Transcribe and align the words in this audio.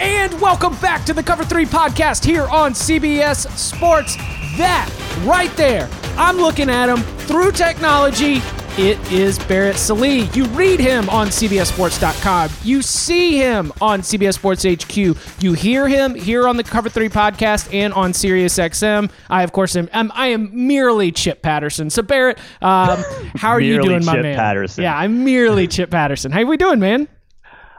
And 0.00 0.40
welcome 0.40 0.76
back 0.76 1.04
to 1.06 1.12
the 1.12 1.22
Cover 1.22 1.44
3 1.44 1.64
podcast 1.66 2.24
here 2.24 2.46
on 2.48 2.72
CBS 2.72 3.48
Sports. 3.56 4.14
That 4.56 4.88
right 5.24 5.54
there, 5.56 5.88
I'm 6.16 6.36
looking 6.36 6.70
at 6.70 6.88
him 6.88 6.98
through 7.26 7.52
technology. 7.52 8.40
It 8.80 9.00
is 9.10 9.40
Barrett 9.40 9.74
Sallee. 9.76 10.28
You 10.34 10.44
read 10.48 10.78
him 10.78 11.10
on 11.10 11.26
CBSSports.com. 11.28 12.50
You 12.62 12.80
see 12.80 13.38
him 13.38 13.72
on 13.80 14.02
CBS 14.02 14.34
Sports 14.34 14.62
HQ. 14.64 15.42
You 15.42 15.52
hear 15.54 15.88
him 15.88 16.14
here 16.14 16.46
on 16.46 16.56
the 16.56 16.62
Cover 16.62 16.88
3 16.88 17.08
podcast 17.08 17.74
and 17.74 17.92
on 17.92 18.12
SiriusXM. 18.12 19.10
I, 19.28 19.42
of 19.42 19.50
course, 19.50 19.74
am 19.74 19.88
I'm, 19.92 20.12
I 20.14 20.28
am 20.28 20.68
merely 20.68 21.10
Chip 21.10 21.42
Patterson. 21.42 21.90
So, 21.90 22.02
Barrett, 22.02 22.38
um, 22.62 23.02
how 23.34 23.50
are 23.50 23.60
you 23.60 23.82
doing, 23.82 24.04
my 24.04 24.12
Chip 24.14 24.22
man? 24.22 24.36
Patterson. 24.36 24.84
Yeah, 24.84 24.96
I'm 24.96 25.24
merely 25.24 25.66
Chip 25.66 25.90
Patterson. 25.90 26.30
How 26.30 26.42
are 26.42 26.46
we 26.46 26.56
doing, 26.56 26.78
man? 26.78 27.08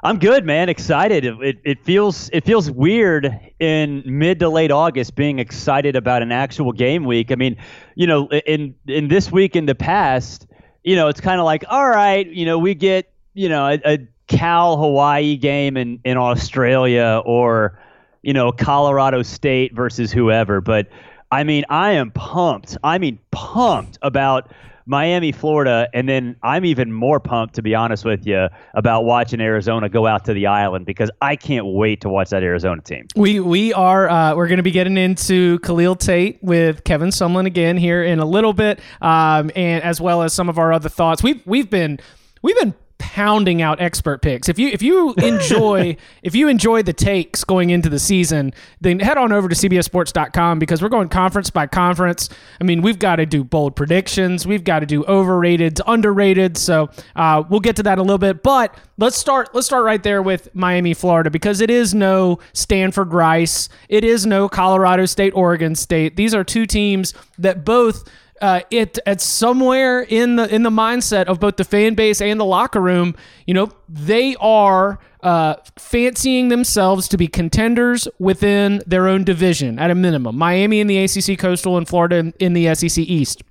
I'm 0.04 0.18
good, 0.18 0.46
man. 0.46 0.70
Excited. 0.70 1.26
It, 1.26 1.58
it, 1.64 1.84
feels 1.84 2.30
it 2.32 2.46
feels 2.46 2.72
weird 2.72 3.38
in 3.60 4.02
mid 4.06 4.40
to 4.40 4.50
late 4.50 4.72
August 4.72 5.16
being 5.16 5.40
excited 5.40 5.96
about 5.96 6.22
an 6.22 6.32
actual 6.32 6.72
game 6.72 7.04
week. 7.04 7.32
I 7.32 7.36
mean, 7.36 7.58
you 7.96 8.08
know, 8.08 8.30
in 8.30 8.76
in 8.88 9.10
this 9.10 9.32
week 9.32 9.56
in 9.56 9.66
the 9.66 9.76
past, 9.76 10.48
you 10.84 10.96
know, 10.96 11.10
it's 11.10 11.20
kind 11.20 11.40
of 11.40 11.46
like, 11.46 11.66
all 11.70 11.90
right, 11.90 12.26
you 12.26 12.46
know, 12.46 12.58
we 12.58 12.76
get 12.76 13.12
you 13.34 13.50
know 13.50 13.68
a, 13.68 13.80
a 13.86 14.08
Cal 14.28 14.78
Hawaii 14.78 15.36
game 15.36 15.76
in 15.76 16.00
in 16.06 16.16
Australia 16.16 17.22
or 17.26 17.78
you 18.22 18.32
know 18.34 18.54
Colorado 18.54 19.22
State 19.22 19.76
versus 19.76 20.14
whoever, 20.14 20.62
but 20.62 20.88
I 21.32 21.44
mean, 21.44 21.66
I 21.70 21.92
am 21.92 22.12
pumped. 22.12 22.78
I 22.84 22.98
mean, 22.98 23.20
pumped 23.32 23.98
about. 24.02 24.52
Miami, 24.90 25.32
Florida, 25.32 25.88
and 25.94 26.10
then 26.10 26.36
I'm 26.42 26.66
even 26.66 26.92
more 26.92 27.20
pumped, 27.20 27.54
to 27.56 27.62
be 27.62 27.76
honest 27.76 28.06
with 28.06 28.26
you, 28.26 28.48
about 28.74 29.06
watching 29.06 29.40
Arizona 29.40 29.88
go 29.88 30.08
out 30.08 30.26
to 30.26 30.34
the 30.34 30.48
island 30.48 30.88
because 30.88 31.12
I 31.22 31.36
can't 31.36 31.68
wait 31.68 32.02
to 32.02 32.10
watch 32.10 32.32
that 32.32 32.42
Arizona 32.42 32.82
team. 32.82 33.06
We 33.16 33.40
we 33.40 33.72
are 33.74 34.10
uh, 34.10 34.36
we're 34.36 34.48
going 34.48 34.58
to 34.58 34.64
be 34.64 34.72
getting 34.72 34.98
into 34.98 35.60
Khalil 35.60 35.96
Tate 35.96 36.44
with 36.44 36.84
Kevin 36.86 37.10
Sumlin 37.10 37.46
again 37.46 37.78
here 37.78 38.04
in 38.04 38.18
a 38.18 38.26
little 38.26 38.52
bit, 38.52 38.80
um, 39.00 39.52
and 39.56 39.84
as 39.84 40.02
well 40.02 40.24
as 40.24 40.34
some 40.34 40.50
of 40.50 40.58
our 40.58 40.74
other 40.74 40.90
thoughts. 40.90 41.22
We've 41.22 41.46
we've 41.46 41.70
been 41.70 42.00
we've 42.42 42.58
been 42.58 42.74
pounding 43.00 43.62
out 43.62 43.82
expert 43.82 44.22
picks. 44.22 44.48
If 44.48 44.60
you 44.60 44.68
if 44.70 44.84
you 44.84 45.14
enjoy 45.18 45.98
if 46.22 46.36
you 46.36 46.48
enjoy 46.48 46.84
the 46.84 46.94
takes 46.94 47.44
going 47.44 47.72
into 47.72 47.90
the 47.90 47.98
season, 47.98 48.54
then 48.80 49.00
head 49.00 49.18
on 49.18 49.32
over 49.32 49.50
to 49.50 49.56
cbssports.com 49.56 50.60
because 50.60 50.82
we're 50.82 50.90
going 50.90 51.10
conference 51.10 51.50
by 51.50 51.66
conference. 51.66 52.30
I 52.62 52.64
mean, 52.64 52.82
we've 52.82 53.00
got 53.00 53.16
to 53.16 53.26
do 53.26 53.44
bold 53.44 53.76
predictions, 53.76 54.46
we've 54.46 54.64
got 54.64 54.82
to 54.82 54.86
do 54.86 55.04
overrated, 55.06 55.82
underrated. 55.88 56.58
So 56.58 56.90
uh, 57.16 57.44
we'll 57.50 57.62
get 57.62 57.76
to 57.78 57.84
that 57.84 57.98
a 57.98 58.02
little 58.02 58.20
bit, 58.20 58.44
but 58.44 58.76
let's 58.98 59.18
start 59.18 59.56
let's 59.56 59.66
start 59.66 59.84
right 59.84 60.04
there 60.04 60.22
with 60.22 60.54
Miami, 60.54 60.94
Florida 60.94 61.32
because 61.32 61.62
it 61.62 61.72
is 61.72 61.96
no 61.96 62.40
Stanford 62.54 63.14
Rice, 63.14 63.70
it 63.88 64.04
is 64.04 64.26
no 64.26 64.48
Colorado 64.48 65.06
State, 65.06 65.34
Oregon 65.34 65.74
State. 65.74 66.16
These 66.16 66.36
are 66.36 66.44
two 66.44 66.66
teams 66.66 67.14
that 67.38 67.66
both 67.66 68.08
uh, 68.42 68.62
it 68.72 69.00
at 69.06 69.22
somewhere 69.22 70.02
in 70.02 70.36
the 70.36 70.54
in 70.54 70.64
the 70.64 70.70
mindset 70.70 71.26
of 71.26 71.40
both 71.40 71.58
the 71.58 71.64
fan 71.64 71.94
base 71.94 72.22
and 72.22 72.40
the 72.40 72.46
locker 72.46 72.80
room, 72.80 73.16
you 73.46 73.54
know, 73.54 73.72
they 73.88 74.36
are 74.40 75.00
uh, 75.22 75.56
fancying 75.78 76.50
themselves 76.50 77.08
to 77.10 77.18
be 77.18 77.28
contenders 77.28 78.08
within 78.20 78.82
their 78.86 79.08
own 79.08 79.24
division 79.24 79.78
at 79.80 79.92
a 79.92 79.96
minimum. 79.96 80.38
Miami 80.38 80.80
in 80.80 80.88
the 80.88 80.98
ACC 80.98 81.38
Coastal 81.38 81.78
and 81.78 81.88
Florida 81.88 82.18
in, 82.18 82.34
in 82.40 82.54
the 82.54 82.74
SEC 82.74 82.98
East. 83.00 83.44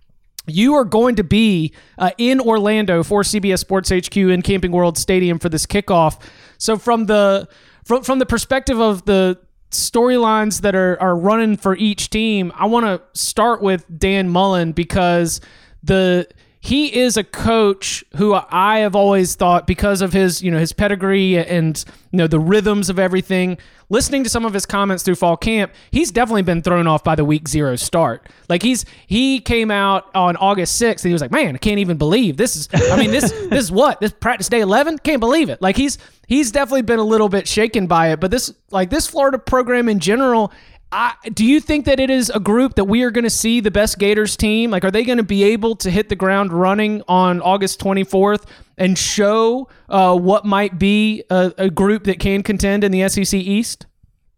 You 0.47 0.75
are 0.75 0.85
going 0.85 1.17
to 1.17 1.25
be 1.25 1.75
uh, 1.99 2.11
in 2.17 2.41
Orlando 2.41 3.03
for 3.03 3.23
CBS 3.23 3.59
Sports 3.59 3.91
HQ 3.91 4.17
in 4.17 4.41
Camping 4.41 4.73
World 4.73 4.97
Stadium 4.97 5.39
for 5.39 5.51
this 5.51 5.67
kickoff. 5.67 6.21
So 6.57 6.79
from 6.79 7.05
the 7.05 7.49
from 7.85 8.03
from 8.03 8.19
the 8.19 8.27
perspective 8.27 8.81
of 8.81 9.05
the 9.05 9.39
storylines 9.71 10.63
that 10.63 10.75
are 10.75 11.01
are 11.01 11.17
running 11.17 11.57
for 11.57 11.77
each 11.77 12.11
team, 12.11 12.53
I 12.55 12.67
want 12.67 12.87
to 12.87 13.01
start 13.19 13.63
with 13.63 13.85
Dan 13.99 14.29
Mullen 14.29 14.73
because 14.73 15.41
the 15.83 16.29
he 16.69 16.95
is 16.95 17.17
a 17.17 17.25
coach 17.25 18.05
who 18.17 18.35
I 18.35 18.81
have 18.81 18.95
always 18.95 19.35
thought 19.35 19.67
because 19.67 20.03
of 20.03 20.13
his, 20.13 20.43
you 20.43 20.51
know, 20.51 20.59
his 20.59 20.75
pedigree 20.75 21.39
and 21.39 21.83
you 22.11 22.19
know 22.19 22.27
the 22.27 22.39
rhythms 22.39 22.91
of 22.91 22.99
everything. 22.99 23.57
Listening 23.89 24.23
to 24.23 24.29
some 24.29 24.45
of 24.45 24.53
his 24.53 24.67
comments 24.67 25.03
through 25.03 25.15
fall 25.15 25.39
camp, 25.39 25.73
he's 25.91 26.11
definitely 26.11 26.43
been 26.43 26.61
thrown 26.61 26.87
off 26.87 27.03
by 27.03 27.15
the 27.15 27.25
week 27.25 27.49
zero 27.49 27.75
start. 27.77 28.29
Like 28.51 28.63
he's 28.63 28.85
he 29.07 29.41
came 29.41 29.71
out 29.71 30.15
on 30.15 30.37
August 30.37 30.77
sixth 30.77 31.07
and 31.07 31.09
he 31.09 31.15
was 31.15 31.23
like, 31.23 31.31
"Man, 31.31 31.55
I 31.55 31.59
can't 31.59 31.79
even 31.79 31.97
believe 31.97 32.37
this 32.37 32.55
is. 32.55 32.69
I 32.75 32.99
mean, 32.99 33.13
this 33.13 33.31
this 33.49 33.65
is 33.65 33.73
what 33.73 33.99
this 33.99 34.13
practice 34.13 34.51
day 34.51 34.61
eleven. 34.61 34.99
Can't 34.99 35.21
believe 35.21 35.49
it. 35.49 35.63
Like 35.63 35.79
he's 35.79 35.97
he's 36.27 36.53
definitely 36.53 36.83
been 36.83 36.99
a 36.99 37.05
little 37.05 37.31
bit 37.31 37.49
shaken 37.49 37.87
by 37.87 38.09
it. 38.13 38.21
But 38.21 38.31
this 38.31 38.53
like 38.71 38.91
this 38.91 39.07
Florida 39.07 39.39
program 39.39 39.89
in 39.89 40.01
general 40.01 40.53
I, 40.91 41.15
do 41.35 41.45
you 41.45 41.61
think 41.61 41.85
that 41.85 42.01
it 42.01 42.09
is 42.09 42.31
a 42.31 42.41
group 42.41 42.77
that 42.77 42.85
we 42.85 43.03
are 43.03 43.11
going 43.11 43.25
to 43.25 43.31
see 43.31 43.61
the 43.61 43.71
best 43.71 43.99
Gators 43.99 44.37
team? 44.37 44.71
Like, 44.71 44.85
are 44.85 44.91
they 44.91 45.05
going 45.05 45.19
to 45.19 45.25
be 45.25 45.45
able 45.45 45.77
to 45.77 45.91
hit 45.91 46.09
the 46.09 46.17
ground 46.17 46.53
running 46.53 47.03
on 47.07 47.43
August 47.43 47.79
24th 47.81 48.45
and 48.79 48.97
show 48.97 49.69
uh, 49.91 50.17
what 50.17 50.47
might 50.47 50.79
be 50.79 51.25
a, 51.29 51.53
a 51.59 51.71
group 51.71 52.05
that 52.05 52.19
can 52.21 52.43
contend 52.43 52.85
in 52.85 52.93
the 52.93 53.07
SEC 53.09 53.35
East? 53.35 53.87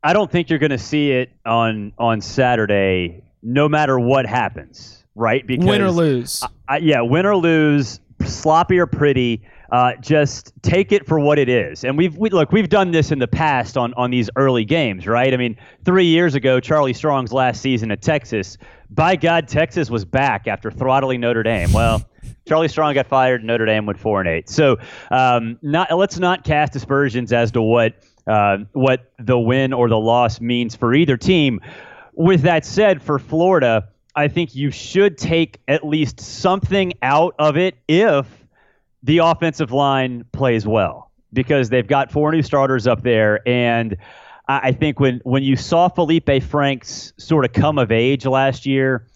I 0.03 0.13
don't 0.13 0.31
think 0.31 0.51
you're 0.51 0.59
going 0.59 0.71
to 0.71 0.79
see 0.79 1.13
it 1.13 1.31
on 1.45 1.93
on 1.99 2.21
Saturday, 2.23 3.23
no 3.43 3.69
matter 3.69 4.01
what 4.01 4.25
happens, 4.25 5.05
right? 5.15 5.47
Because 5.47 5.67
Win 5.67 5.83
or 5.83 5.91
lose. 5.91 6.43
I, 6.69 6.79
yeah, 6.79 7.03
win 7.03 7.27
or 7.27 7.37
lose, 7.37 8.01
sloppy 8.25 8.79
or 8.79 8.87
pretty. 8.87 9.43
Uh, 9.71 9.95
just 10.01 10.53
take 10.63 10.93
it 10.93 11.07
for 11.07 11.21
what 11.21 11.39
it 11.39 11.49
is. 11.49 11.85
And 11.85 11.97
we've 11.97 12.17
we, 12.17 12.31
look, 12.31 12.53
we've 12.53 12.69
done 12.69 12.91
this 12.91 13.13
in 13.13 13.19
the 13.19 13.29
past 13.29 13.77
on 13.77 13.95
on 13.95 14.11
these 14.11 14.29
early 14.37 14.65
games, 14.65 15.07
right? 15.07 15.33
I 15.33 15.37
mean, 15.37 15.57
three 15.85 16.07
years 16.07 16.35
ago, 16.35 16.61
Charlie 16.61 16.93
Strong's 16.93 17.33
last 17.33 17.61
season 17.61 17.91
at 17.91 18.03
Texas. 18.03 18.59
By 18.91 19.15
God, 19.15 19.47
Texas 19.47 19.89
was 19.89 20.05
back 20.05 20.49
after 20.49 20.71
throttling 20.71 21.21
Notre 21.21 21.43
Dame. 21.43 21.73
Well. 21.73 22.03
Charlie 22.47 22.69
Strong 22.69 22.95
got 22.95 23.07
fired. 23.07 23.45
Notre 23.45 23.65
Dame 23.65 23.87
went 23.87 23.99
four 23.99 24.21
and 24.21 24.29
eight. 24.29 24.49
So, 24.49 24.77
um, 25.11 25.59
not 25.63 25.97
let's 25.97 26.19
not 26.19 26.43
cast 26.45 26.75
aspersions 26.75 27.33
as 27.33 27.53
to 27.53 27.63
what 27.63 27.95
uh, 28.27 28.59
what 28.73 29.13
the 29.19 29.39
win 29.39 29.73
or 29.73 29.89
the 29.89 29.99
loss 29.99 30.41
means 30.41 30.75
for 30.75 30.93
either 30.93 31.17
team. 31.17 31.61
With 32.15 32.43
that 32.43 32.67
said, 32.67 33.03
for 33.03 33.19
Florida, 33.19 33.89
I 34.15 34.29
think 34.29 34.55
you 34.55 34.71
should 34.71 35.17
take 35.17 35.61
at 35.69 35.87
least 35.87 36.21
something 36.21 36.93
out 37.03 37.35
of 37.39 37.57
it 37.57 37.77
if 37.89 38.27
the 39.03 39.19
offensive 39.19 39.73
line 39.73 40.25
plays 40.33 40.67
well 40.67 41.11
because 41.33 41.69
they've 41.71 41.87
got 41.87 42.11
four 42.11 42.33
new 42.33 42.43
starters 42.43 42.87
up 42.87 43.03
there 43.03 43.47
and 43.49 43.97
I 44.51 44.59
I 44.65 44.73
think 44.73 44.99
when 45.01 45.21
when 45.25 45.43
you 45.43 45.57
saw 45.57 45.89
Felipe 45.89 46.43
Franks 46.43 47.13
sort 47.17 47.45
of 47.45 47.53
come 47.53 47.79
of 47.79 47.93
age 47.93 48.27
last 48.27 48.67
year, 48.67 49.07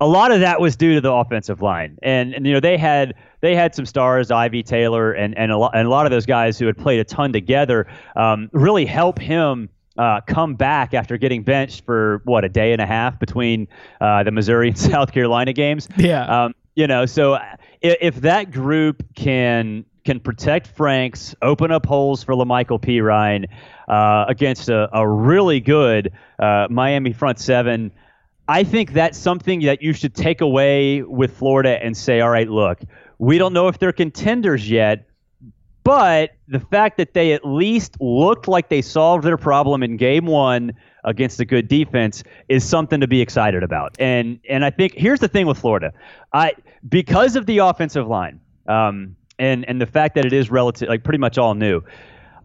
a 0.00 0.06
lot 0.06 0.32
of 0.32 0.40
that 0.40 0.60
was 0.60 0.76
due 0.76 0.94
to 0.94 1.00
the 1.00 1.12
offensive 1.12 1.62
line, 1.62 1.98
and 2.02 2.34
and 2.34 2.46
you 2.46 2.52
know 2.52 2.60
they 2.60 2.76
had 2.76 3.14
they 3.40 3.56
had 3.56 3.74
some 3.74 3.86
stars, 3.86 4.30
Ivey 4.30 4.62
Taylor, 4.62 5.12
and 5.12 5.36
and 5.38 5.50
a 5.50 5.56
lot 5.56 5.72
and 5.74 5.86
a 5.86 5.90
lot 5.90 6.06
of 6.06 6.12
those 6.12 6.26
guys 6.26 6.58
who 6.58 6.66
had 6.66 6.76
played 6.76 7.00
a 7.00 7.04
ton 7.04 7.32
together, 7.32 7.86
um, 8.16 8.50
really 8.52 8.84
help 8.84 9.18
him. 9.18 9.68
Uh, 9.98 10.22
come 10.22 10.54
back 10.54 10.94
after 10.94 11.18
getting 11.18 11.42
benched 11.42 11.84
for 11.84 12.22
what 12.24 12.46
a 12.46 12.48
day 12.48 12.72
and 12.72 12.80
a 12.80 12.86
half 12.86 13.20
between 13.20 13.68
uh, 14.00 14.22
the 14.22 14.30
Missouri 14.30 14.68
and 14.68 14.78
South 14.92 15.12
Carolina 15.12 15.52
games. 15.52 15.86
Yeah. 15.98 16.44
Um, 16.44 16.54
you 16.74 16.86
know, 16.86 17.06
so 17.06 17.34
if, 17.80 17.96
if 18.00 18.14
that 18.22 18.50
group 18.50 19.04
can 19.14 19.84
can 20.04 20.18
protect 20.18 20.66
Franks, 20.66 21.34
open 21.42 21.70
up 21.70 21.86
holes 21.86 22.24
for 22.24 22.34
Lamical 22.34 22.80
Perine 22.80 23.46
uh, 23.88 24.24
against 24.28 24.68
a, 24.68 24.88
a 24.92 25.06
really 25.06 25.60
good 25.60 26.12
uh, 26.38 26.66
Miami 26.70 27.12
front 27.12 27.38
seven. 27.38 27.92
I 28.48 28.64
think 28.64 28.92
that's 28.92 29.16
something 29.16 29.60
that 29.60 29.82
you 29.82 29.92
should 29.92 30.14
take 30.14 30.40
away 30.40 31.02
with 31.02 31.36
Florida 31.36 31.82
and 31.82 31.96
say, 31.96 32.20
all 32.20 32.30
right, 32.30 32.48
look, 32.48 32.80
we 33.18 33.38
don't 33.38 33.52
know 33.52 33.68
if 33.68 33.78
they're 33.78 33.92
contenders 33.92 34.68
yet, 34.68 35.06
but 35.84 36.32
the 36.48 36.58
fact 36.58 36.96
that 36.96 37.14
they 37.14 37.32
at 37.32 37.46
least 37.46 37.96
looked 38.00 38.48
like 38.48 38.68
they 38.68 38.82
solved 38.82 39.24
their 39.24 39.36
problem 39.36 39.84
in 39.84 39.96
game 39.96 40.26
one 40.26 40.72
against 41.04 41.40
a 41.40 41.44
good 41.44 41.68
defense 41.68 42.22
is 42.48 42.64
something 42.64 43.00
to 43.00 43.06
be 43.06 43.20
excited 43.20 43.62
about. 43.62 43.94
And 43.98 44.38
and 44.48 44.64
I 44.64 44.70
think 44.70 44.94
here's 44.94 45.20
the 45.20 45.28
thing 45.28 45.46
with 45.46 45.58
Florida, 45.58 45.92
I 46.32 46.54
because 46.88 47.36
of 47.36 47.46
the 47.46 47.58
offensive 47.58 48.06
line, 48.08 48.40
um, 48.66 49.16
and 49.38 49.68
and 49.68 49.80
the 49.80 49.86
fact 49.86 50.14
that 50.14 50.24
it 50.24 50.32
is 50.32 50.50
relative 50.50 50.88
like 50.88 51.04
pretty 51.04 51.18
much 51.18 51.38
all 51.38 51.54
new. 51.54 51.82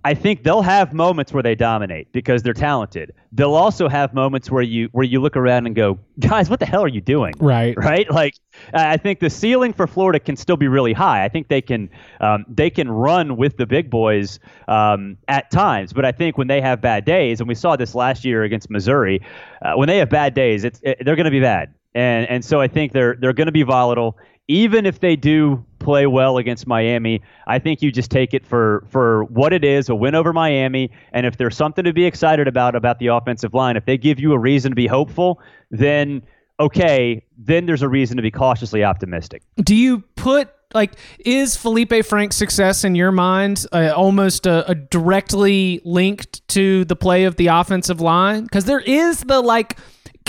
I 0.08 0.14
think 0.14 0.44
they'll 0.44 0.62
have 0.62 0.94
moments 0.94 1.34
where 1.34 1.44
they 1.44 1.54
dominate 1.54 2.14
because 2.14 2.42
they're 2.42 2.54
talented. 2.54 3.12
They'll 3.34 3.56
also 3.56 3.90
have 3.90 4.14
moments 4.14 4.50
where 4.50 4.64
you 4.64 4.88
where 4.94 5.04
you 5.04 5.20
look 5.20 5.36
around 5.36 5.66
and 5.66 5.76
go, 5.76 6.00
guys, 6.18 6.50
what 6.50 6.62
the 6.62 6.66
hell 6.66 6.82
are 6.82 6.88
you 6.88 7.02
doing? 7.02 7.34
Right. 7.40 7.76
Right. 7.88 8.10
Like 8.10 8.36
I 8.74 8.96
think 8.98 9.20
the 9.20 9.30
ceiling 9.30 9.74
for 9.74 9.86
Florida 9.86 10.20
can 10.20 10.38
still 10.38 10.56
be 10.56 10.70
really 10.70 10.94
high. 10.94 11.26
I 11.26 11.30
think 11.30 11.50
they 11.50 11.62
can 11.62 11.90
um, 12.22 12.46
they 12.48 12.70
can 12.70 12.90
run 12.90 13.36
with 13.36 13.58
the 13.58 13.66
big 13.66 13.90
boys 13.90 14.40
um, 14.70 15.18
at 15.28 15.52
times, 15.52 15.92
but 15.92 16.06
I 16.06 16.14
think 16.14 16.38
when 16.38 16.48
they 16.48 16.62
have 16.62 16.80
bad 16.80 17.04
days, 17.04 17.42
and 17.42 17.48
we 17.50 17.56
saw 17.56 17.76
this 17.76 17.94
last 17.94 18.24
year 18.24 18.44
against 18.44 18.70
Missouri, 18.70 19.22
uh, 19.62 19.74
when 19.74 19.88
they 19.88 19.98
have 19.98 20.10
bad 20.10 20.34
days, 20.34 20.64
it's 20.64 20.80
it, 20.84 21.00
they're 21.04 21.18
going 21.18 21.26
to 21.26 21.32
be 21.32 21.42
bad, 21.42 21.74
and 21.94 22.30
and 22.30 22.46
so 22.46 22.62
I 22.62 22.70
think 22.70 22.94
they're 22.94 23.18
they're 23.20 23.34
going 23.34 23.48
to 23.48 23.52
be 23.52 23.64
volatile 23.64 24.18
even 24.48 24.86
if 24.86 25.00
they 25.00 25.16
do 25.16 25.64
play 25.80 26.08
well 26.08 26.38
against 26.38 26.68
Miami, 26.68 27.22
I 27.48 27.60
think 27.60 27.82
you 27.82 27.92
just 27.92 28.12
take 28.12 28.34
it 28.34 28.46
for 28.46 28.86
for 28.90 29.26
what 29.26 29.54
it 29.54 29.64
is, 29.64 29.90
a 29.90 29.96
win 29.96 30.16
over 30.16 30.34
Miami. 30.34 30.92
And 31.12 31.26
if 31.26 31.38
there's 31.38 31.56
something 31.56 31.84
to 31.84 31.94
be 31.94 32.06
excited 32.06 32.48
about 32.48 32.76
about 32.76 33.00
the 33.00 33.08
offensive 33.08 33.54
line, 33.54 33.78
if 33.78 33.86
they 33.86 33.98
give 33.98 34.20
you 34.20 34.34
a 34.34 34.40
reason 34.40 34.72
to 34.72 34.76
be 34.76 34.88
hopeful, 34.88 35.42
then 35.72 36.24
okay, 36.60 37.24
then 37.38 37.66
there's 37.66 37.82
a 37.82 37.90
reason 37.90 38.18
to 38.18 38.24
be 38.24 38.32
cautiously 38.32 38.84
optimistic. 38.84 39.44
Do 39.58 39.76
you 39.76 40.00
put 40.16 40.50
like 40.74 40.96
is 41.20 41.56
Felipe 41.56 42.06
Frank's 42.06 42.36
success 42.36 42.84
in 42.84 42.96
your 42.96 43.12
mind 43.12 43.66
uh, 43.72 43.94
almost 43.96 44.46
a, 44.46 44.70
a 44.70 44.76
directly 44.76 45.82
linked 45.86 46.46
to 46.50 46.86
the 46.86 46.96
play 46.96 47.24
of 47.26 47.36
the 47.36 47.48
offensive 47.48 48.02
line? 48.02 48.44
Because 48.44 48.66
there 48.66 48.80
is 48.80 49.22
the 49.22 49.42
like 49.42 49.78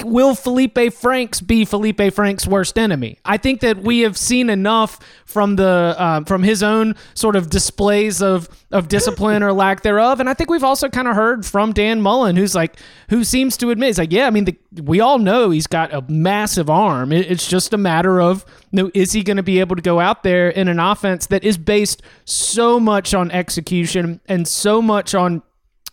will 0.04 0.34
Felipe 0.34 0.92
Franks 0.92 1.40
be 1.40 1.64
Felipe 1.64 2.12
Franks' 2.12 2.46
worst 2.46 2.78
enemy? 2.78 3.18
I 3.24 3.36
think 3.36 3.60
that 3.60 3.78
we 3.78 4.00
have 4.00 4.16
seen 4.16 4.50
enough 4.50 4.98
from 5.24 5.56
the 5.56 5.94
uh, 5.98 6.24
from 6.24 6.42
his 6.42 6.62
own 6.62 6.94
sort 7.14 7.36
of 7.36 7.50
displays 7.50 8.22
of 8.22 8.48
of 8.70 8.88
discipline 8.88 9.42
or 9.42 9.52
lack 9.52 9.82
thereof, 9.82 10.20
and 10.20 10.28
I 10.28 10.34
think 10.34 10.50
we've 10.50 10.64
also 10.64 10.88
kind 10.88 11.08
of 11.08 11.14
heard 11.14 11.44
from 11.44 11.72
Dan 11.72 12.00
Mullen, 12.00 12.36
who's 12.36 12.54
like 12.54 12.76
who 13.10 13.24
seems 13.24 13.56
to 13.58 13.70
admit 13.70 13.88
he's 13.88 13.98
like, 13.98 14.12
yeah, 14.12 14.26
I 14.26 14.30
mean, 14.30 14.44
the, 14.44 14.58
we 14.82 15.00
all 15.00 15.18
know 15.18 15.50
he's 15.50 15.66
got 15.66 15.92
a 15.92 16.02
massive 16.08 16.68
arm. 16.68 17.12
It, 17.12 17.30
it's 17.30 17.48
just 17.48 17.72
a 17.72 17.78
matter 17.78 18.20
of 18.20 18.44
you 18.70 18.82
know, 18.82 18.90
is 18.94 19.12
he 19.12 19.22
going 19.22 19.38
to 19.38 19.42
be 19.42 19.60
able 19.60 19.76
to 19.76 19.82
go 19.82 20.00
out 20.00 20.22
there 20.22 20.48
in 20.48 20.68
an 20.68 20.78
offense 20.78 21.26
that 21.26 21.44
is 21.44 21.56
based 21.56 22.02
so 22.24 22.78
much 22.78 23.14
on 23.14 23.30
execution 23.30 24.20
and 24.26 24.46
so 24.46 24.82
much 24.82 25.14
on 25.14 25.42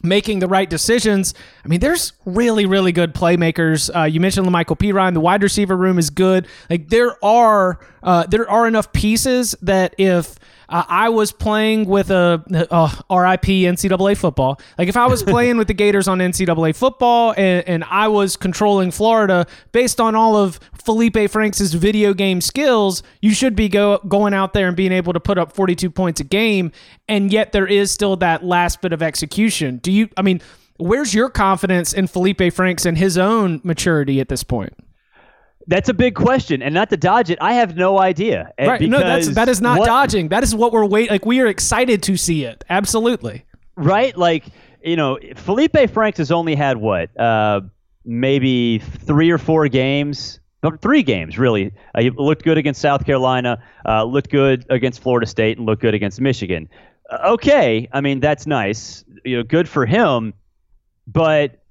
making 0.06 0.40
the 0.40 0.48
right 0.48 0.70
decisions. 0.70 1.34
I 1.64 1.68
mean, 1.68 1.80
there's 1.80 2.14
really, 2.26 2.66
really 2.66 2.92
good 2.92 3.14
playmakers. 3.14 3.96
Uh, 3.96 4.04
you 4.04 4.20
mentioned 4.20 4.48
Lamical 4.48 4.78
Perine. 4.78 5.14
The 5.14 5.20
wide 5.20 5.44
receiver 5.44 5.76
room 5.76 5.98
is 6.00 6.10
good. 6.10 6.48
Like 6.70 6.90
there 6.90 7.24
are 7.24 7.80
uh, 8.04 8.26
there 8.28 8.50
are 8.50 8.68
enough 8.68 8.94
pieces 8.94 9.56
that 9.62 9.96
if 9.98 10.36
uh, 10.70 10.84
I 10.88 11.10
was 11.10 11.32
playing 11.32 11.86
with 11.86 12.10
a 12.12 12.44
uh, 12.72 12.88
RIP 13.10 13.44
NCAA 13.44 14.18
football. 14.18 14.60
Like 14.78 14.88
if 14.88 14.98
I 14.98 15.08
was 15.08 15.24
playing 15.36 15.58
with 15.58 15.68
the 15.68 15.74
Gators 15.74 16.08
on 16.08 16.20
NCAA 16.20 16.76
football 16.76 17.34
and, 17.38 17.68
and 17.68 17.84
I 17.84 18.08
was 18.08 18.36
controlling 18.36 18.92
Florida 18.92 19.46
based 19.72 20.00
on 20.00 20.16
all 20.16 20.36
of 20.36 20.60
Felipe 20.74 21.30
Franks' 21.30 21.74
video 21.74 22.14
game 22.14 22.42
skills, 22.42 23.04
you 23.22 23.34
should 23.34 23.56
be 23.56 23.70
go, 23.70 24.00
going 24.08 24.34
out 24.34 24.54
there 24.54 24.68
and 24.68 24.78
being 24.78 24.92
able 24.92 25.14
to 25.14 25.20
put 25.20 25.38
up 25.38 25.54
42 25.54 25.90
points 25.90 26.20
a 26.20 26.24
game. 26.24 26.72
And 27.08 27.32
yet 27.32 27.52
there 27.52 27.68
is 27.68 27.92
still 27.92 28.16
that 28.18 28.44
last 28.44 28.82
bit 28.82 28.94
of 28.94 29.02
execution. 29.02 29.78
Do 29.78 29.92
you, 29.92 30.10
I 30.18 30.22
mean, 30.22 30.42
where's 30.78 31.14
your 31.14 31.30
confidence 31.30 31.94
in 31.94 32.08
Felipe 32.08 32.54
Franks 32.54 32.86
and 32.86 32.98
his 32.98 33.18
own 33.18 33.62
maturity 33.64 34.20
at 34.20 34.30
this 34.30 34.44
point? 34.44 34.74
That's 35.68 35.90
a 35.90 35.94
big 35.94 36.16
question, 36.16 36.62
and 36.62 36.74
not 36.74 36.90
to 36.92 36.98
dodge 36.98 37.30
it. 37.30 37.40
I 37.42 37.54
have 37.54 37.76
no 37.76 38.00
idea. 38.00 38.52
Right? 38.60 38.82
No, 38.82 39.00
that's 39.00 39.30
that 39.30 39.50
is 39.50 39.62
not 39.62 39.80
what, 39.80 39.88
dodging. 39.88 40.30
That 40.30 40.44
is 40.44 40.54
what 40.54 40.72
we're 40.72 40.86
wait. 40.86 41.10
Like 41.10 41.26
we 41.26 41.40
are 41.42 41.48
excited 41.48 42.04
to 42.04 42.18
see 42.18 42.46
it. 42.46 42.64
Absolutely. 42.70 43.46
Right? 43.76 44.16
Like 44.16 44.46
you 44.84 44.96
know, 44.96 45.18
Felipe 45.36 45.90
Franks 45.90 46.20
has 46.20 46.32
only 46.32 46.56
had 46.56 46.78
what, 46.78 47.20
uh, 47.20 47.62
maybe 48.06 48.80
three 48.80 49.32
or 49.32 49.38
four 49.38 49.68
games. 49.68 50.40
Three 50.82 51.04
games, 51.04 51.38
really. 51.38 51.72
Uh, 51.94 52.02
he 52.02 52.10
looked 52.10 52.44
good 52.44 52.58
against 52.58 52.82
South 52.82 53.06
Carolina, 53.06 53.64
uh, 53.88 54.04
looked 54.04 54.32
good 54.32 54.66
against 54.72 55.00
Florida 55.00 55.28
State, 55.28 55.58
and 55.58 55.66
looked 55.68 55.82
good 55.84 55.94
against 55.94 56.20
Michigan. 56.20 56.68
Uh, 57.08 57.34
okay, 57.34 57.88
I 57.92 58.02
mean 58.02 58.20
that's 58.20 58.48
nice. 58.48 59.04
You 59.24 59.38
know, 59.38 59.44
good 59.44 59.70
for 59.70 59.86
him. 59.86 60.34
But 61.06 61.62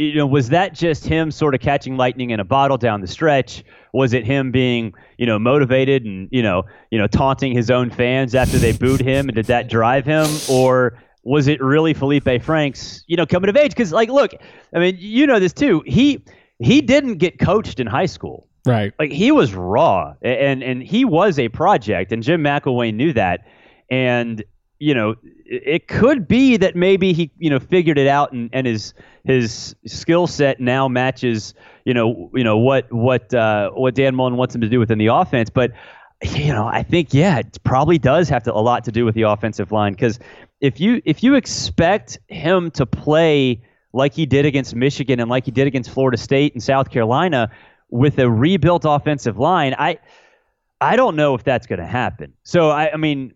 you 0.00 0.14
know, 0.14 0.26
was 0.26 0.48
that 0.48 0.72
just 0.72 1.06
him 1.06 1.30
sort 1.30 1.54
of 1.54 1.60
catching 1.60 1.98
lightning 1.98 2.30
in 2.30 2.40
a 2.40 2.44
bottle 2.44 2.78
down 2.78 3.02
the 3.02 3.06
stretch? 3.06 3.62
Was 3.92 4.14
it 4.14 4.24
him 4.24 4.50
being, 4.50 4.94
you 5.18 5.26
know, 5.26 5.38
motivated 5.38 6.06
and, 6.06 6.26
you 6.32 6.42
know, 6.42 6.62
you 6.90 6.98
know, 6.98 7.06
taunting 7.06 7.52
his 7.52 7.70
own 7.70 7.90
fans 7.90 8.34
after 8.34 8.56
they 8.56 8.72
booed 8.72 9.02
him? 9.02 9.28
And 9.28 9.36
did 9.36 9.46
that 9.46 9.68
drive 9.68 10.06
him? 10.06 10.26
Or 10.48 10.98
was 11.22 11.48
it 11.48 11.60
really 11.60 11.92
Felipe 11.92 12.42
Franks, 12.42 13.04
you 13.08 13.16
know, 13.16 13.26
coming 13.26 13.50
of 13.50 13.56
age? 13.56 13.72
Because, 13.72 13.92
like, 13.92 14.08
look, 14.08 14.32
I 14.74 14.78
mean, 14.78 14.96
you 14.98 15.26
know 15.26 15.38
this 15.38 15.52
too. 15.52 15.82
He 15.86 16.24
he 16.60 16.80
didn't 16.80 17.16
get 17.18 17.38
coached 17.38 17.78
in 17.78 17.86
high 17.86 18.06
school. 18.06 18.48
Right. 18.66 18.94
Like 18.98 19.12
he 19.12 19.32
was 19.32 19.54
raw 19.54 20.14
and 20.22 20.62
and 20.62 20.82
he 20.82 21.04
was 21.04 21.38
a 21.38 21.48
project 21.48 22.12
and 22.12 22.22
Jim 22.22 22.42
McElwain 22.42 22.94
knew 22.94 23.12
that. 23.12 23.46
And 23.90 24.44
you 24.78 24.94
know, 24.94 25.14
it 25.44 25.88
could 25.88 26.26
be 26.26 26.56
that 26.56 26.74
maybe 26.74 27.12
he, 27.12 27.30
you 27.38 27.50
know, 27.50 27.58
figured 27.58 27.98
it 27.98 28.06
out 28.06 28.32
and, 28.32 28.48
and 28.52 28.66
his 28.66 28.94
his 29.24 29.74
skill 29.86 30.26
set 30.26 30.60
now 30.60 30.88
matches, 30.88 31.54
you 31.84 31.94
know, 31.94 32.30
you 32.34 32.44
know 32.44 32.56
what 32.56 32.90
what 32.92 33.32
uh, 33.34 33.70
what 33.70 33.94
Dan 33.94 34.14
Mullen 34.14 34.36
wants 34.36 34.54
him 34.54 34.60
to 34.60 34.68
do 34.68 34.78
within 34.78 34.98
the 34.98 35.08
offense. 35.08 35.50
But 35.50 35.72
you 36.22 36.52
know, 36.52 36.66
I 36.66 36.82
think 36.82 37.14
yeah, 37.14 37.38
it 37.38 37.58
probably 37.64 37.98
does 37.98 38.28
have 38.28 38.42
to, 38.44 38.52
a 38.52 38.60
lot 38.60 38.84
to 38.84 38.92
do 38.92 39.04
with 39.04 39.14
the 39.14 39.22
offensive 39.22 39.72
line 39.72 39.92
because 39.92 40.18
if 40.60 40.80
you 40.80 41.00
if 41.04 41.22
you 41.22 41.34
expect 41.34 42.18
him 42.28 42.70
to 42.72 42.86
play 42.86 43.62
like 43.92 44.14
he 44.14 44.26
did 44.26 44.46
against 44.46 44.74
Michigan 44.74 45.20
and 45.20 45.30
like 45.30 45.44
he 45.44 45.50
did 45.50 45.66
against 45.66 45.90
Florida 45.90 46.16
State 46.16 46.54
and 46.54 46.62
South 46.62 46.90
Carolina 46.90 47.50
with 47.88 48.18
a 48.18 48.30
rebuilt 48.30 48.84
offensive 48.84 49.38
line, 49.38 49.74
I 49.78 49.98
I 50.80 50.96
don't 50.96 51.16
know 51.16 51.34
if 51.34 51.44
that's 51.44 51.66
going 51.66 51.80
to 51.80 51.86
happen. 51.86 52.34
So 52.42 52.70
I, 52.70 52.92
I 52.92 52.96
mean 52.96 53.34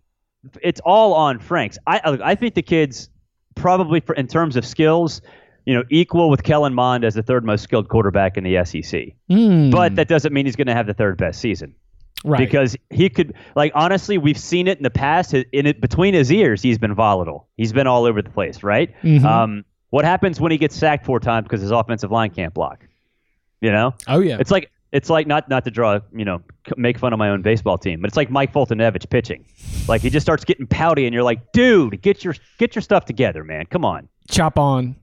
it's 0.62 0.80
all 0.84 1.14
on 1.14 1.38
Franks. 1.38 1.78
I 1.86 2.00
I 2.22 2.34
think 2.34 2.54
the 2.54 2.62
kids 2.62 3.08
probably 3.54 4.00
for, 4.00 4.14
in 4.14 4.26
terms 4.26 4.56
of 4.56 4.66
skills, 4.66 5.22
you 5.64 5.74
know, 5.74 5.84
equal 5.90 6.30
with 6.30 6.42
Kellen 6.42 6.74
Mond 6.74 7.04
as 7.04 7.14
the 7.14 7.22
third 7.22 7.44
most 7.44 7.62
skilled 7.62 7.88
quarterback 7.88 8.36
in 8.36 8.44
the 8.44 8.64
SEC. 8.64 9.14
Mm. 9.30 9.70
But 9.70 9.96
that 9.96 10.08
doesn't 10.08 10.32
mean 10.32 10.46
he's 10.46 10.56
going 10.56 10.66
to 10.66 10.74
have 10.74 10.86
the 10.86 10.94
third 10.94 11.16
best 11.16 11.40
season. 11.40 11.74
Right. 12.24 12.38
Because 12.38 12.76
he 12.90 13.10
could, 13.10 13.34
like, 13.54 13.72
honestly, 13.74 14.16
we've 14.16 14.38
seen 14.38 14.66
it 14.66 14.78
in 14.78 14.82
the 14.82 14.90
past. 14.90 15.34
In 15.34 15.66
it 15.66 15.80
between 15.80 16.14
his 16.14 16.32
ears, 16.32 16.62
he's 16.62 16.78
been 16.78 16.94
volatile. 16.94 17.48
He's 17.56 17.72
been 17.72 17.86
all 17.86 18.04
over 18.06 18.22
the 18.22 18.30
place, 18.30 18.62
right? 18.62 18.94
Mm-hmm. 19.02 19.26
Um, 19.26 19.64
what 19.90 20.04
happens 20.04 20.40
when 20.40 20.50
he 20.50 20.58
gets 20.58 20.74
sacked 20.74 21.04
four 21.04 21.20
times 21.20 21.44
because 21.44 21.60
his 21.60 21.70
offensive 21.70 22.10
line 22.10 22.30
can't 22.30 22.54
block? 22.54 22.86
You 23.60 23.72
know? 23.72 23.94
Oh 24.08 24.20
yeah. 24.20 24.38
It's 24.40 24.50
like 24.50 24.70
it's 24.94 25.10
like 25.10 25.26
not 25.26 25.48
not 25.48 25.64
to 25.64 25.70
draw 25.70 25.98
you 26.14 26.24
know 26.24 26.40
make 26.76 26.98
fun 26.98 27.12
of 27.12 27.18
my 27.18 27.28
own 27.28 27.42
baseball 27.42 27.76
team, 27.76 28.00
but 28.00 28.08
it's 28.08 28.16
like 28.16 28.30
Mike 28.30 28.52
Foltynewicz 28.52 29.10
pitching. 29.10 29.44
Like 29.88 30.00
he 30.00 30.08
just 30.08 30.24
starts 30.24 30.44
getting 30.44 30.66
pouty, 30.66 31.04
and 31.04 31.12
you're 31.12 31.24
like, 31.24 31.52
dude, 31.52 32.00
get 32.00 32.24
your 32.24 32.34
get 32.58 32.74
your 32.74 32.82
stuff 32.82 33.04
together, 33.04 33.44
man. 33.44 33.66
Come 33.66 33.84
on, 33.84 34.08
chop 34.30 34.58
on, 34.58 34.96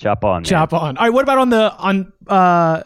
chop 0.00 0.24
on, 0.24 0.42
man. 0.42 0.44
chop 0.44 0.72
on. 0.72 0.96
All 0.96 1.04
right, 1.04 1.12
what 1.12 1.22
about 1.22 1.38
on 1.38 1.50
the 1.50 1.72
on 1.76 2.12
uh 2.26 2.82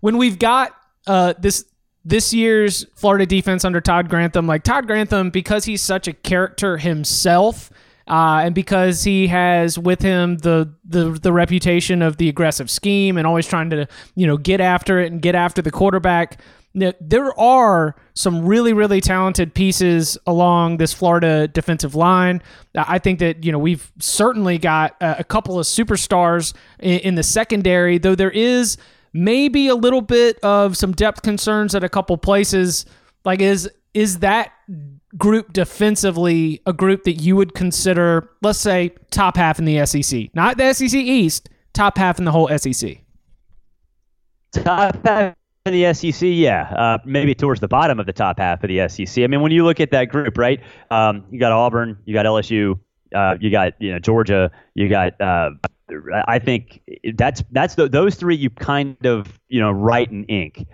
when 0.00 0.18
we've 0.18 0.38
got 0.38 0.74
uh 1.06 1.34
this 1.38 1.64
this 2.04 2.34
year's 2.34 2.84
Florida 2.94 3.26
defense 3.26 3.64
under 3.64 3.80
Todd 3.80 4.08
Grantham, 4.08 4.46
like 4.46 4.62
Todd 4.62 4.86
Grantham, 4.86 5.30
because 5.30 5.64
he's 5.64 5.82
such 5.82 6.06
a 6.06 6.12
character 6.12 6.76
himself 6.76 7.70
uh, 8.06 8.42
and 8.44 8.54
because 8.54 9.02
he 9.04 9.26
has 9.28 9.78
with 9.78 10.02
him 10.02 10.36
the, 10.38 10.72
the 10.84 11.10
the 11.10 11.32
reputation 11.32 12.02
of 12.02 12.18
the 12.18 12.28
aggressive 12.28 12.70
scheme 12.70 13.16
and 13.16 13.26
always 13.26 13.46
trying 13.46 13.70
to 13.70 13.86
you 14.14 14.26
know 14.26 14.36
get 14.36 14.60
after 14.60 15.00
it 15.00 15.10
and 15.10 15.22
get 15.22 15.34
after 15.34 15.62
the 15.62 15.70
quarterback. 15.70 16.40
There 16.74 17.38
are 17.38 17.94
some 18.14 18.44
really, 18.44 18.72
really 18.72 19.00
talented 19.00 19.54
pieces 19.54 20.18
along 20.26 20.78
this 20.78 20.92
Florida 20.92 21.46
defensive 21.46 21.94
line. 21.94 22.42
Uh, 22.74 22.84
I 22.88 22.98
think 22.98 23.20
that 23.20 23.44
you 23.44 23.52
know 23.52 23.58
we've 23.58 23.92
certainly 24.00 24.58
got 24.58 24.96
uh, 25.00 25.14
a 25.18 25.24
couple 25.24 25.58
of 25.58 25.66
superstars 25.66 26.52
in 26.80 27.14
the 27.14 27.22
secondary, 27.22 27.98
though 27.98 28.16
there 28.16 28.30
is 28.30 28.76
maybe 29.12 29.68
a 29.68 29.74
little 29.76 30.00
bit 30.00 30.38
of 30.40 30.76
some 30.76 30.92
depth 30.92 31.22
concerns 31.22 31.74
at 31.74 31.84
a 31.84 31.88
couple 31.88 32.16
places. 32.18 32.86
Like 33.24 33.40
is 33.40 33.70
is 33.94 34.18
that 34.18 34.52
group 35.16 35.52
defensively 35.52 36.60
a 36.66 36.72
group 36.72 37.04
that 37.04 37.14
you 37.14 37.36
would 37.36 37.54
consider, 37.54 38.30
let's 38.42 38.58
say, 38.58 38.92
top 39.10 39.36
half 39.36 39.60
in 39.60 39.64
the 39.64 39.86
SEC, 39.86 40.34
not 40.34 40.58
the 40.58 40.72
SEC 40.72 40.92
East, 40.94 41.48
top 41.72 41.96
half 41.96 42.18
in 42.18 42.24
the 42.24 42.32
whole 42.32 42.48
SEC? 42.58 42.98
Top 44.52 44.96
half 45.06 45.34
in 45.66 45.72
the 45.72 45.94
SEC, 45.94 46.28
yeah, 46.30 46.64
uh, 46.76 46.98
maybe 47.06 47.34
towards 47.34 47.58
the 47.58 47.68
bottom 47.68 47.98
of 47.98 48.04
the 48.04 48.12
top 48.12 48.38
half 48.38 48.62
of 48.62 48.68
the 48.68 48.86
SEC. 48.86 49.24
I 49.24 49.28
mean, 49.28 49.40
when 49.40 49.50
you 49.50 49.64
look 49.64 49.80
at 49.80 49.92
that 49.92 50.10
group, 50.10 50.36
right? 50.36 50.60
Um, 50.90 51.24
you 51.30 51.40
got 51.40 51.52
Auburn, 51.52 51.96
you 52.04 52.12
got 52.12 52.26
LSU, 52.26 52.78
uh, 53.14 53.36
you 53.40 53.50
got 53.50 53.72
you 53.80 53.90
know 53.92 53.98
Georgia, 53.98 54.50
you 54.74 54.90
got. 54.90 55.18
Uh, 55.18 55.52
I 56.28 56.38
think 56.38 56.82
that's 57.14 57.42
that's 57.50 57.76
the, 57.76 57.88
those 57.88 58.16
three 58.16 58.36
you 58.36 58.50
kind 58.50 59.06
of 59.06 59.40
you 59.48 59.58
know 59.58 59.70
write 59.70 60.10
in 60.10 60.24
ink. 60.24 60.66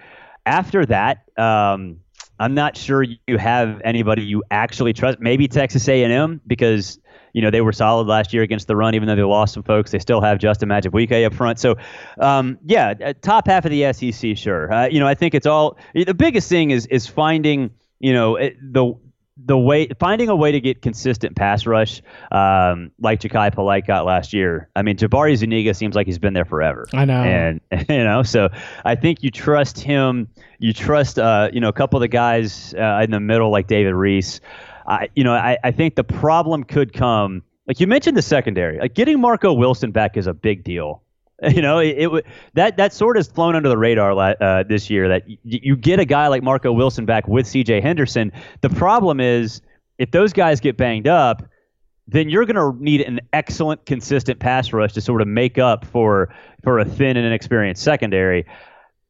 After 0.44 0.84
that, 0.86 1.18
um, 1.38 2.00
I'm 2.40 2.54
not 2.54 2.76
sure 2.76 3.04
you 3.04 3.38
have 3.38 3.80
anybody 3.84 4.22
you 4.22 4.42
actually 4.50 4.92
trust. 4.92 5.20
Maybe 5.20 5.46
Texas 5.46 5.88
A&M 5.88 6.40
because 6.48 6.98
you 7.32 7.42
know 7.42 7.50
they 7.50 7.60
were 7.60 7.72
solid 7.72 8.06
last 8.06 8.32
year 8.32 8.42
against 8.42 8.66
the 8.66 8.76
run, 8.76 8.94
even 8.94 9.08
though 9.08 9.16
they 9.16 9.22
lost 9.22 9.54
some 9.54 9.62
folks. 9.62 9.90
They 9.90 9.98
still 9.98 10.20
have 10.20 10.38
Justin 10.38 10.68
Madubuike 10.68 11.24
up 11.24 11.34
front. 11.34 11.58
So, 11.58 11.76
um, 12.18 12.58
yeah, 12.64 12.94
uh, 13.04 13.12
top 13.20 13.46
half 13.46 13.64
of 13.64 13.70
the 13.70 13.92
SEC, 13.92 14.36
sure. 14.36 14.72
Uh, 14.72 14.88
you 14.88 15.00
know, 15.00 15.06
I 15.06 15.14
think 15.14 15.34
it's 15.34 15.46
all 15.46 15.78
the 15.94 16.14
biggest 16.14 16.48
thing 16.48 16.70
is 16.70 16.86
is 16.86 17.06
finding 17.06 17.70
you 17.98 18.12
know 18.12 18.38
the 18.38 18.94
the 19.46 19.58
way 19.58 19.88
finding 19.98 20.28
a 20.28 20.36
way 20.36 20.52
to 20.52 20.60
get 20.60 20.82
consistent 20.82 21.36
pass 21.36 21.66
rush 21.66 22.02
um, 22.32 22.90
like 23.00 23.20
Jachai 23.20 23.52
Polite 23.52 23.86
got 23.86 24.04
last 24.04 24.32
year. 24.32 24.68
I 24.76 24.82
mean, 24.82 24.96
Jabari 24.96 25.36
Zuniga 25.36 25.74
seems 25.74 25.94
like 25.94 26.06
he's 26.06 26.18
been 26.18 26.34
there 26.34 26.44
forever. 26.44 26.86
I 26.92 27.04
know, 27.04 27.22
and 27.22 27.60
you 27.88 28.04
know, 28.04 28.22
so 28.22 28.48
I 28.84 28.94
think 28.96 29.22
you 29.22 29.30
trust 29.30 29.80
him. 29.80 30.28
You 30.58 30.72
trust, 30.74 31.18
uh, 31.18 31.48
you 31.52 31.60
know, 31.60 31.68
a 31.68 31.72
couple 31.72 31.96
of 31.96 32.02
the 32.02 32.08
guys 32.08 32.74
uh, 32.74 33.00
in 33.02 33.10
the 33.10 33.20
middle 33.20 33.50
like 33.50 33.66
David 33.66 33.94
Reese. 33.94 34.40
I, 34.90 35.08
you 35.14 35.22
know, 35.24 35.32
I, 35.32 35.56
I 35.62 35.70
think 35.70 35.94
the 35.94 36.04
problem 36.04 36.64
could 36.64 36.92
come. 36.92 37.42
Like 37.66 37.78
you 37.78 37.86
mentioned, 37.86 38.16
the 38.16 38.22
secondary. 38.22 38.78
Like 38.78 38.94
getting 38.94 39.20
Marco 39.20 39.52
Wilson 39.52 39.92
back 39.92 40.16
is 40.16 40.26
a 40.26 40.34
big 40.34 40.64
deal. 40.64 41.02
You 41.42 41.62
know, 41.62 41.78
it, 41.78 41.96
it 41.96 42.26
that 42.52 42.76
that 42.76 42.92
sort 42.92 43.16
of 43.16 43.26
flown 43.26 43.56
under 43.56 43.70
the 43.70 43.78
radar 43.78 44.12
uh, 44.12 44.62
this 44.62 44.90
year. 44.90 45.08
That 45.08 45.22
y- 45.26 45.38
you 45.42 45.74
get 45.74 45.98
a 45.98 46.04
guy 46.04 46.26
like 46.28 46.42
Marco 46.42 46.70
Wilson 46.70 47.06
back 47.06 47.26
with 47.28 47.46
C.J. 47.46 47.80
Henderson. 47.80 48.30
The 48.60 48.68
problem 48.68 49.20
is 49.20 49.62
if 49.96 50.10
those 50.10 50.34
guys 50.34 50.60
get 50.60 50.76
banged 50.76 51.08
up, 51.08 51.42
then 52.06 52.28
you're 52.28 52.44
going 52.44 52.56
to 52.56 52.82
need 52.82 53.00
an 53.00 53.20
excellent, 53.32 53.86
consistent 53.86 54.38
pass 54.38 54.70
rush 54.74 54.92
to 54.92 55.00
sort 55.00 55.22
of 55.22 55.28
make 55.28 55.56
up 55.56 55.86
for 55.86 56.28
for 56.62 56.78
a 56.78 56.84
thin 56.84 57.16
and 57.16 57.24
inexperienced 57.24 57.82
secondary. 57.82 58.44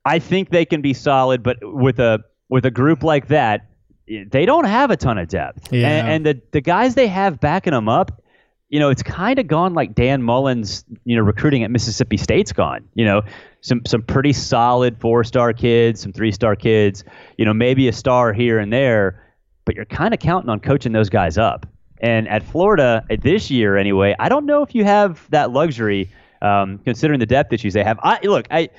I 0.05 0.21
think 0.21 0.51
they 0.51 0.65
can 0.65 0.83
be 0.83 0.95
solid, 0.95 1.43
but 1.43 1.57
with 1.63 1.99
a 1.99 2.21
with 2.49 2.65
a 2.65 2.71
group 2.71 3.03
like 3.03 3.27
that, 3.27 3.70
they 4.31 4.47
don't 4.47 4.65
have 4.65 4.91
a 4.91 4.97
ton 4.97 5.19
of 5.19 5.29
depth. 5.29 5.73
Yeah. 5.73 5.89
And, 5.89 6.09
and 6.09 6.27
the 6.27 6.43
the 6.53 6.61
guys 6.61 6.95
they 6.95 7.07
have 7.09 7.41
backing 7.41 7.73
them 7.73 7.89
up, 7.89 8.23
you 8.69 8.79
know, 8.81 8.91
it's 8.91 9.03
kind 9.03 9.39
of 9.39 9.47
gone 9.47 9.75
like 9.75 9.95
Dan 9.95 10.23
Mullen's, 10.23 10.85
you 11.05 11.17
know, 11.17 11.23
recruiting 11.23 11.63
at 11.65 11.71
Mississippi 11.71 12.17
State's 12.17 12.53
gone. 12.53 12.89
You 12.95 13.05
know, 13.05 13.23
some 13.61 13.83
some 13.87 14.03
pretty 14.03 14.33
solid 14.33 14.99
four 15.01 15.25
star 15.25 15.53
kids, 15.53 16.01
some 16.01 16.13
three 16.13 16.33
star 16.33 16.57
kids. 16.57 17.05
You 17.37 17.45
know, 17.45 17.55
maybe 17.55 17.89
a 17.89 17.93
star 17.93 18.33
here 18.33 18.59
and 18.59 18.73
there, 18.73 19.23
but 19.65 19.77
you're 19.77 19.85
kind 19.85 20.15
of 20.15 20.21
counting 20.21 20.51
on 20.51 20.61
coaching 20.61 20.93
those 20.93 21.09
guys 21.09 21.39
up. 21.39 21.67
And 22.01 22.29
at 22.29 22.43
Florida 22.43 23.05
this 23.23 23.51
year, 23.51 23.77
anyway, 23.77 24.17
I 24.19 24.29
don't 24.29 24.47
know 24.47 24.63
if 24.63 24.75
you 24.75 24.85
have 24.85 25.29
that 25.31 25.51
luxury, 25.51 26.11
um, 26.41 26.79
considering 26.79 27.21
the 27.21 27.27
depth 27.27 27.53
issues 27.53 27.75
they 27.75 27.85
have. 27.85 27.99
I 28.03 28.21
look, 28.23 28.47
I 28.51 28.71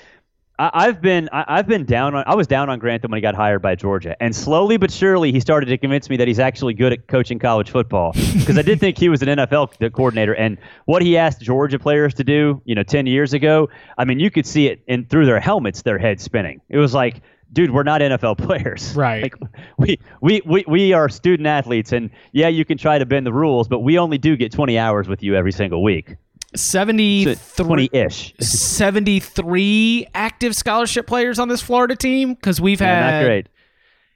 I, 0.73 0.85
have 0.85 1.01
been 1.01 1.27
I, 1.31 1.57
have 1.57 1.67
been 1.67 1.85
down 1.85 2.13
on 2.13 2.23
I 2.27 2.35
was 2.35 2.45
down 2.45 2.69
on 2.69 2.77
Grantham 2.77 3.09
when 3.09 3.17
he 3.17 3.21
got 3.21 3.33
hired 3.33 3.61
by 3.61 3.73
Georgia, 3.73 4.15
and 4.21 4.35
slowly 4.35 4.77
but 4.77 4.91
surely 4.91 5.31
he 5.31 5.39
started 5.39 5.65
to 5.67 5.77
convince 5.77 6.09
me 6.09 6.17
that 6.17 6.27
he's 6.27 6.39
actually 6.39 6.75
good 6.75 6.93
at 6.93 7.07
coaching 7.07 7.39
college 7.39 7.71
football. 7.71 8.13
Because 8.41 8.57
I 8.57 8.61
did 8.63 8.79
think 8.79 8.97
he 8.97 9.07
was 9.07 9.21
an 9.21 9.27
NFL 9.27 9.91
coordinator, 9.93 10.33
and 10.33 10.57
what 10.85 11.01
he 11.01 11.17
asked 11.17 11.41
Georgia 11.41 11.77
players 11.77 12.13
to 12.15 12.23
do, 12.23 12.61
you 12.65 12.75
know, 12.75 12.83
ten 12.83 13.05
years 13.05 13.33
ago, 13.33 13.69
I 13.97 14.05
mean, 14.05 14.19
you 14.19 14.31
could 14.31 14.45
see 14.45 14.67
it 14.67 14.81
in 14.87 15.05
through 15.05 15.25
their 15.25 15.39
helmets, 15.39 15.81
their 15.83 15.97
heads 15.97 16.23
spinning. 16.23 16.61
It 16.69 16.77
was 16.77 16.93
like. 16.93 17.21
Dude, 17.53 17.71
we're 17.71 17.83
not 17.83 17.99
NFL 17.99 18.37
players. 18.37 18.95
Right. 18.95 19.23
Like 19.23 19.35
we, 19.77 19.99
we, 20.21 20.41
we, 20.45 20.63
we 20.65 20.93
are 20.93 21.09
student 21.09 21.47
athletes, 21.47 21.91
and 21.91 22.09
yeah, 22.31 22.47
you 22.47 22.63
can 22.63 22.77
try 22.77 22.97
to 22.97 23.05
bend 23.05 23.25
the 23.25 23.33
rules, 23.33 23.67
but 23.67 23.79
we 23.79 23.97
only 23.97 24.17
do 24.17 24.37
get 24.37 24.53
20 24.53 24.77
hours 24.77 25.09
with 25.09 25.21
you 25.21 25.35
every 25.35 25.51
single 25.51 25.83
week. 25.83 26.15
73 26.55 27.89
ish 27.93 28.33
73 28.39 30.07
active 30.13 30.55
scholarship 30.55 31.07
players 31.07 31.39
on 31.39 31.47
this 31.47 31.61
Florida 31.61 31.95
team 31.95 32.33
because 32.33 32.59
we've 32.59 32.79
had 32.79 32.87
yeah, 32.87 33.11
not 33.19 33.25
great. 33.25 33.47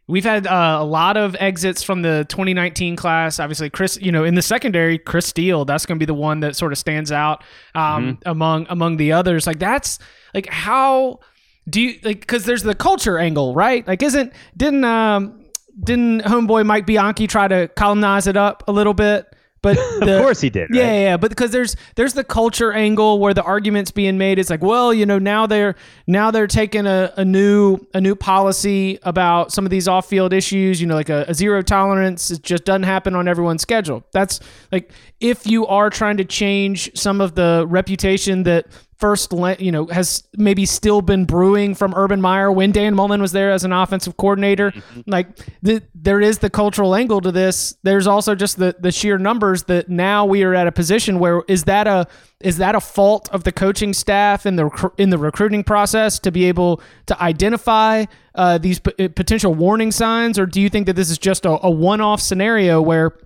We've 0.08 0.24
had 0.24 0.46
uh, 0.46 0.78
a 0.80 0.86
lot 0.86 1.18
of 1.18 1.36
exits 1.40 1.82
from 1.82 2.04
the 2.04 2.28
2019 2.30 2.96
class. 2.96 3.40
Obviously, 3.40 3.72
Chris, 3.72 3.98
you 4.00 4.12
know, 4.12 4.24
in 4.24 4.36
the 4.36 4.42
secondary, 4.44 5.00
Chris 5.00 5.26
Steele, 5.26 5.66
that's 5.66 5.88
going 5.88 5.98
to 5.98 6.00
be 6.00 6.06
the 6.06 6.14
one 6.14 6.42
that 6.42 6.56
sort 6.56 6.72
of 6.72 6.78
stands 6.78 7.12
out 7.12 7.44
um, 7.74 8.18
mm-hmm. 8.18 8.30
among 8.30 8.68
among 8.70 8.98
the 8.98 9.14
others. 9.14 9.48
Like 9.48 9.58
that's 9.58 9.98
like 10.36 10.48
how 10.48 11.22
do 11.68 11.82
you 11.82 12.00
like 12.04 12.20
because 12.20 12.46
there's 12.46 12.62
the 12.62 12.76
culture 12.76 13.18
angle, 13.18 13.56
right? 13.56 13.88
Like, 13.88 14.04
isn't 14.04 14.32
didn't 14.56 14.84
um 14.84 15.44
didn't 15.84 16.22
homeboy 16.22 16.66
Mike 16.66 16.86
Bianchi 16.86 17.26
try 17.26 17.48
to 17.48 17.68
colonize 17.70 18.28
it 18.28 18.38
up 18.38 18.64
a 18.68 18.72
little 18.72 18.94
bit? 18.94 19.35
But 19.66 19.78
the, 20.00 20.18
of 20.18 20.22
course 20.22 20.42
he 20.42 20.52
did. 20.52 20.70
Right? 20.70 20.78
Yeah, 20.78 20.94
yeah. 20.94 21.18
But 21.18 21.32
because 21.32 21.50
there's 21.50 21.76
there's 21.96 22.14
the 22.14 22.24
culture 22.24 22.72
angle 22.72 23.18
where 23.18 23.34
the 23.34 23.42
arguments 23.42 23.90
being 23.90 24.16
made 24.16 24.38
is 24.38 24.52
like, 24.52 24.62
well, 24.62 24.94
you 24.94 25.08
know, 25.08 25.18
now 25.18 25.48
they're 25.48 25.74
now 26.06 26.30
they're 26.30 26.46
taking 26.46 26.86
a, 26.86 27.12
a 27.18 27.26
new 27.26 27.80
a 27.96 28.00
new 28.00 28.14
policy 28.14 29.00
about 29.02 29.52
some 29.52 29.66
of 29.66 29.72
these 29.72 29.88
off 29.88 30.08
field 30.08 30.34
issues. 30.34 30.80
You 30.80 30.86
know, 30.86 30.94
like 30.94 31.10
a, 31.10 31.26
a 31.28 31.34
zero 31.34 31.64
tolerance. 31.64 32.30
It 32.30 32.44
just 32.44 32.64
doesn't 32.64 32.84
happen 32.84 33.16
on 33.16 33.28
everyone's 33.28 33.64
schedule. 33.64 34.04
That's 34.12 34.40
like 34.72 34.92
if 35.20 35.48
you 35.48 35.66
are 35.66 35.90
trying 35.90 36.18
to 36.18 36.26
change 36.26 36.92
some 36.96 37.20
of 37.20 37.34
the 37.34 37.66
reputation 37.68 38.44
that 38.44 38.68
first, 38.98 39.34
you 39.60 39.72
know, 39.72 39.88
has 39.88 40.24
maybe 40.38 40.66
still 40.66 41.02
been 41.02 41.26
brewing 41.26 41.76
from 41.76 41.94
Urban 41.96 42.22
Meyer 42.22 42.52
when 42.52 42.72
Dan 42.72 42.96
Mullen 42.96 43.22
was 43.22 43.32
there 43.32 43.52
as 43.52 43.64
an 43.64 43.74
offensive 43.74 44.18
coordinator. 44.18 44.72
Mm-hmm. 44.72 45.02
Like 45.06 45.28
the, 45.62 45.82
there 45.94 46.22
is 46.22 46.40
the 46.40 46.50
cultural 46.50 46.96
angle 46.96 47.22
to 47.22 47.32
this. 47.32 47.76
There's 47.84 48.08
also 48.08 48.36
just 48.36 48.58
the 48.58 48.76
the 48.80 48.92
sheer 48.92 49.18
numbers 49.18 49.64
that 49.64 49.90
now 49.90 50.26
we 50.26 50.44
are 50.44 50.54
at 50.54 50.68
a 50.68 50.72
position 50.72 51.20
where 51.20 51.44
is 51.48 51.66
that 51.66 51.88
a 51.88 52.08
is 52.40 52.58
that 52.58 52.76
a 52.76 52.80
fault 52.80 53.30
of 53.32 53.44
the 53.44 53.52
coaching 53.52 53.94
staff 53.94 54.46
in 54.46 54.56
the 54.56 54.92
in 54.98 55.10
the 55.10 55.18
recruiting 55.18 55.64
process 55.64 56.20
to 56.20 56.32
be 56.32 56.46
able 56.46 56.82
to 57.08 57.22
identify 57.22 58.06
uh, 58.36 58.58
these 58.58 58.80
p- 58.80 59.08
potential 59.10 59.54
warning 59.54 59.92
signs, 59.92 60.40
or 60.40 60.46
do 60.46 60.62
you 60.62 60.70
think 60.70 60.86
that 60.86 60.96
this 60.96 61.10
is 61.10 61.18
just 61.18 61.46
a, 61.46 61.66
a 61.66 61.70
one 61.70 62.02
off 62.02 62.22
scenario 62.22 62.82
where 62.82 63.18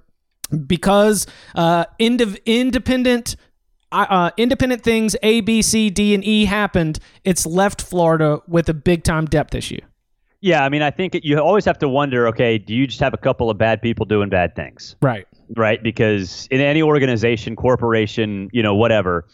because 0.65 1.27
uh, 1.55 1.85
ind- 1.99 2.39
independent 2.45 3.35
uh, 3.91 4.31
independent 4.37 4.83
things 4.83 5.15
A, 5.23 5.41
B, 5.41 5.61
C, 5.61 5.89
D, 5.89 6.13
and 6.13 6.23
E 6.23 6.45
happened, 6.45 6.99
it's 7.23 7.45
left 7.45 7.81
Florida 7.81 8.41
with 8.47 8.69
a 8.69 8.73
big 8.73 9.03
time 9.03 9.25
depth 9.25 9.55
issue. 9.55 9.79
Yeah, 10.41 10.63
I 10.63 10.69
mean, 10.69 10.81
I 10.81 10.91
think 10.91 11.19
you 11.21 11.37
always 11.37 11.65
have 11.65 11.79
to 11.79 11.89
wonder. 11.89 12.27
Okay, 12.27 12.57
do 12.57 12.73
you 12.73 12.87
just 12.87 13.01
have 13.01 13.13
a 13.13 13.17
couple 13.17 13.49
of 13.49 13.57
bad 13.57 13.81
people 13.81 14.05
doing 14.05 14.29
bad 14.29 14.55
things? 14.55 14.95
Right. 15.01 15.27
Right. 15.55 15.81
Because 15.83 16.47
in 16.49 16.61
any 16.61 16.81
organization, 16.81 17.55
corporation, 17.55 18.49
you 18.53 18.63
know, 18.63 18.75
whatever, 18.75 19.27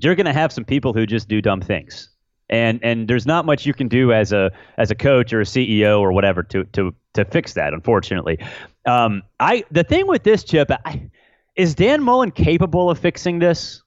you're 0.00 0.14
going 0.14 0.26
to 0.26 0.32
have 0.32 0.52
some 0.52 0.64
people 0.64 0.92
who 0.92 1.04
just 1.04 1.28
do 1.28 1.40
dumb 1.40 1.60
things, 1.60 2.08
and 2.48 2.78
and 2.82 3.08
there's 3.08 3.26
not 3.26 3.44
much 3.44 3.66
you 3.66 3.74
can 3.74 3.88
do 3.88 4.12
as 4.12 4.32
a 4.32 4.52
as 4.78 4.90
a 4.90 4.94
coach 4.94 5.32
or 5.32 5.40
a 5.40 5.44
CEO 5.44 6.00
or 6.00 6.12
whatever 6.12 6.42
to 6.44 6.64
to 6.64 6.94
to 7.14 7.24
fix 7.24 7.54
that. 7.54 7.74
Unfortunately, 7.74 8.38
um, 8.86 9.22
I 9.40 9.64
the 9.70 9.84
thing 9.84 10.06
with 10.06 10.22
this 10.22 10.44
chip, 10.44 10.70
I, 10.84 11.10
is 11.56 11.74
Dan 11.74 12.02
Mullen 12.02 12.30
capable 12.30 12.88
of 12.88 12.98
fixing 12.98 13.38
this? 13.40 13.82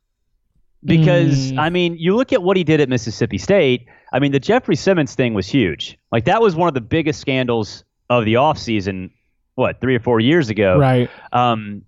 Because 0.86 1.52
mm. 1.52 1.60
I 1.60 1.70
mean, 1.70 1.98
you 1.98 2.16
look 2.16 2.32
at 2.32 2.44
what 2.44 2.58
he 2.58 2.64
did 2.64 2.80
at 2.80 2.90
Mississippi 2.90 3.38
State. 3.38 3.88
I 4.14 4.20
mean, 4.20 4.32
the 4.32 4.40
Jeffrey 4.40 4.76
Simmons 4.76 5.16
thing 5.16 5.34
was 5.34 5.48
huge. 5.48 5.98
Like 6.12 6.26
that 6.26 6.42
was 6.42 6.56
one 6.56 6.68
of 6.68 6.74
the 6.74 6.82
biggest 6.82 7.20
scandals 7.20 7.84
of 8.10 8.26
the 8.26 8.36
offseason, 8.36 9.12
what, 9.56 9.82
3 9.82 9.96
or 9.96 10.00
4 10.00 10.20
years 10.20 10.50
ago. 10.50 10.78
Right. 10.78 11.10
Um 11.34 11.84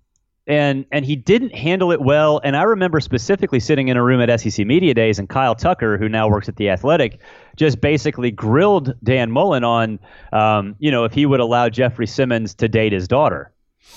and 0.46 0.86
and 0.90 1.04
he 1.04 1.14
didn't 1.14 1.54
handle 1.54 1.92
it 1.92 2.00
well 2.00 2.40
and 2.42 2.56
I 2.56 2.62
remember 2.62 3.00
specifically 3.00 3.60
sitting 3.60 3.88
in 3.88 3.98
a 3.98 4.02
room 4.02 4.22
at 4.22 4.40
SEC 4.40 4.66
Media 4.66 4.94
Days 4.94 5.18
and 5.18 5.28
Kyle 5.28 5.54
Tucker 5.54 5.98
who 5.98 6.08
now 6.08 6.26
works 6.28 6.48
at 6.48 6.56
the 6.56 6.70
Athletic 6.70 7.20
just 7.56 7.82
basically 7.82 8.30
grilled 8.30 8.94
Dan 9.04 9.30
Mullen 9.30 9.62
on 9.62 9.98
um, 10.32 10.74
you 10.78 10.90
know, 10.90 11.04
if 11.04 11.12
he 11.12 11.26
would 11.26 11.40
allow 11.40 11.68
Jeffrey 11.68 12.06
Simmons 12.06 12.54
to 12.54 12.68
date 12.68 12.92
his 12.92 13.06
daughter 13.06 13.52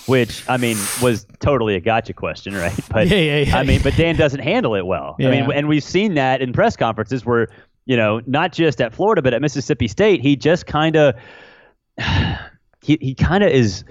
which 0.05 0.47
I 0.49 0.57
mean 0.57 0.77
was 1.01 1.25
totally 1.39 1.75
a 1.75 1.79
gotcha 1.79 2.13
question, 2.13 2.55
right? 2.55 2.77
But 2.89 3.07
yeah, 3.07 3.17
yeah, 3.17 3.37
yeah. 3.39 3.57
I 3.57 3.63
mean, 3.63 3.81
but 3.81 3.95
Dan 3.95 4.15
doesn't 4.15 4.39
handle 4.41 4.75
it 4.75 4.85
well. 4.85 5.15
Yeah. 5.19 5.29
I 5.29 5.31
mean, 5.31 5.51
and 5.51 5.67
we've 5.67 5.83
seen 5.83 6.15
that 6.15 6.41
in 6.41 6.53
press 6.53 6.75
conferences 6.75 7.25
where 7.25 7.47
you 7.85 7.97
know 7.97 8.21
not 8.25 8.51
just 8.51 8.81
at 8.81 8.93
Florida 8.93 9.21
but 9.21 9.33
at 9.33 9.41
Mississippi 9.41 9.87
State, 9.87 10.21
he 10.21 10.35
just 10.35 10.65
kind 10.65 10.95
of 10.95 11.15
he 12.81 12.97
he 12.99 13.15
kind 13.15 13.43
of 13.43 13.51
is 13.51 13.83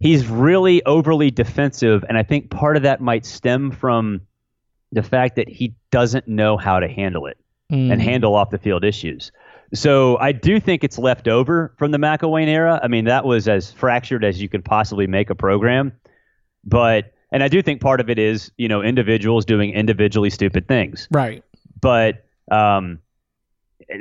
he's 0.00 0.26
really 0.26 0.84
overly 0.84 1.30
defensive, 1.30 2.04
and 2.08 2.16
I 2.16 2.22
think 2.22 2.50
part 2.50 2.76
of 2.76 2.82
that 2.84 3.00
might 3.00 3.26
stem 3.26 3.70
from 3.70 4.22
the 4.92 5.02
fact 5.02 5.36
that 5.36 5.48
he 5.48 5.74
doesn't 5.90 6.26
know 6.28 6.56
how 6.56 6.80
to 6.80 6.88
handle 6.88 7.26
it 7.26 7.36
mm. 7.70 7.92
and 7.92 8.00
handle 8.00 8.34
off 8.34 8.50
the 8.50 8.58
field 8.58 8.84
issues. 8.84 9.32
So 9.74 10.16
I 10.18 10.32
do 10.32 10.60
think 10.60 10.82
it's 10.82 10.98
left 10.98 11.28
over 11.28 11.74
from 11.76 11.90
the 11.90 11.98
McElwain 11.98 12.48
era. 12.48 12.80
I 12.82 12.88
mean, 12.88 13.04
that 13.04 13.24
was 13.24 13.48
as 13.48 13.70
fractured 13.70 14.24
as 14.24 14.40
you 14.40 14.48
could 14.48 14.64
possibly 14.64 15.06
make 15.06 15.30
a 15.30 15.34
program. 15.34 15.92
But 16.64 17.12
and 17.30 17.42
I 17.42 17.48
do 17.48 17.60
think 17.60 17.80
part 17.80 18.00
of 18.00 18.08
it 18.08 18.18
is 18.18 18.50
you 18.56 18.68
know 18.68 18.82
individuals 18.82 19.44
doing 19.44 19.72
individually 19.72 20.30
stupid 20.30 20.66
things. 20.68 21.08
Right. 21.10 21.44
But 21.80 22.24
um, 22.50 23.00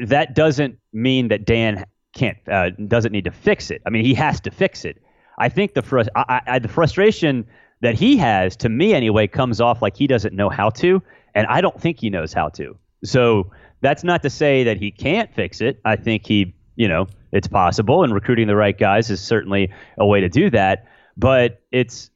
that 0.06 0.36
doesn't 0.36 0.80
mean 0.94 1.28
that 1.30 1.46
Dan 1.46 1.86
can't 2.14 2.38
uh, 2.50 2.70
doesn't 2.72 3.12
need 3.12 3.26
to 3.26 3.32
fix 3.32 3.70
it. 3.72 3.82
I 3.86 3.90
mean, 3.90 4.06
he 4.06 4.14
has 4.14 4.40
to 4.42 4.52
fix 4.52 4.86
it. 4.86 5.02
I 5.38 5.50
think 5.50 5.74
the 5.74 5.84
frust- 5.84 6.10
I, 6.16 6.42
I, 6.48 6.60
the 6.60 6.68
frustration 6.68 7.46
that 7.82 7.94
he 7.94 8.18
has, 8.18 8.56
to 8.58 8.70
me 8.70 8.94
anyway, 8.94 9.28
comes 9.28 9.62
off 9.62 9.82
like 9.82 9.96
he 9.96 10.08
doesn't 10.08 10.34
know 10.34 10.50
how 10.50 10.70
to, 10.72 11.02
and 11.36 11.46
I 11.48 11.62
don't 11.62 11.80
think 11.80 12.00
he 12.00 12.10
knows 12.10 12.34
how 12.34 12.50
to. 12.50 12.76
So 13.04 13.52
that's 13.81 14.03
not 14.03 14.24
to 14.24 14.29
say 14.29 14.63
that 14.63 14.77
he 14.77 14.91
can't 14.91 15.34
fix 15.34 15.62
it. 15.62 15.79
I 15.86 15.96
think 15.96 16.25
he, 16.25 16.55
you 16.75 16.88
know, 16.88 17.07
it's 17.31 17.48
possible, 17.48 18.03
and 18.03 18.13
recruiting 18.13 18.48
the 18.48 18.55
right 18.55 18.77
guys 18.77 19.10
is 19.10 19.22
certainly 19.22 19.72
a 19.98 20.05
way 20.05 20.22
to 20.22 20.29
do 20.29 20.50
that. 20.51 20.88
But 21.17 21.62
it's 21.72 22.10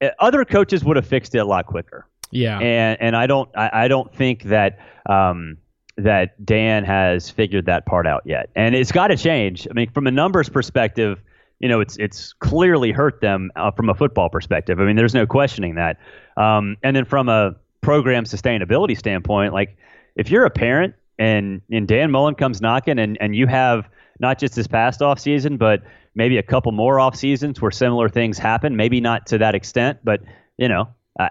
uh, 0.00 0.10
other 0.18 0.44
coaches 0.44 0.84
would 0.84 0.96
have 0.96 1.06
fixed 1.06 1.34
it 1.34 1.38
a 1.38 1.44
lot 1.44 1.66
quicker. 1.66 2.06
Yeah. 2.30 2.58
And 2.58 3.00
and 3.00 3.16
I 3.16 3.26
don't 3.26 3.48
I, 3.56 3.70
I 3.84 3.88
don't 3.88 4.14
think 4.14 4.44
that 4.44 4.78
um, 5.08 5.58
that 5.96 6.44
Dan 6.44 6.84
has 6.84 7.30
figured 7.30 7.66
that 7.66 7.86
part 7.86 8.06
out 8.06 8.22
yet. 8.24 8.50
And 8.56 8.74
it's 8.74 8.92
got 8.92 9.08
to 9.08 9.16
change. 9.16 9.66
I 9.70 9.74
mean, 9.74 9.90
from 9.90 10.06
a 10.06 10.10
numbers 10.10 10.48
perspective, 10.48 11.20
you 11.60 11.68
know, 11.68 11.80
it's 11.80 11.96
it's 11.98 12.32
clearly 12.34 12.92
hurt 12.92 13.20
them 13.20 13.50
uh, 13.56 13.70
from 13.70 13.88
a 13.88 13.94
football 13.94 14.28
perspective. 14.28 14.80
I 14.80 14.84
mean, 14.84 14.96
there's 14.96 15.14
no 15.14 15.26
questioning 15.26 15.76
that. 15.76 15.98
Um, 16.36 16.76
and 16.82 16.96
then 16.96 17.04
from 17.04 17.28
a 17.28 17.54
program 17.80 18.24
sustainability 18.24 18.98
standpoint, 18.98 19.52
like 19.52 19.76
if 20.16 20.30
you're 20.30 20.44
a 20.44 20.50
parent 20.50 20.94
and 21.18 21.62
and 21.70 21.86
Dan 21.86 22.10
Mullen 22.10 22.34
comes 22.34 22.60
knocking 22.60 22.98
and 22.98 23.16
and 23.20 23.34
you 23.36 23.46
have 23.46 23.88
not 24.20 24.38
just 24.38 24.54
this 24.54 24.66
past 24.66 25.02
off 25.02 25.18
season, 25.18 25.56
but 25.56 25.82
maybe 26.14 26.38
a 26.38 26.42
couple 26.42 26.72
more 26.72 27.00
off 27.00 27.16
seasons 27.16 27.60
where 27.60 27.70
similar 27.70 28.08
things 28.08 28.38
happen, 28.38 28.76
maybe 28.76 29.00
not 29.00 29.26
to 29.26 29.38
that 29.38 29.54
extent, 29.54 29.98
but 30.04 30.20
you 30.56 30.68
know, 30.68 30.88
uh, 31.18 31.28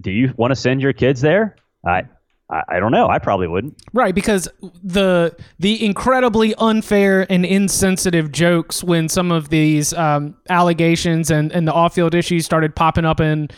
do 0.00 0.10
you 0.10 0.32
want 0.36 0.50
to 0.50 0.56
send 0.56 0.82
your 0.82 0.92
kids 0.92 1.20
there? 1.20 1.56
I 1.86 2.04
I, 2.50 2.80
don't 2.80 2.92
know. 2.92 3.08
I 3.08 3.18
probably 3.18 3.46
wouldn't. 3.46 3.78
Right, 3.92 4.14
because 4.14 4.48
the 4.82 5.36
the 5.58 5.84
incredibly 5.84 6.54
unfair 6.54 7.30
and 7.30 7.44
insensitive 7.44 8.32
jokes 8.32 8.82
when 8.82 9.10
some 9.10 9.30
of 9.30 9.50
these 9.50 9.92
um, 9.92 10.34
allegations 10.48 11.30
and, 11.30 11.52
and 11.52 11.68
the 11.68 11.74
off 11.74 11.94
field 11.94 12.14
issues 12.14 12.46
started 12.46 12.74
popping 12.74 13.04
up 13.04 13.20
in 13.20 13.50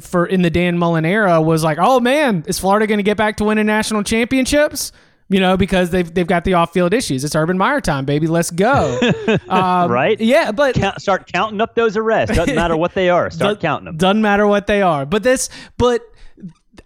for 0.00 0.26
in 0.26 0.42
the 0.42 0.50
Dan 0.50 0.78
Mullen 0.78 1.04
era 1.04 1.40
was 1.40 1.62
like, 1.64 1.78
oh 1.80 2.00
man, 2.00 2.44
is 2.46 2.58
Florida 2.58 2.86
going 2.86 2.98
to 2.98 3.04
get 3.04 3.16
back 3.16 3.36
to 3.38 3.44
winning 3.44 3.66
national 3.66 4.02
championships? 4.02 4.92
You 5.28 5.38
know, 5.38 5.56
because 5.56 5.90
they've 5.90 6.12
they've 6.12 6.26
got 6.26 6.42
the 6.42 6.54
off 6.54 6.72
field 6.72 6.92
issues. 6.92 7.22
It's 7.22 7.36
Urban 7.36 7.56
Meyer 7.56 7.80
time, 7.80 8.04
baby. 8.04 8.26
Let's 8.26 8.50
go. 8.50 8.98
Um, 9.48 9.90
right? 9.90 10.20
Yeah, 10.20 10.52
but 10.52 10.74
Count, 10.74 11.00
start 11.00 11.30
counting 11.32 11.60
up 11.60 11.74
those 11.74 11.96
arrests. 11.96 12.36
Doesn't 12.36 12.54
matter 12.56 12.76
what 12.76 12.94
they 12.94 13.10
are. 13.10 13.30
Start 13.30 13.60
counting 13.60 13.84
them. 13.86 13.96
Doesn't 13.96 14.22
matter 14.22 14.46
what 14.46 14.66
they 14.66 14.82
are. 14.82 15.04
But 15.06 15.22
this, 15.22 15.48
but 15.76 16.02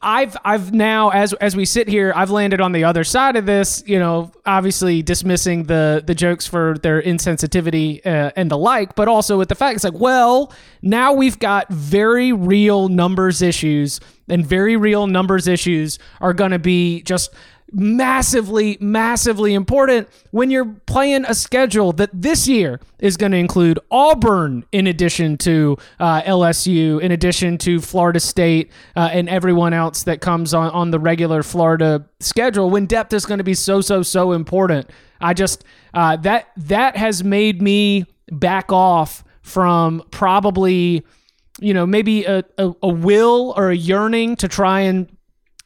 I've 0.05 0.37
I've 0.45 0.73
now 0.75 1.09
as 1.09 1.33
as 1.35 1.57
we 1.57 1.65
sit 1.65 1.89
here, 1.89 2.13
I've 2.15 2.31
landed 2.31 2.61
on 2.61 2.73
the 2.73 2.85
other 2.85 3.03
side 3.05 3.37
of 3.37 3.47
this. 3.47 3.83
You 3.87 3.99
know, 3.99 4.31
obviously 4.45 5.03
dismissing 5.03 5.65
the 5.65 6.03
the 6.07 6.15
jokes 6.15 6.47
for 6.47 6.77
their 6.83 7.01
insensitivity 7.03 8.05
uh, 8.07 8.31
and 8.37 8.51
the 8.51 8.59
like, 8.59 8.95
but 8.95 9.09
also 9.09 9.39
with 9.39 9.49
the 9.49 9.55
fact 9.55 9.77
it's 9.77 9.85
like, 9.85 9.95
well, 9.95 10.53
now 10.83 11.15
we've 11.15 11.39
got 11.39 11.71
very 11.71 12.33
real 12.33 12.89
numbers 12.89 13.41
issues, 13.41 13.99
and 14.29 14.47
very 14.47 14.77
real 14.77 15.07
numbers 15.07 15.49
issues 15.49 15.99
are 16.21 16.35
going 16.35 16.51
to 16.51 16.59
be 16.59 17.03
just 17.03 17.35
massively, 17.75 18.79
massively 18.81 19.55
important 19.55 20.09
when 20.31 20.51
you're 20.51 20.75
playing 20.87 21.25
a 21.27 21.35
schedule 21.35 21.93
that 21.93 22.11
this 22.13 22.47
year 22.47 22.81
is 23.01 23.17
going 23.17 23.33
to 23.33 23.39
include 23.39 23.79
Auburn 23.91 24.65
in 24.73 24.87
addition 24.87 25.37
to 25.39 25.77
uh, 25.99 26.23
LSU, 26.23 27.01
in 27.01 27.13
addition 27.13 27.59
to 27.59 27.81
Florida 27.81 28.21
State, 28.21 28.71
uh, 28.97 29.11
and 29.13 29.29
everyone 29.29 29.73
else 29.73 30.05
that 30.05 30.21
comes 30.21 30.55
on, 30.55 30.71
on 30.71 30.91
the 30.91 30.99
regular 30.99 31.43
Florida 31.43 32.07
schedule 32.21 32.71
when 32.71 32.87
depth 32.87 33.13
is 33.13 33.27
going 33.27 33.39
to 33.39 33.45
be 33.45 33.55
so, 33.55 33.81
so, 33.81 34.03
so 34.03 34.33
important. 34.33 34.89
I 35.21 35.35
just, 35.35 35.65
uh, 35.93 36.17
that, 36.19 36.51
that 36.57 36.97
has 36.97 37.25
made 37.25 37.61
me 37.61 38.07
back 38.31 38.73
off 38.73 39.25
from 39.43 40.03
probably, 40.11 41.05
you 41.61 41.75
know, 41.75 41.87
maybe 41.87 42.25
a, 42.25 42.45
a, 42.59 42.73
a 42.83 42.89
will 42.89 43.53
or 43.57 43.71
a 43.71 43.77
yearning 43.77 44.37
to 44.37 44.49
try 44.49 44.81
and 44.81 45.15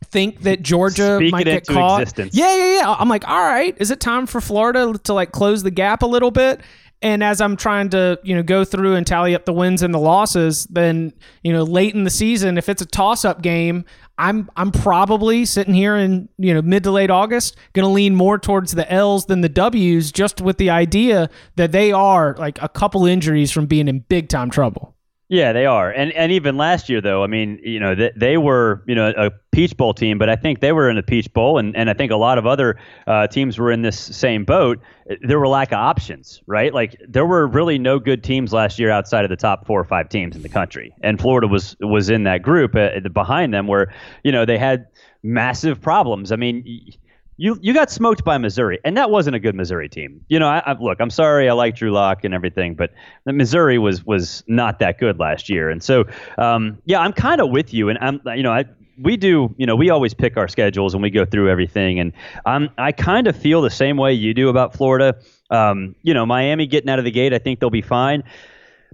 think 0.04 0.42
that 0.42 0.62
Georgia 0.62 1.16
Speak 1.16 1.32
might 1.32 1.44
get 1.44 1.66
caught. 1.66 2.02
existence. 2.02 2.34
Yeah, 2.34 2.54
yeah, 2.56 2.74
yeah. 2.80 2.96
I'm 2.98 3.08
like, 3.08 3.26
all 3.28 3.44
right, 3.44 3.76
is 3.78 3.90
it 3.90 4.00
time 4.00 4.26
for 4.26 4.40
Florida 4.40 4.94
to 5.04 5.12
like 5.12 5.32
close 5.32 5.62
the 5.62 5.70
gap 5.70 6.02
a 6.02 6.06
little 6.06 6.30
bit? 6.30 6.60
And 7.00 7.22
as 7.22 7.40
I'm 7.40 7.56
trying 7.56 7.90
to, 7.90 8.18
you 8.24 8.34
know, 8.34 8.42
go 8.42 8.64
through 8.64 8.96
and 8.96 9.06
tally 9.06 9.34
up 9.34 9.44
the 9.44 9.52
wins 9.52 9.82
and 9.82 9.94
the 9.94 10.00
losses, 10.00 10.66
then, 10.66 11.12
you 11.44 11.52
know, 11.52 11.62
late 11.62 11.94
in 11.94 12.02
the 12.02 12.10
season, 12.10 12.58
if 12.58 12.68
it's 12.68 12.82
a 12.82 12.86
toss-up 12.86 13.40
game, 13.40 13.84
I'm 14.18 14.50
I'm 14.56 14.72
probably 14.72 15.44
sitting 15.44 15.74
here 15.74 15.94
in, 15.94 16.28
you 16.38 16.52
know, 16.52 16.60
mid 16.60 16.82
to 16.82 16.90
late 16.90 17.10
August, 17.10 17.56
going 17.72 17.84
to 17.84 17.92
lean 17.92 18.16
more 18.16 18.36
towards 18.36 18.72
the 18.72 18.90
L's 18.92 19.26
than 19.26 19.42
the 19.42 19.48
W's 19.48 20.10
just 20.10 20.40
with 20.40 20.58
the 20.58 20.70
idea 20.70 21.30
that 21.54 21.70
they 21.70 21.92
are 21.92 22.34
like 22.36 22.60
a 22.60 22.68
couple 22.68 23.06
injuries 23.06 23.52
from 23.52 23.66
being 23.66 23.86
in 23.86 24.00
big 24.00 24.28
time 24.28 24.50
trouble. 24.50 24.96
Yeah, 25.30 25.52
they 25.52 25.66
are, 25.66 25.90
and 25.90 26.10
and 26.12 26.32
even 26.32 26.56
last 26.56 26.88
year 26.88 27.02
though, 27.02 27.22
I 27.22 27.26
mean, 27.26 27.60
you 27.62 27.78
know, 27.78 27.94
they, 27.94 28.10
they 28.16 28.38
were 28.38 28.82
you 28.86 28.94
know 28.94 29.12
a 29.14 29.30
Peach 29.52 29.76
Bowl 29.76 29.92
team, 29.92 30.16
but 30.16 30.30
I 30.30 30.36
think 30.36 30.60
they 30.60 30.72
were 30.72 30.88
in 30.88 30.96
the 30.96 31.02
Peach 31.02 31.30
Bowl, 31.34 31.58
and, 31.58 31.76
and 31.76 31.90
I 31.90 31.92
think 31.92 32.10
a 32.10 32.16
lot 32.16 32.38
of 32.38 32.46
other 32.46 32.78
uh, 33.06 33.26
teams 33.26 33.58
were 33.58 33.70
in 33.70 33.82
this 33.82 33.98
same 33.98 34.46
boat. 34.46 34.80
There 35.20 35.38
were 35.38 35.46
lack 35.46 35.68
of 35.72 35.80
options, 35.80 36.40
right? 36.46 36.72
Like 36.72 36.96
there 37.06 37.26
were 37.26 37.46
really 37.46 37.78
no 37.78 37.98
good 37.98 38.24
teams 38.24 38.54
last 38.54 38.78
year 38.78 38.90
outside 38.90 39.22
of 39.22 39.28
the 39.28 39.36
top 39.36 39.66
four 39.66 39.78
or 39.78 39.84
five 39.84 40.08
teams 40.08 40.34
in 40.34 40.40
the 40.40 40.48
country, 40.48 40.94
and 41.02 41.20
Florida 41.20 41.46
was 41.46 41.76
was 41.80 42.08
in 42.08 42.22
that 42.24 42.40
group 42.40 42.74
uh, 42.74 42.98
behind 43.12 43.52
them, 43.52 43.66
where 43.66 43.92
you 44.24 44.32
know 44.32 44.46
they 44.46 44.56
had 44.56 44.86
massive 45.22 45.78
problems. 45.82 46.32
I 46.32 46.36
mean. 46.36 46.64
Y- 46.66 46.94
you 47.38 47.56
you 47.62 47.72
got 47.72 47.90
smoked 47.90 48.24
by 48.24 48.36
Missouri, 48.36 48.78
and 48.84 48.96
that 48.96 49.10
wasn't 49.10 49.36
a 49.36 49.38
good 49.38 49.54
Missouri 49.54 49.88
team. 49.88 50.24
You 50.28 50.40
know, 50.40 50.48
I, 50.48 50.58
I, 50.66 50.72
look, 50.72 51.00
I'm 51.00 51.08
sorry, 51.08 51.48
I 51.48 51.52
like 51.52 51.76
Drew 51.76 51.92
Lock 51.92 52.24
and 52.24 52.34
everything, 52.34 52.74
but 52.74 52.92
Missouri 53.24 53.78
was 53.78 54.04
was 54.04 54.42
not 54.48 54.80
that 54.80 54.98
good 54.98 55.18
last 55.18 55.48
year, 55.48 55.70
and 55.70 55.82
so 55.82 56.04
um, 56.36 56.78
yeah, 56.84 56.98
I'm 56.98 57.12
kind 57.12 57.40
of 57.40 57.50
with 57.50 57.72
you, 57.72 57.88
and 57.88 57.98
I'm 58.00 58.20
you 58.36 58.42
know 58.42 58.52
I. 58.52 58.66
We 59.00 59.16
do, 59.16 59.54
you 59.56 59.64
know, 59.64 59.76
we 59.76 59.90
always 59.90 60.12
pick 60.12 60.36
our 60.36 60.48
schedules 60.48 60.92
and 60.92 61.00
we 61.00 61.10
go 61.10 61.24
through 61.24 61.48
everything, 61.48 62.00
and 62.00 62.12
I'm 62.44 62.68
I 62.76 62.90
kind 62.90 63.28
of 63.28 63.36
feel 63.36 63.62
the 63.62 63.70
same 63.70 63.96
way 63.96 64.12
you 64.12 64.34
do 64.34 64.48
about 64.48 64.74
Florida. 64.74 65.20
Um, 65.50 65.94
you 66.02 66.14
know, 66.14 66.26
Miami 66.26 66.66
getting 66.66 66.90
out 66.90 66.98
of 66.98 67.04
the 67.04 67.12
gate, 67.12 67.32
I 67.32 67.38
think 67.38 67.60
they'll 67.60 67.70
be 67.70 67.80
fine. 67.80 68.24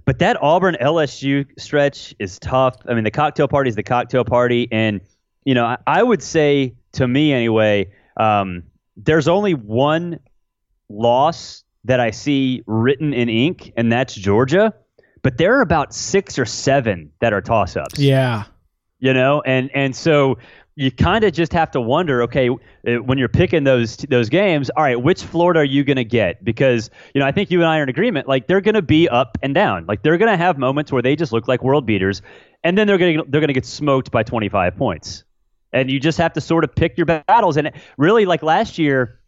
But 0.05 0.19
that 0.19 0.37
Auburn 0.43 0.77
LSU 0.79 1.47
stretch 1.57 2.13
is 2.19 2.37
tough. 2.37 2.77
I 2.87 2.93
mean, 2.93 3.03
the 3.03 3.09
cocktail 3.09 3.47
party 3.47 3.69
is 3.69 3.75
the 3.75 3.81
cocktail 3.81 4.23
party, 4.23 4.67
and 4.71 5.01
you 5.43 5.55
know, 5.55 5.65
I, 5.65 5.77
I 5.87 6.03
would 6.03 6.21
say 6.21 6.75
to 6.91 7.07
me 7.07 7.33
anyway, 7.33 7.91
um, 8.17 8.63
there's 8.97 9.27
only 9.27 9.53
one 9.53 10.19
loss 10.89 11.63
that 11.83 11.99
I 11.99 12.11
see 12.11 12.63
written 12.65 13.13
in 13.13 13.29
ink, 13.29 13.71
and 13.77 13.91
that's 13.91 14.15
Georgia. 14.15 14.73
But 15.21 15.37
there 15.37 15.57
are 15.57 15.61
about 15.61 15.93
six 15.93 16.37
or 16.37 16.45
seven 16.45 17.11
that 17.19 17.33
are 17.33 17.41
toss 17.41 17.75
ups. 17.75 17.97
Yeah. 17.97 18.43
You 18.99 19.13
know, 19.13 19.41
and 19.41 19.69
and 19.73 19.95
so 19.95 20.37
you 20.75 20.91
kind 20.91 21.23
of 21.23 21.33
just 21.33 21.53
have 21.53 21.71
to 21.71 21.81
wonder, 21.81 22.23
okay, 22.23 22.49
uh, 22.49 22.95
when 22.95 23.17
you're 23.17 23.29
picking 23.29 23.63
those 23.63 23.97
those 23.97 24.29
games, 24.29 24.69
all 24.75 24.83
right, 24.83 25.01
which 25.01 25.23
Florida 25.23 25.61
are 25.61 25.65
you 25.65 25.83
going 25.83 25.97
to 25.97 26.03
get? 26.03 26.43
Because 26.43 26.89
you 27.13 27.19
know, 27.21 27.27
I 27.27 27.31
think 27.31 27.49
you 27.49 27.61
and 27.61 27.67
I 27.67 27.79
are 27.79 27.83
in 27.83 27.89
agreement. 27.89 28.27
Like 28.27 28.47
they're 28.47 28.61
going 28.61 28.75
to 28.75 28.81
be 28.81 29.07
up 29.07 29.37
and 29.41 29.55
down. 29.55 29.85
Like 29.87 30.03
they're 30.03 30.17
going 30.17 30.31
to 30.31 30.37
have 30.37 30.57
moments 30.57 30.91
where 30.91 31.01
they 31.01 31.15
just 31.15 31.31
look 31.31 31.47
like 31.47 31.63
world 31.63 31.85
beaters, 31.85 32.21
and 32.63 32.77
then 32.77 32.87
they're 32.87 32.97
going 32.97 33.17
to 33.17 33.23
they're 33.27 33.41
going 33.41 33.47
to 33.47 33.53
get 33.53 33.65
smoked 33.65 34.11
by 34.11 34.23
25 34.23 34.75
points. 34.75 35.23
And 35.75 35.91
you 35.91 35.99
just 35.99 36.17
have 36.17 36.33
to 36.33 36.41
sort 36.41 36.63
of 36.63 36.73
pick 36.73 36.97
your 36.97 37.05
battles. 37.05 37.57
And 37.57 37.71
really, 37.97 38.25
like 38.25 38.41
last 38.41 38.79
year, 38.79 39.19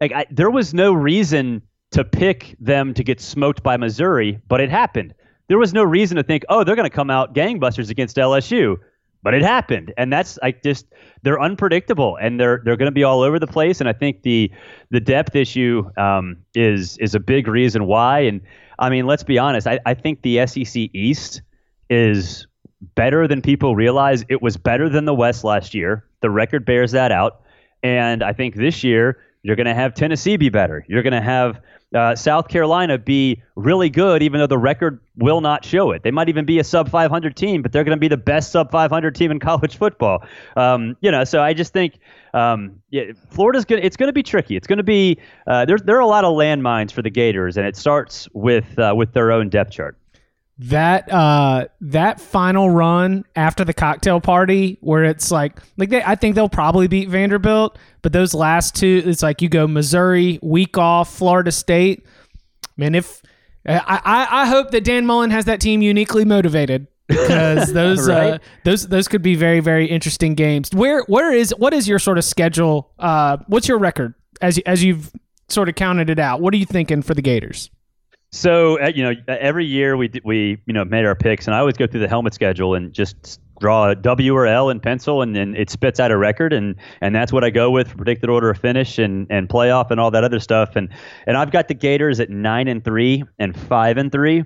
like 0.00 0.12
I, 0.12 0.26
there 0.30 0.50
was 0.50 0.74
no 0.74 0.92
reason 0.92 1.62
to 1.92 2.04
pick 2.04 2.56
them 2.60 2.92
to 2.94 3.04
get 3.04 3.20
smoked 3.20 3.62
by 3.62 3.76
Missouri, 3.76 4.40
but 4.48 4.60
it 4.60 4.68
happened. 4.68 5.14
There 5.48 5.58
was 5.58 5.72
no 5.72 5.84
reason 5.84 6.16
to 6.16 6.22
think, 6.22 6.44
oh, 6.48 6.64
they're 6.64 6.76
going 6.76 6.88
to 6.88 6.94
come 6.94 7.10
out 7.10 7.34
gangbusters 7.34 7.90
against 7.90 8.16
LSU, 8.16 8.76
but 9.22 9.32
it 9.34 9.42
happened. 9.42 9.94
And 9.96 10.12
that's 10.12 10.38
like 10.42 10.62
just 10.62 10.86
they're 11.22 11.40
unpredictable 11.40 12.16
and 12.20 12.40
they're 12.40 12.60
they're 12.64 12.76
going 12.76 12.90
to 12.90 12.92
be 12.92 13.04
all 13.04 13.20
over 13.20 13.38
the 13.38 13.46
place. 13.46 13.80
And 13.80 13.88
I 13.88 13.92
think 13.92 14.22
the 14.22 14.50
the 14.90 15.00
depth 15.00 15.36
issue 15.36 15.88
um, 15.96 16.38
is 16.54 16.98
is 16.98 17.14
a 17.14 17.20
big 17.20 17.46
reason 17.46 17.86
why. 17.86 18.20
And 18.20 18.40
I 18.78 18.90
mean, 18.90 19.06
let's 19.06 19.22
be 19.22 19.38
honest. 19.38 19.66
I, 19.66 19.78
I 19.86 19.94
think 19.94 20.22
the 20.22 20.46
SEC 20.46 20.90
East 20.92 21.42
is 21.88 22.46
better 22.94 23.26
than 23.28 23.42
people 23.42 23.74
realize. 23.76 24.24
It 24.28 24.42
was 24.42 24.56
better 24.56 24.88
than 24.88 25.04
the 25.04 25.14
West 25.14 25.44
last 25.44 25.74
year. 25.74 26.04
The 26.20 26.30
record 26.30 26.64
bears 26.64 26.92
that 26.92 27.12
out. 27.12 27.42
And 27.82 28.22
I 28.22 28.32
think 28.32 28.54
this 28.54 28.82
year 28.84 29.18
You're 29.44 29.56
going 29.56 29.66
to 29.66 29.74
have 29.74 29.92
Tennessee 29.94 30.38
be 30.38 30.48
better. 30.48 30.84
You're 30.88 31.02
going 31.02 31.12
to 31.12 31.20
have 31.20 31.60
uh, 31.94 32.16
South 32.16 32.48
Carolina 32.48 32.96
be 32.98 33.42
really 33.56 33.90
good, 33.90 34.22
even 34.22 34.40
though 34.40 34.46
the 34.46 34.58
record 34.58 35.00
will 35.16 35.42
not 35.42 35.64
show 35.66 35.92
it. 35.92 36.02
They 36.02 36.10
might 36.10 36.30
even 36.30 36.46
be 36.46 36.58
a 36.58 36.64
sub 36.64 36.88
500 36.88 37.36
team, 37.36 37.60
but 37.62 37.70
they're 37.70 37.84
going 37.84 37.96
to 37.96 38.00
be 38.00 38.08
the 38.08 38.16
best 38.16 38.50
sub 38.50 38.70
500 38.70 39.14
team 39.14 39.30
in 39.30 39.38
college 39.40 39.76
football. 39.76 40.24
Um, 40.56 40.96
you 41.02 41.10
know, 41.10 41.24
so 41.24 41.42
I 41.42 41.52
just 41.52 41.74
think 41.74 41.98
um, 42.32 42.80
yeah, 42.90 43.12
Florida's 43.30 43.66
going. 43.66 43.84
It's 43.84 43.96
going 43.96 44.08
to 44.08 44.14
be 44.14 44.22
tricky. 44.22 44.56
It's 44.56 44.66
going 44.66 44.78
to 44.78 44.82
be 44.82 45.18
uh, 45.46 45.66
there. 45.66 45.76
There 45.78 45.96
are 45.96 46.00
a 46.00 46.06
lot 46.06 46.24
of 46.24 46.32
landmines 46.34 46.90
for 46.90 47.02
the 47.02 47.10
Gators, 47.10 47.56
and 47.58 47.66
it 47.66 47.76
starts 47.76 48.28
with 48.32 48.78
uh, 48.78 48.94
with 48.96 49.12
their 49.12 49.30
own 49.30 49.50
depth 49.50 49.70
chart 49.70 49.96
that 50.58 51.12
uh 51.12 51.66
that 51.80 52.20
final 52.20 52.70
run 52.70 53.24
after 53.34 53.64
the 53.64 53.74
cocktail 53.74 54.20
party 54.20 54.78
where 54.82 55.02
it's 55.02 55.32
like 55.32 55.58
like 55.76 55.90
they 55.90 56.02
I 56.02 56.14
think 56.14 56.36
they'll 56.36 56.48
probably 56.48 56.86
beat 56.86 57.08
Vanderbilt, 57.08 57.76
but 58.02 58.12
those 58.12 58.34
last 58.34 58.76
two 58.76 59.02
it's 59.04 59.22
like 59.22 59.42
you 59.42 59.48
go 59.48 59.66
Missouri, 59.66 60.38
week 60.42 60.78
off, 60.78 61.12
Florida 61.12 61.50
State. 61.50 62.06
Man, 62.76 62.94
if 62.94 63.20
I 63.66 63.80
I, 64.04 64.42
I 64.42 64.46
hope 64.46 64.70
that 64.70 64.84
Dan 64.84 65.06
Mullen 65.06 65.30
has 65.30 65.46
that 65.46 65.60
team 65.60 65.82
uniquely 65.82 66.24
motivated 66.24 66.86
because 67.08 67.72
those 67.72 68.08
Right. 68.08 68.34
uh, 68.34 68.38
those 68.64 68.86
those 68.86 69.08
could 69.08 69.22
be 69.22 69.34
very 69.34 69.58
very 69.60 69.86
interesting 69.86 70.34
games. 70.36 70.70
Where 70.72 71.02
where 71.08 71.32
is 71.32 71.52
what 71.58 71.74
is 71.74 71.88
your 71.88 71.98
sort 71.98 72.16
of 72.16 72.22
schedule? 72.24 72.92
Uh, 72.98 73.38
what's 73.48 73.66
your 73.66 73.78
record 73.78 74.14
as 74.40 74.58
as 74.66 74.84
you've 74.84 75.10
sort 75.48 75.68
of 75.68 75.74
counted 75.74 76.10
it 76.10 76.20
out? 76.20 76.40
What 76.40 76.54
are 76.54 76.58
you 76.58 76.66
thinking 76.66 77.02
for 77.02 77.14
the 77.14 77.22
Gators? 77.22 77.70
So 78.34 78.80
uh, 78.82 78.88
you 78.88 79.04
know, 79.04 79.14
every 79.28 79.64
year 79.64 79.96
we 79.96 80.08
d- 80.08 80.20
we 80.24 80.60
you 80.66 80.72
know 80.72 80.84
made 80.84 81.04
our 81.04 81.14
picks, 81.14 81.46
and 81.46 81.54
I 81.54 81.60
always 81.60 81.76
go 81.76 81.86
through 81.86 82.00
the 82.00 82.08
helmet 82.08 82.34
schedule 82.34 82.74
and 82.74 82.92
just 82.92 83.40
draw 83.60 83.90
a 83.90 83.94
W 83.94 84.34
or 84.34 84.44
L 84.44 84.70
in 84.70 84.80
pencil, 84.80 85.22
and 85.22 85.36
then 85.36 85.54
it 85.54 85.70
spits 85.70 86.00
out 86.00 86.10
a 86.10 86.16
record, 86.16 86.52
and 86.52 86.74
and 87.00 87.14
that's 87.14 87.32
what 87.32 87.44
I 87.44 87.50
go 87.50 87.70
with 87.70 87.88
for 87.88 87.96
predicted 87.96 88.28
order 88.28 88.50
of 88.50 88.58
finish 88.58 88.98
and 88.98 89.28
and 89.30 89.48
playoff 89.48 89.92
and 89.92 90.00
all 90.00 90.10
that 90.10 90.24
other 90.24 90.40
stuff, 90.40 90.74
and 90.74 90.88
and 91.28 91.36
I've 91.36 91.52
got 91.52 91.68
the 91.68 91.74
Gators 91.74 92.18
at 92.18 92.28
nine 92.28 92.66
and 92.66 92.84
three 92.84 93.22
and 93.38 93.56
five 93.56 93.98
and 93.98 94.10
3 94.10 94.42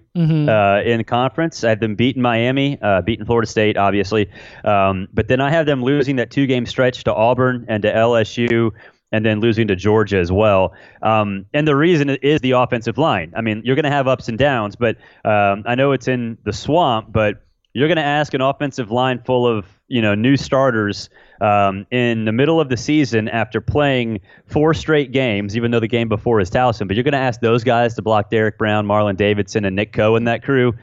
uh, 0.50 0.82
in 0.84 1.02
conference. 1.04 1.64
I 1.64 1.70
have 1.70 1.80
them 1.80 1.94
beating 1.94 2.20
Miami, 2.20 2.78
uh, 2.82 3.00
beating 3.00 3.24
Florida 3.24 3.48
State, 3.48 3.78
obviously, 3.78 4.30
um, 4.64 5.08
but 5.14 5.28
then 5.28 5.40
I 5.40 5.50
have 5.50 5.64
them 5.64 5.82
losing 5.82 6.16
that 6.16 6.30
two 6.30 6.46
game 6.46 6.66
stretch 6.66 7.04
to 7.04 7.14
Auburn 7.14 7.64
and 7.68 7.82
to 7.84 7.90
LSU 7.90 8.72
and 9.12 9.24
then 9.24 9.40
losing 9.40 9.68
to 9.68 9.76
Georgia 9.76 10.18
as 10.18 10.30
well. 10.30 10.74
Um, 11.02 11.46
and 11.54 11.66
the 11.66 11.76
reason 11.76 12.10
is 12.10 12.40
the 12.40 12.52
offensive 12.52 12.98
line. 12.98 13.32
I 13.36 13.40
mean, 13.40 13.62
you're 13.64 13.76
going 13.76 13.84
to 13.84 13.90
have 13.90 14.06
ups 14.08 14.28
and 14.28 14.38
downs, 14.38 14.76
but 14.76 14.96
um, 15.24 15.62
I 15.66 15.74
know 15.74 15.92
it's 15.92 16.08
in 16.08 16.38
the 16.44 16.52
swamp, 16.52 17.10
but 17.10 17.42
you're 17.74 17.88
going 17.88 17.96
to 17.96 18.02
ask 18.02 18.34
an 18.34 18.40
offensive 18.40 18.90
line 18.90 19.22
full 19.24 19.46
of 19.46 19.66
you 19.88 20.02
know 20.02 20.14
new 20.14 20.36
starters 20.36 21.08
um, 21.40 21.86
in 21.90 22.24
the 22.24 22.32
middle 22.32 22.60
of 22.60 22.68
the 22.68 22.76
season 22.76 23.28
after 23.28 23.60
playing 23.60 24.20
four 24.46 24.74
straight 24.74 25.12
games, 25.12 25.56
even 25.56 25.70
though 25.70 25.80
the 25.80 25.88
game 25.88 26.08
before 26.08 26.40
is 26.40 26.50
Towson. 26.50 26.88
But 26.88 26.96
you're 26.96 27.04
going 27.04 27.12
to 27.12 27.18
ask 27.18 27.40
those 27.40 27.64
guys 27.64 27.94
to 27.94 28.02
block 28.02 28.30
Derrick 28.30 28.58
Brown, 28.58 28.86
Marlon 28.86 29.16
Davidson, 29.16 29.64
and 29.64 29.76
Nick 29.76 29.92
Coe 29.92 30.16
and 30.16 30.26
that 30.26 30.42
crew. 30.42 30.74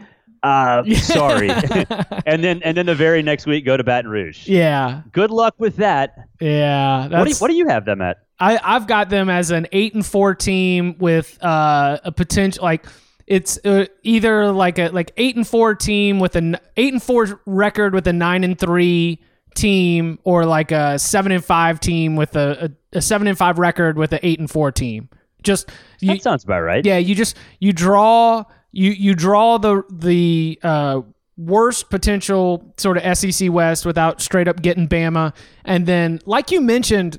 Uh, 0.45 0.83
sorry. 0.95 1.49
and 2.25 2.43
then 2.43 2.61
and 2.63 2.77
then 2.77 2.85
the 2.85 2.95
very 2.95 3.21
next 3.23 3.45
week 3.45 3.65
go 3.65 3.75
to 3.75 3.83
Baton 3.83 4.09
Rouge. 4.09 4.47
Yeah, 4.47 5.01
Good 5.11 5.31
luck 5.31 5.55
with 5.57 5.77
that. 5.77 6.27
yeah. 6.39 7.07
That's, 7.09 7.19
What 7.19 7.25
do, 7.25 7.29
you, 7.31 7.35
what 7.37 7.47
do 7.51 7.55
you 7.57 7.67
have 7.67 7.85
them 7.85 8.01
at? 8.01 8.17
I, 8.39 8.59
I've 8.63 8.85
got 8.85 9.09
them 9.09 9.29
as 9.29 9.49
an 9.51 9.65
eight 9.71 9.93
and 9.95 10.05
four 10.05 10.35
team 10.35 10.97
with 10.99 11.37
uh, 11.43 11.99
a 12.03 12.11
potential 12.11 12.63
like 12.63 12.85
it's 13.27 13.57
uh, 13.65 13.85
either 14.03 14.51
like 14.51 14.77
a 14.77 14.89
like 14.89 15.11
eight 15.17 15.35
and 15.35 15.47
four 15.47 15.73
team 15.73 16.19
with 16.19 16.35
an 16.35 16.57
eight 16.77 16.93
and 16.93 17.01
four 17.01 17.41
record 17.45 17.93
with 17.95 18.05
a 18.07 18.13
nine 18.13 18.43
and 18.43 18.59
three 18.59 19.19
team, 19.55 20.19
or 20.25 20.45
like 20.45 20.71
a 20.71 20.99
seven 20.99 21.31
and 21.31 21.43
five 21.43 21.79
team 21.79 22.15
with 22.17 22.35
a, 22.35 22.69
a, 22.93 22.97
a 22.97 23.01
seven 23.01 23.25
and 23.27 23.37
five 23.37 23.57
record 23.57 23.97
with 23.97 24.11
an 24.13 24.19
eight 24.21 24.37
and 24.37 24.51
four 24.51 24.71
team. 24.71 25.09
Just 25.43 25.69
you, 26.01 26.09
That 26.13 26.21
sounds 26.21 26.43
about 26.43 26.59
right. 26.61 26.85
yeah, 26.85 26.97
you 26.97 27.15
just 27.15 27.37
you 27.59 27.71
draw 27.71 28.43
you 28.75 28.91
you 28.91 29.15
draw 29.15 29.57
the 29.57 29.83
the 29.89 30.59
uh, 30.61 31.01
worst 31.37 31.89
potential 31.89 32.73
sort 32.77 32.97
of 32.97 33.17
SEC 33.17 33.51
West 33.51 33.85
without 33.85 34.21
straight 34.21 34.47
up 34.47 34.61
getting 34.61 34.87
Bama, 34.87 35.33
and 35.63 35.85
then 35.85 36.19
like 36.25 36.51
you 36.51 36.59
mentioned, 36.61 37.17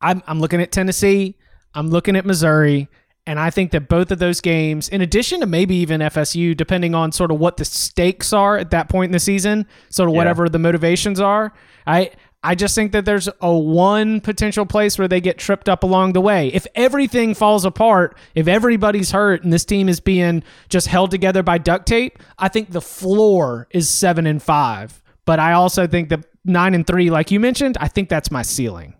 I'm 0.00 0.22
I'm 0.26 0.40
looking 0.40 0.60
at 0.60 0.72
Tennessee, 0.72 1.36
I'm 1.74 1.88
looking 1.88 2.14
at 2.16 2.24
Missouri, 2.24 2.88
and 3.26 3.38
I 3.38 3.50
think 3.50 3.72
that 3.72 3.88
both 3.88 4.10
of 4.10 4.18
those 4.18 4.40
games, 4.40 4.88
in 4.88 5.00
addition 5.00 5.40
to 5.40 5.46
maybe 5.46 5.74
even 5.76 6.00
FSU, 6.00 6.56
depending 6.56 6.94
on 6.94 7.10
sort 7.10 7.30
of 7.30 7.38
what 7.38 7.56
the 7.56 7.64
stakes 7.64 8.32
are 8.32 8.56
at 8.56 8.70
that 8.70 8.88
point 8.88 9.08
in 9.08 9.12
the 9.12 9.18
season, 9.20 9.66
sort 9.88 10.08
of 10.08 10.14
Yeah. 10.14 10.18
whatever 10.18 10.48
the 10.48 10.58
motivations 10.58 11.20
are, 11.20 11.52
I 11.86 12.10
I 12.44 12.54
just 12.54 12.74
think 12.74 12.92
that 12.92 13.06
there's 13.06 13.28
a 13.40 13.56
one 13.56 14.20
potential 14.20 14.66
place 14.66 14.98
where 14.98 15.08
they 15.08 15.22
get 15.22 15.38
tripped 15.38 15.66
up 15.66 15.82
along 15.82 16.12
the 16.12 16.20
way. 16.20 16.48
If 16.48 16.66
everything 16.74 17.34
falls 17.34 17.64
apart, 17.64 18.18
if 18.34 18.46
everybody's 18.46 19.12
hurt 19.12 19.42
and 19.42 19.52
this 19.52 19.64
team 19.64 19.88
is 19.88 19.98
being 19.98 20.44
just 20.68 20.88
held 20.88 21.10
together 21.10 21.42
by 21.42 21.56
duct 21.56 21.86
tape, 21.86 22.18
I 22.38 22.48
think 22.48 22.70
the 22.70 22.82
floor 22.82 23.66
is 23.70 23.88
seven 23.88 24.26
and 24.26 24.42
five. 24.42 25.02
But 25.24 25.38
I 25.40 25.54
also 25.54 25.86
think 25.86 26.10
that 26.10 26.26
nine 26.44 26.74
and 26.74 26.86
three, 26.86 27.08
like 27.08 27.30
you 27.30 27.40
mentioned, 27.40 27.78
I 27.80 27.88
think 27.88 28.10
that's 28.10 28.30
my 28.30 28.42
ceiling. 28.42 28.94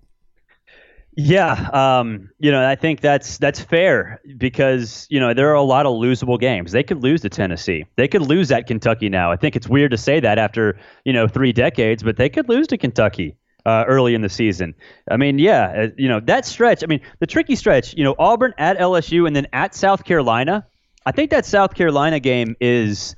Yeah, 1.17 1.53
um, 1.73 2.31
you 2.41 2.51
know, 2.51 2.67
I 2.69 2.75
think 2.75 3.01
that's 3.01 3.39
that's 3.39 3.61
fair 3.61 4.21
because 4.37 5.07
you 5.11 5.21
know 5.21 5.33
there 5.33 5.49
are 5.51 5.55
a 5.55 5.63
lot 5.63 5.87
of 5.87 5.93
losable 5.95 6.41
games. 6.41 6.73
They 6.73 6.83
could 6.83 7.05
lose 7.05 7.21
to 7.21 7.29
Tennessee. 7.29 7.85
They 7.97 8.09
could 8.09 8.23
lose 8.23 8.51
at 8.51 8.67
Kentucky 8.67 9.09
now. 9.09 9.31
I 9.31 9.37
think 9.37 9.55
it's 9.55 9.69
weird 9.69 9.93
to 9.93 9.97
say 9.97 10.19
that 10.19 10.39
after 10.39 10.77
you 11.05 11.13
know 11.13 11.29
three 11.29 11.53
decades, 11.53 12.03
but 12.03 12.17
they 12.17 12.29
could 12.29 12.49
lose 12.49 12.67
to 12.69 12.79
Kentucky 12.79 13.37
uh, 13.65 13.85
early 13.87 14.17
in 14.17 14.23
the 14.23 14.29
season. 14.29 14.75
I 15.09 15.17
mean, 15.17 15.39
yeah, 15.39 15.85
uh, 15.85 15.89
you 15.97 16.09
know 16.09 16.19
that 16.21 16.47
stretch. 16.47 16.83
I 16.83 16.87
mean, 16.87 17.01
the 17.21 17.29
tricky 17.29 17.55
stretch. 17.55 17.95
You 17.95 18.03
know, 18.03 18.17
Auburn 18.19 18.53
at 18.59 18.77
LSU 18.79 19.25
and 19.25 19.37
then 19.37 19.47
at 19.53 19.73
South 19.75 20.05
Carolina. 20.05 20.67
I 21.07 21.13
think 21.13 21.31
that 21.31 21.47
South 21.47 21.75
Carolina 21.75 22.19
game 22.19 22.57
is 22.61 23.15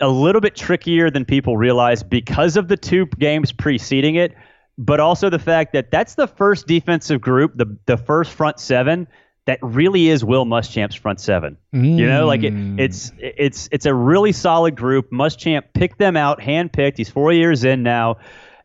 a 0.00 0.08
little 0.08 0.40
bit 0.40 0.56
trickier 0.56 1.08
than 1.08 1.24
people 1.24 1.56
realize 1.56 2.02
because 2.02 2.56
of 2.56 2.66
the 2.66 2.76
two 2.76 3.06
games 3.06 3.52
preceding 3.52 4.16
it, 4.16 4.34
but 4.78 5.00
also 5.00 5.30
the 5.30 5.38
fact 5.38 5.72
that 5.72 5.90
that's 5.90 6.14
the 6.14 6.26
first 6.26 6.66
defensive 6.66 7.20
group, 7.20 7.52
the 7.56 7.76
the 7.86 7.96
first 7.96 8.32
front 8.32 8.58
seven 8.58 9.06
that 9.44 9.58
really 9.60 10.08
is 10.08 10.24
Will 10.24 10.46
Muschamp's 10.46 10.94
front 10.94 11.20
seven. 11.20 11.56
You 11.72 12.06
know, 12.06 12.26
like 12.26 12.42
it, 12.44 12.54
mm. 12.54 12.78
it's 12.78 13.12
it's 13.18 13.68
it's 13.72 13.86
a 13.86 13.94
really 13.94 14.32
solid 14.32 14.76
group. 14.76 15.10
Muschamp 15.10 15.64
picked 15.74 15.98
them 15.98 16.16
out, 16.16 16.40
handpicked. 16.40 16.96
He's 16.96 17.10
four 17.10 17.32
years 17.32 17.64
in 17.64 17.82
now, 17.82 18.18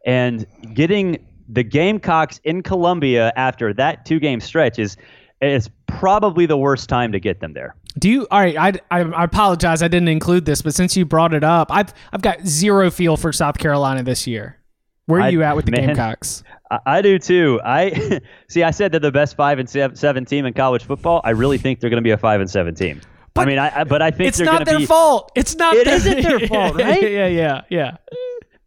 and 0.06 0.46
getting 0.74 1.26
the 1.50 1.64
Gamecocks 1.64 2.40
in 2.44 2.62
Columbia 2.62 3.34
after 3.36 3.74
that 3.74 4.06
two 4.06 4.20
game 4.20 4.40
stretch 4.40 4.78
is 4.78 4.98
is 5.42 5.70
probably 5.88 6.46
the 6.46 6.58
worst 6.58 6.90
time 6.90 7.12
to 7.12 7.20
get 7.20 7.40
them 7.40 7.54
there. 7.54 7.76
Do 7.98 8.10
you? 8.10 8.28
All 8.30 8.40
right. 8.40 8.58
I, 8.58 8.74
I, 8.92 9.02
I 9.02 9.24
apologize. 9.24 9.82
I 9.82 9.88
didn't 9.88 10.10
include 10.10 10.46
this, 10.46 10.62
but 10.62 10.76
since 10.76 10.96
you 10.96 11.06
brought 11.06 11.34
it 11.34 11.44
up, 11.44 11.72
I've 11.72 11.94
I've 12.12 12.22
got 12.22 12.46
zero 12.46 12.92
feel 12.92 13.18
for 13.18 13.34
South 13.34 13.58
Carolina 13.58 14.04
this 14.04 14.28
year. 14.28 14.57
Where 15.08 15.20
are 15.20 15.24
I- 15.24 15.30
you 15.30 15.42
at 15.44 15.56
with 15.56 15.66
the 15.66 15.72
man. 15.78 15.88
Gamecocks? 15.88 16.44
I, 16.70 16.80
I 16.86 17.02
do 17.02 17.18
too. 17.20 17.60
I 17.66 18.22
see. 18.50 18.62
I 18.64 18.72
said 18.72 18.92
they're 18.92 19.00
the 19.00 19.12
best 19.12 19.36
five 19.36 19.58
and 19.60 19.70
seven, 19.70 19.96
seven 19.98 20.24
team 20.26 20.46
in 20.46 20.54
college 20.54 20.84
football. 20.84 21.20
I 21.24 21.32
really 21.32 21.58
think 21.58 21.80
they're 21.80 21.90
going 21.90 22.02
to 22.04 22.08
be 22.08 22.12
a 22.12 22.18
five 22.18 22.40
and 22.42 22.50
seven 22.50 22.76
team. 22.76 23.02
But 23.34 23.42
I 23.42 23.46
mean, 23.46 23.60
I, 23.60 23.82
I 23.82 23.84
but 23.84 24.02
I 24.02 24.12
think 24.12 24.28
It's 24.30 24.38
they're 24.38 24.46
not 24.46 24.66
their 24.66 24.80
be 24.80 24.86
fault. 24.86 25.32
It's 25.36 25.56
not. 25.56 25.76
It 25.76 25.86
their, 25.86 25.96
isn't 25.96 26.22
their 26.22 26.40
fault, 26.48 26.76
right? 26.76 27.02
yeah, 27.12 27.28
yeah, 27.28 27.62
yeah. 27.70 27.98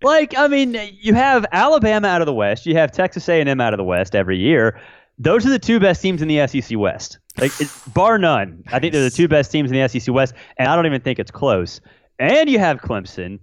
like. 0.03 0.37
I 0.37 0.49
mean, 0.49 0.77
you 1.01 1.13
have 1.15 1.45
Alabama 1.53 2.09
out 2.09 2.23
of 2.23 2.27
the 2.27 2.33
West. 2.35 2.67
You 2.67 2.75
have 2.77 2.91
Texas 2.93 3.29
A 3.29 3.41
and 3.41 3.49
M 3.49 3.61
out 3.61 3.73
of 3.75 3.79
the 3.79 3.85
West 3.85 4.15
every 4.15 4.39
year. 4.39 4.81
Those 5.19 5.45
are 5.45 5.51
the 5.51 5.59
two 5.59 5.79
best 5.81 6.01
teams 6.01 6.23
in 6.23 6.29
the 6.29 6.47
SEC 6.47 6.79
West, 6.79 7.19
like 7.39 7.53
bar 7.93 8.17
none. 8.17 8.65
I 8.73 8.79
think 8.79 8.95
they're 8.95 9.03
the 9.05 9.11
two 9.11 9.29
best 9.29 9.53
teams 9.53 9.71
in 9.71 9.79
the 9.79 9.87
SEC 9.89 10.15
West, 10.15 10.33
and 10.57 10.69
I 10.69 10.77
don't 10.77 10.87
even 10.87 11.03
think 11.03 11.19
it's 11.19 11.31
close. 11.31 11.81
And 12.19 12.49
you 12.49 12.59
have 12.59 12.79
Clemson. 12.81 13.41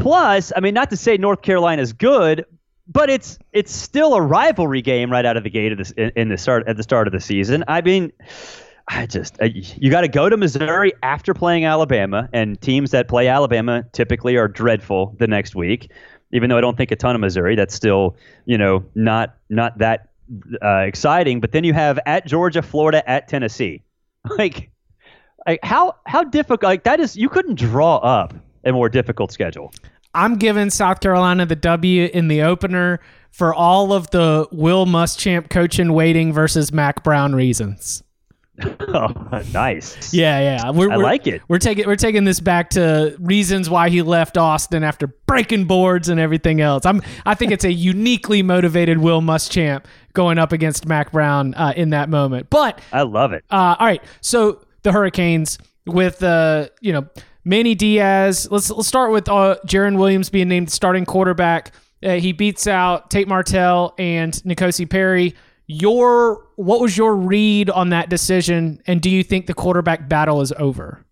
Plus, 0.00 0.52
I 0.56 0.60
mean, 0.60 0.72
not 0.72 0.90
to 0.90 0.96
say 0.96 1.18
North 1.18 1.42
Carolina's 1.42 1.92
good, 1.92 2.46
but 2.88 3.10
it's 3.10 3.38
it's 3.52 3.72
still 3.72 4.14
a 4.14 4.20
rivalry 4.20 4.80
game 4.82 5.12
right 5.12 5.24
out 5.24 5.36
of 5.36 5.44
the 5.44 5.50
gate 5.50 5.76
this 5.76 5.90
in, 5.92 6.10
in 6.16 6.28
the 6.28 6.38
start 6.38 6.66
at 6.66 6.76
the 6.76 6.82
start 6.82 7.06
of 7.06 7.12
the 7.12 7.20
season. 7.20 7.64
I 7.68 7.82
mean, 7.82 8.10
I 8.88 9.06
just 9.06 9.36
I, 9.42 9.52
you 9.54 9.90
got 9.90 10.00
to 10.00 10.08
go 10.08 10.28
to 10.28 10.36
Missouri 10.36 10.94
after 11.02 11.34
playing 11.34 11.66
Alabama, 11.66 12.28
and 12.32 12.58
teams 12.60 12.92
that 12.92 13.08
play 13.08 13.28
Alabama 13.28 13.84
typically 13.92 14.36
are 14.36 14.48
dreadful 14.48 15.14
the 15.18 15.26
next 15.26 15.54
week. 15.54 15.90
Even 16.32 16.48
though 16.48 16.56
I 16.56 16.60
don't 16.60 16.76
think 16.76 16.90
a 16.92 16.96
ton 16.96 17.14
of 17.14 17.20
Missouri, 17.20 17.54
that's 17.54 17.74
still 17.74 18.16
you 18.46 18.56
know 18.56 18.84
not 18.94 19.36
not 19.50 19.78
that 19.78 20.08
uh, 20.62 20.78
exciting. 20.78 21.40
But 21.40 21.52
then 21.52 21.62
you 21.62 21.74
have 21.74 21.98
at 22.06 22.26
Georgia, 22.26 22.62
Florida, 22.62 23.08
at 23.08 23.28
Tennessee, 23.28 23.82
like. 24.38 24.70
Like 25.46 25.60
how 25.62 25.96
how 26.04 26.22
difficult 26.22 26.62
like 26.64 26.84
that 26.84 27.00
is 27.00 27.16
you 27.16 27.30
couldn't 27.30 27.54
draw 27.54 27.96
up 27.96 28.34
a 28.64 28.72
more 28.72 28.88
difficult 28.88 29.32
schedule. 29.32 29.72
I'm 30.14 30.36
giving 30.36 30.70
South 30.70 31.00
Carolina 31.00 31.46
the 31.46 31.56
W 31.56 32.06
in 32.12 32.28
the 32.28 32.42
opener 32.42 33.00
for 33.30 33.54
all 33.54 33.92
of 33.92 34.10
the 34.10 34.48
Will 34.50 34.86
Muschamp 34.86 35.50
coach 35.50 35.78
in 35.78 35.92
waiting 35.94 36.32
versus 36.32 36.72
Mack 36.72 37.04
Brown 37.04 37.34
reasons. 37.34 38.02
oh, 38.88 39.42
nice. 39.54 40.12
Yeah, 40.12 40.38
yeah. 40.40 40.70
We're, 40.70 40.90
I 40.90 40.96
we're- 40.96 41.04
like 41.04 41.26
it. 41.26 41.40
We're 41.48 41.58
taking 41.58 41.86
we're 41.86 41.96
taking 41.96 42.24
this 42.24 42.40
back 42.40 42.70
to 42.70 43.16
reasons 43.18 43.70
why 43.70 43.88
he 43.88 44.02
left 44.02 44.36
Austin 44.36 44.84
after 44.84 45.06
breaking 45.06 45.64
boards 45.64 46.10
and 46.10 46.20
everything 46.20 46.60
else. 46.60 46.84
I'm 46.84 47.00
I 47.24 47.34
think 47.34 47.52
it's 47.52 47.64
a 47.64 47.72
uniquely 47.72 48.42
motivated 48.42 48.98
Will 48.98 49.22
Muschamp 49.22 49.84
going 50.12 50.38
up 50.38 50.52
against 50.52 50.86
Mack 50.86 51.10
Brown 51.12 51.54
uh, 51.54 51.72
in 51.74 51.90
that 51.90 52.10
moment. 52.10 52.50
But 52.50 52.80
I 52.92 53.02
love 53.02 53.32
it. 53.32 53.44
uh, 53.50 53.76
all 53.78 53.86
right, 53.86 54.02
so 54.20 54.60
the 54.82 54.92
Hurricanes 54.92 55.56
with 55.86 56.22
uh, 56.22 56.68
you 56.82 56.92
know 56.92 57.06
Manny 57.44 57.74
Diaz. 57.74 58.48
Let's 58.50 58.70
let's 58.70 58.88
start 58.88 59.12
with 59.12 59.28
uh, 59.28 59.56
Jarren 59.66 59.98
Williams 59.98 60.30
being 60.30 60.48
named 60.48 60.70
starting 60.70 61.04
quarterback. 61.04 61.72
Uh, 62.02 62.14
he 62.14 62.32
beats 62.32 62.66
out 62.66 63.10
Tate 63.10 63.28
Martell 63.28 63.94
and 63.98 64.32
N'Kosi 64.32 64.88
Perry. 64.88 65.34
Your 65.66 66.48
what 66.56 66.80
was 66.80 66.96
your 66.96 67.14
read 67.14 67.70
on 67.70 67.90
that 67.90 68.10
decision, 68.10 68.82
and 68.86 69.00
do 69.00 69.10
you 69.10 69.22
think 69.22 69.46
the 69.46 69.54
quarterback 69.54 70.08
battle 70.08 70.40
is 70.40 70.52
over? 70.58 71.04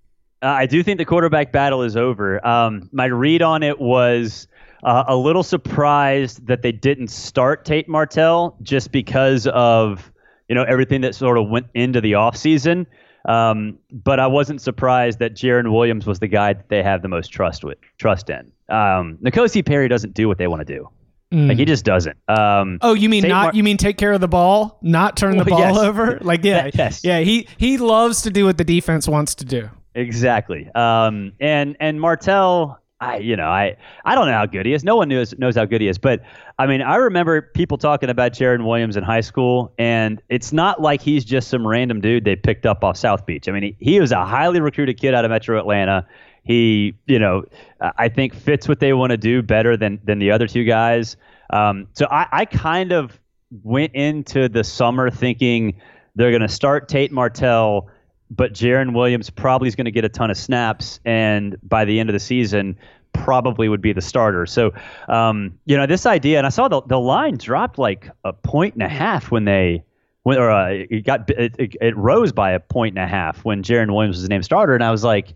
Uh, 0.43 0.47
I 0.47 0.67
do 0.67 0.83
think 0.83 0.99
the 0.99 1.05
quarterback 1.05 1.53
battle 1.53 1.83
is 1.83 1.97
over. 1.97 2.45
Um, 2.47 2.89
my 2.93 3.07
read 3.07 3.43
on 3.43 3.63
it 3.63 3.81
was 3.81 4.47
uh, 4.85 5.05
a 5.09 5.17
little 5.17 5.43
surprised 5.43 6.47
that 6.47 6.63
they 6.63 6.73
didn't 6.73 7.09
start 7.09 7.65
Tate 7.65 7.89
Martell 7.89 8.57
just 8.63 8.93
because 8.93 9.47
of 9.49 10.13
you 10.49 10.55
know 10.55 10.65
everything 10.65 11.01
that 11.03 11.15
sort 11.15 11.39
of 11.39 11.49
went 11.49 11.67
into 11.75 12.01
the 12.01 12.13
offseason. 12.13 12.87
Um, 13.29 13.79
but 13.93 14.19
I 14.19 14.27
wasn't 14.27 14.61
surprised 14.61 15.19
that 15.21 15.35
Jarren 15.35 15.71
Williams 15.73 16.07
was 16.07 16.19
the 16.19 16.27
guy 16.29 16.55
that 16.55 16.69
they 16.69 16.83
have 16.83 17.03
the 17.03 17.09
most 17.09 17.29
trust 17.29 17.63
with, 17.63 17.79
trust 17.99 18.31
in. 18.31 18.51
Um, 18.69 19.19
N'Kosi 19.23 19.65
Perry 19.65 19.87
doesn't 19.89 20.15
do 20.15 20.27
what 20.29 20.39
they 20.39 20.47
want 20.49 20.67
to 20.67 20.75
do. 20.77 20.89
Like 21.31 21.59
he 21.59 21.67
just 21.67 21.85
doesn't. 21.85 22.17
Um, 22.27 22.79
Oh, 22.81 22.95
you 22.95 23.11
mean 23.11 23.29
not? 23.29 23.43
Mar- 23.43 23.53
you 23.55 23.63
mean 23.63 23.77
take 23.77 23.99
care 23.99 24.13
of 24.15 24.23
the 24.23 24.29
ball, 24.29 24.79
not 24.81 25.15
turn 25.19 25.37
the 25.37 25.45
Well, 25.51 25.59
ball 25.61 25.75
yes. 25.75 25.77
over? 25.77 26.19
Like 26.23 26.43
yeah, 26.43 26.71
Yes. 26.75 27.05
yeah. 27.05 27.21
He 27.21 27.47
he 27.59 27.77
loves 27.77 28.23
to 28.23 28.31
do 28.31 28.47
what 28.47 28.57
the 28.57 28.65
defense 28.65 29.07
wants 29.07 29.35
to 29.35 29.45
do. 29.45 29.69
Exactly. 29.95 30.71
Um, 30.75 31.33
and 31.39 31.77
and 31.81 32.01
Martell, 32.01 32.79
I 32.99 33.19
you 33.19 33.37
know 33.37 33.49
I 33.49 33.77
I 34.07 34.15
don't 34.15 34.27
know 34.27 34.33
how 34.33 34.47
good 34.47 34.65
he 34.65 34.73
is. 34.73 34.85
No 34.85 34.97
one 34.97 35.11
knows 35.11 35.37
knows 35.39 35.55
how 35.55 35.67
good 35.67 35.83
he 35.83 35.89
is. 35.89 35.99
But 35.99 36.23
I 36.61 36.67
mean, 36.67 36.83
I 36.83 36.97
remember 36.97 37.41
people 37.41 37.79
talking 37.79 38.11
about 38.11 38.33
Jarren 38.33 38.67
Williams 38.67 38.97
in 38.97 39.05
high 39.05 39.21
school, 39.21 39.73
and 39.79 40.21
it's 40.29 40.53
not 40.53 40.83
like 40.83 41.01
he's 41.01 41.25
just 41.25 41.49
some 41.49 41.65
random 41.65 42.01
dude 42.01 42.25
they 42.25 42.35
picked 42.35 42.67
up 42.67 42.83
off 42.83 42.97
South 42.97 43.27
Beach. 43.27 43.49
I 43.49 43.53
mean, 43.53 43.63
he, 43.63 43.77
he 43.79 44.01
was 44.01 44.11
a 44.11 44.25
highly 44.25 44.61
recruited 44.61 44.99
kid 44.99 45.15
out 45.15 45.25
of 45.25 45.31
Metro 45.31 45.57
Atlanta. 45.57 46.07
He, 46.43 46.95
you 47.07 47.21
know, 47.21 47.45
I 47.81 48.09
think 48.09 48.35
fits 48.35 48.67
what 48.67 48.81
they 48.81 48.93
want 48.93 49.11
to 49.11 49.17
do 49.17 49.41
better 49.41 49.77
than 49.77 50.01
than 50.03 50.19
the 50.19 50.33
other 50.33 50.49
two 50.49 50.65
guys. 50.65 51.17
Um, 51.51 51.87
so 51.93 52.07
I, 52.11 52.27
I 52.33 52.45
kind 52.45 52.91
of 52.93 53.19
went 53.63 53.95
into 53.95 54.49
the 54.49 54.65
summer 54.65 55.11
thinking 55.11 55.81
they're 56.17 56.31
going 56.31 56.43
to 56.43 56.49
start 56.49 56.89
Tate 56.89 57.13
Martell, 57.13 57.89
but 58.31 58.53
Jarren 58.53 58.95
Williams 58.95 59.31
probably 59.31 59.69
is 59.69 59.77
going 59.77 59.85
to 59.85 59.91
get 59.93 60.05
a 60.05 60.09
ton 60.09 60.31
of 60.31 60.37
snaps, 60.37 60.99
and 61.05 61.57
by 61.63 61.85
the 61.85 62.01
end 62.01 62.09
of 62.09 62.15
the 62.15 62.21
season, 62.21 62.77
probably 63.25 63.69
would 63.69 63.81
be 63.81 63.93
the 63.93 64.01
starter. 64.01 64.47
So, 64.47 64.73
um, 65.09 65.59
you 65.67 65.77
know, 65.77 65.87
this 65.87 66.07
idea, 66.07 66.39
and 66.39 66.47
I 66.47 66.51
saw 66.51 66.69
the 66.69 66.83
the 66.83 67.01
line 67.01 67.37
dropped 67.37 67.79
like 67.79 68.11
a 68.25 68.33
point 68.33 68.75
and 68.75 68.83
a 68.83 68.89
half 68.89 69.31
when 69.31 69.45
they. 69.45 69.85
When, 70.25 70.37
or 70.37 70.51
uh, 70.51 70.69
it 70.69 71.07
got 71.07 71.31
it, 71.31 71.55
it, 71.59 71.77
it 71.81 71.97
rose 71.97 72.33
by 72.33 72.51
a 72.51 72.61
point 72.61 72.99
and 72.99 73.05
a 73.05 73.09
half 73.09 73.45
when 73.45 73.63
Jarren 73.63 73.95
Williams 73.95 74.19
was 74.19 74.29
named 74.29 74.45
starter, 74.45 74.75
and 74.75 74.85
I 74.85 74.91
was 74.91 75.05
like, 75.05 75.35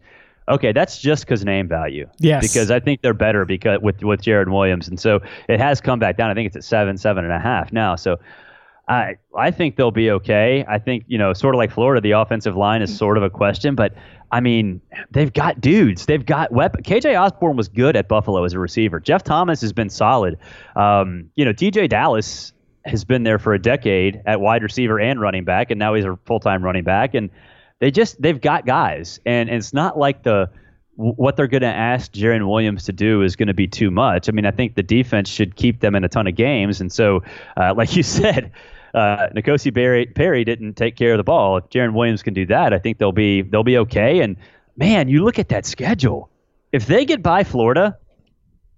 okay, 0.48 0.72
that's 0.72 1.00
just 1.00 1.24
because 1.24 1.44
name 1.44 1.68
value. 1.68 2.08
Yes. 2.18 2.42
Because 2.42 2.70
I 2.70 2.80
think 2.80 3.02
they're 3.02 3.14
better 3.14 3.44
because 3.44 3.80
with 3.80 4.02
with 4.02 4.20
Jared 4.20 4.48
Williams, 4.48 4.88
and 4.88 4.98
so 4.98 5.20
it 5.48 5.60
has 5.60 5.80
come 5.80 5.98
back 5.98 6.16
down. 6.16 6.30
I 6.30 6.34
think 6.34 6.46
it's 6.46 6.56
at 6.56 6.64
seven, 6.64 6.96
seven 6.96 7.24
and 7.24 7.32
a 7.32 7.38
half 7.38 7.72
now. 7.72 7.96
So 7.96 8.18
I 8.88 9.16
I 9.36 9.50
think 9.50 9.76
they'll 9.76 9.90
be 9.90 10.10
okay. 10.10 10.64
I 10.68 10.78
think 10.78 11.04
you 11.06 11.18
know, 11.18 11.32
sort 11.32 11.54
of 11.54 11.58
like 11.58 11.70
Florida, 11.70 12.00
the 12.00 12.12
offensive 12.12 12.56
line 12.56 12.82
is 12.82 12.96
sort 12.96 13.16
of 13.16 13.22
a 13.22 13.30
question, 13.30 13.74
but 13.74 13.94
I 14.32 14.40
mean, 14.40 14.80
they've 15.10 15.32
got 15.32 15.60
dudes. 15.60 16.06
They've 16.06 16.24
got 16.24 16.50
weapon. 16.50 16.82
KJ 16.82 17.20
Osborn 17.20 17.54
was 17.54 17.68
good 17.68 17.96
at 17.96 18.08
Buffalo 18.08 18.44
as 18.44 18.54
a 18.54 18.58
receiver. 18.58 18.98
Jeff 18.98 19.22
Thomas 19.22 19.60
has 19.60 19.74
been 19.74 19.90
solid. 19.90 20.38
Um, 20.74 21.30
you 21.36 21.44
know, 21.44 21.52
DJ 21.52 21.86
Dallas 21.86 22.54
has 22.86 23.04
been 23.04 23.24
there 23.24 23.38
for 23.38 23.52
a 23.52 23.60
decade 23.60 24.22
at 24.24 24.40
wide 24.40 24.62
receiver 24.62 24.98
and 24.98 25.20
running 25.20 25.44
back, 25.44 25.70
and 25.70 25.78
now 25.78 25.92
he's 25.92 26.06
a 26.06 26.18
full 26.24 26.40
time 26.40 26.64
running 26.64 26.82
back. 26.82 27.12
And 27.12 27.28
they 27.78 27.90
just 27.90 28.20
they've 28.20 28.40
got 28.40 28.64
guys, 28.64 29.20
and, 29.26 29.50
and 29.50 29.58
it's 29.58 29.74
not 29.74 29.98
like 29.98 30.22
the 30.22 30.48
what 30.94 31.36
they're 31.36 31.46
going 31.46 31.62
to 31.62 31.66
ask 31.66 32.12
Jarren 32.12 32.48
Williams 32.48 32.84
to 32.84 32.92
do 32.92 33.22
is 33.22 33.36
going 33.36 33.48
to 33.48 33.54
be 33.54 33.66
too 33.66 33.90
much. 33.90 34.28
I 34.28 34.32
mean, 34.32 34.46
I 34.46 34.50
think 34.50 34.74
the 34.74 34.82
defense 34.82 35.28
should 35.28 35.56
keep 35.56 35.80
them 35.80 35.94
in 35.94 36.04
a 36.04 36.08
ton 36.08 36.26
of 36.26 36.34
games, 36.36 36.80
and 36.80 36.90
so, 36.90 37.22
uh, 37.56 37.74
like 37.76 37.96
you 37.96 38.02
said, 38.20 38.52
uh, 38.94 39.28
N'Kosi 39.34 39.74
Perry, 39.74 40.06
Perry 40.06 40.44
didn't 40.44 40.74
take 40.74 40.96
care 40.96 41.12
of 41.12 41.18
the 41.18 41.24
ball. 41.24 41.56
If 41.56 41.68
Jarren 41.70 41.94
Williams 41.94 42.22
can 42.22 42.34
do 42.34 42.46
that, 42.46 42.72
I 42.72 42.78
think 42.78 42.98
they'll 42.98 43.12
be 43.12 43.42
they'll 43.42 43.62
be 43.64 43.78
okay. 43.78 44.20
And 44.20 44.36
man, 44.76 45.08
you 45.08 45.24
look 45.24 45.38
at 45.38 45.48
that 45.48 45.66
schedule. 45.66 46.30
If 46.72 46.86
they 46.86 47.04
get 47.04 47.22
by 47.22 47.44
Florida, 47.44 47.98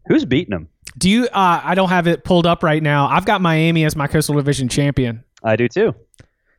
who's 0.06 0.24
beating 0.24 0.50
them? 0.50 0.68
Do 0.98 1.10
you? 1.10 1.24
Uh, 1.26 1.60
I 1.64 1.74
don't 1.74 1.88
have 1.88 2.06
it 2.06 2.24
pulled 2.24 2.46
up 2.46 2.62
right 2.62 2.82
now. 2.82 3.08
I've 3.08 3.24
got 3.24 3.40
Miami 3.40 3.84
as 3.84 3.96
my 3.96 4.06
Coastal 4.06 4.36
Division 4.36 4.68
champion. 4.68 5.24
I 5.42 5.56
do 5.56 5.68
too. 5.68 5.94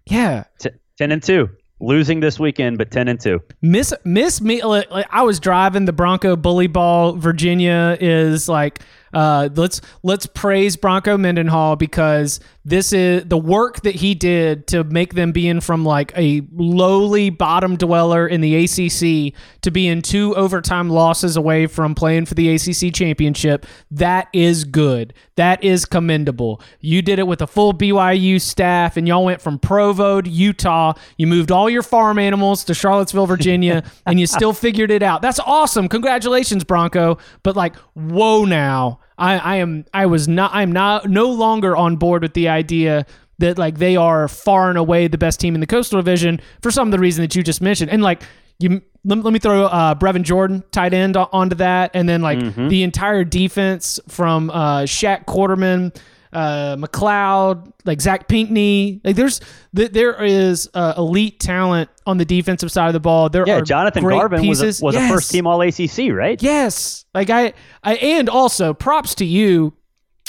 Yeah, 0.06 0.44
T- 0.60 0.70
ten 0.98 1.12
and 1.12 1.24
two, 1.24 1.50
losing 1.80 2.20
this 2.20 2.40
weekend, 2.40 2.78
but 2.78 2.92
ten 2.92 3.08
and 3.08 3.20
two. 3.20 3.42
miss 3.62 3.94
miss 4.04 4.42
me. 4.42 4.62
Like, 4.64 5.08
I 5.10 5.24
was 5.24 5.40
driving 5.40 5.86
the 5.86 5.94
Bronco 5.94 6.36
bully 6.36 6.68
ball. 6.68 7.14
Virginia 7.14 7.98
is 8.00 8.50
like. 8.50 8.82
Uh, 9.14 9.48
let's 9.56 9.80
let's 10.04 10.26
praise 10.26 10.76
Bronco 10.76 11.18
Mendenhall 11.18 11.78
because 11.78 12.42
this 12.66 12.92
is 12.92 13.24
the 13.26 13.38
work 13.38 13.82
that 13.82 13.94
he 13.94 14.16
did 14.16 14.66
to 14.68 14.84
make 14.84 15.14
them 15.14 15.32
being 15.32 15.62
from 15.62 15.86
like 15.86 16.12
a 16.18 16.42
lowly 16.52 17.30
bottom 17.30 17.78
dweller 17.78 18.28
in 18.28 18.42
the 18.42 18.56
ACC 18.56 19.34
to 19.62 19.70
being 19.70 20.02
two 20.02 20.36
overtime 20.36 20.90
losses 20.90 21.38
away 21.38 21.68
from 21.68 21.94
playing 21.94 22.26
for 22.26 22.34
the 22.34 22.50
ACC 22.56 22.92
championship. 22.92 23.68
That 23.92 24.30
is 24.34 24.64
good. 24.64 25.14
That 25.36 25.64
is 25.64 25.86
commendable. 25.86 26.60
You 26.80 27.04
did 27.04 27.20
it 27.20 27.28
with 27.28 27.42
a 27.44 27.48
full 27.48 27.72
BYU 27.72 28.42
staff, 28.42 28.98
and 28.98 29.08
y'all 29.08 29.26
went 29.26 29.42
from 29.42 29.60
Provo 29.60 30.22
to 30.22 30.30
Utah. 30.30 30.94
You 31.18 31.28
moved 31.28 31.52
all 31.52 31.70
your 31.70 31.84
farm 31.84 32.18
animals 32.18 32.64
to 32.64 32.74
Charlottesville, 32.74 33.28
Virginia, 33.28 33.84
and 34.08 34.20
you 34.20 34.26
still 34.26 34.54
figured 34.54 34.90
it 34.90 35.04
out. 35.04 35.22
That's 35.22 35.40
awesome. 35.40 35.88
Congratulations, 35.88 36.64
Bronco. 36.64 37.20
But 37.44 37.56
like, 37.56 37.76
whoa 37.94 38.46
now. 38.46 39.02
I, 39.18 39.38
I 39.38 39.56
am 39.58 39.86
I 39.94 40.06
was 40.08 40.28
not 40.28 40.52
I'm 40.54 40.72
not 40.72 41.10
no 41.10 41.30
longer 41.30 41.76
on 41.76 41.96
board 41.96 42.22
with 42.22 42.34
the 42.34 42.50
idea 42.50 43.06
that 43.38 43.58
like 43.58 43.78
they 43.80 43.96
are 43.96 44.28
far 44.28 44.70
and 44.70 44.78
away 44.78 45.08
the 45.08 45.18
best 45.18 45.40
team 45.40 45.56
in 45.56 45.62
the 45.62 45.68
Coastal 45.68 46.00
Division 46.00 46.40
for 46.62 46.72
some 46.72 46.88
of 46.88 46.92
the 46.92 47.00
reason 47.00 47.22
that 47.22 47.36
you 47.36 47.44
just 47.44 47.62
mentioned. 47.62 47.92
And 47.92 48.02
like 48.02 48.24
you 48.60 48.82
let, 49.04 49.24
let 49.24 49.34
me 49.34 49.40
throw 49.40 49.66
uh, 49.66 49.96
Brevin 49.96 50.24
Jordan 50.24 50.64
tight 50.72 50.94
end 50.94 51.16
onto 51.18 51.56
that, 51.58 51.92
and 51.94 52.08
then 52.08 52.22
like 52.22 52.40
the 52.70 52.84
entire 52.84 53.24
defense 53.24 54.00
from 54.08 54.50
uh, 54.50 54.82
Shaq 54.82 55.26
Quarterman, 55.26 55.96
uh, 56.36 56.76
McCloud, 56.78 57.72
like 57.86 58.02
Zach 58.02 58.28
Pinkney. 58.28 59.02
Like 59.04 59.16
there's 59.16 59.40
th- 59.76 59.92
there 59.92 60.24
is 60.24 60.70
uh, 60.74 60.94
elite 60.98 61.40
talent 61.40 61.90
on 62.06 62.18
the 62.18 62.26
defensive 62.26 62.72
side 62.72 62.88
of 62.88 62.94
the 62.94 63.00
ball. 63.00 63.30
There 63.30 63.46
Yeah, 63.48 63.58
are 63.58 63.62
Jonathan 63.62 64.04
great 64.04 64.20
Garvin 64.20 64.42
pieces. 64.42 64.82
was 64.82 64.82
a, 64.82 64.86
was 64.86 64.96
Yes. 64.96 65.10
a 65.10 65.14
first 65.16 65.32
team 65.32 65.48
All 65.48 65.62
ACC, 65.62 66.12
right? 66.12 66.42
Yes. 66.44 67.06
Like 67.14 67.30
I, 67.30 67.54
I 67.84 67.96
and 67.96 68.30
also 68.30 68.74
props 68.74 69.16
to 69.16 69.26
you 69.26 69.74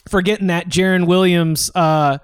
for 0.09 0.23
getting 0.23 0.47
that 0.47 0.69
Jarren 0.69 1.07
Williams 1.07 1.71
uh 1.75 2.19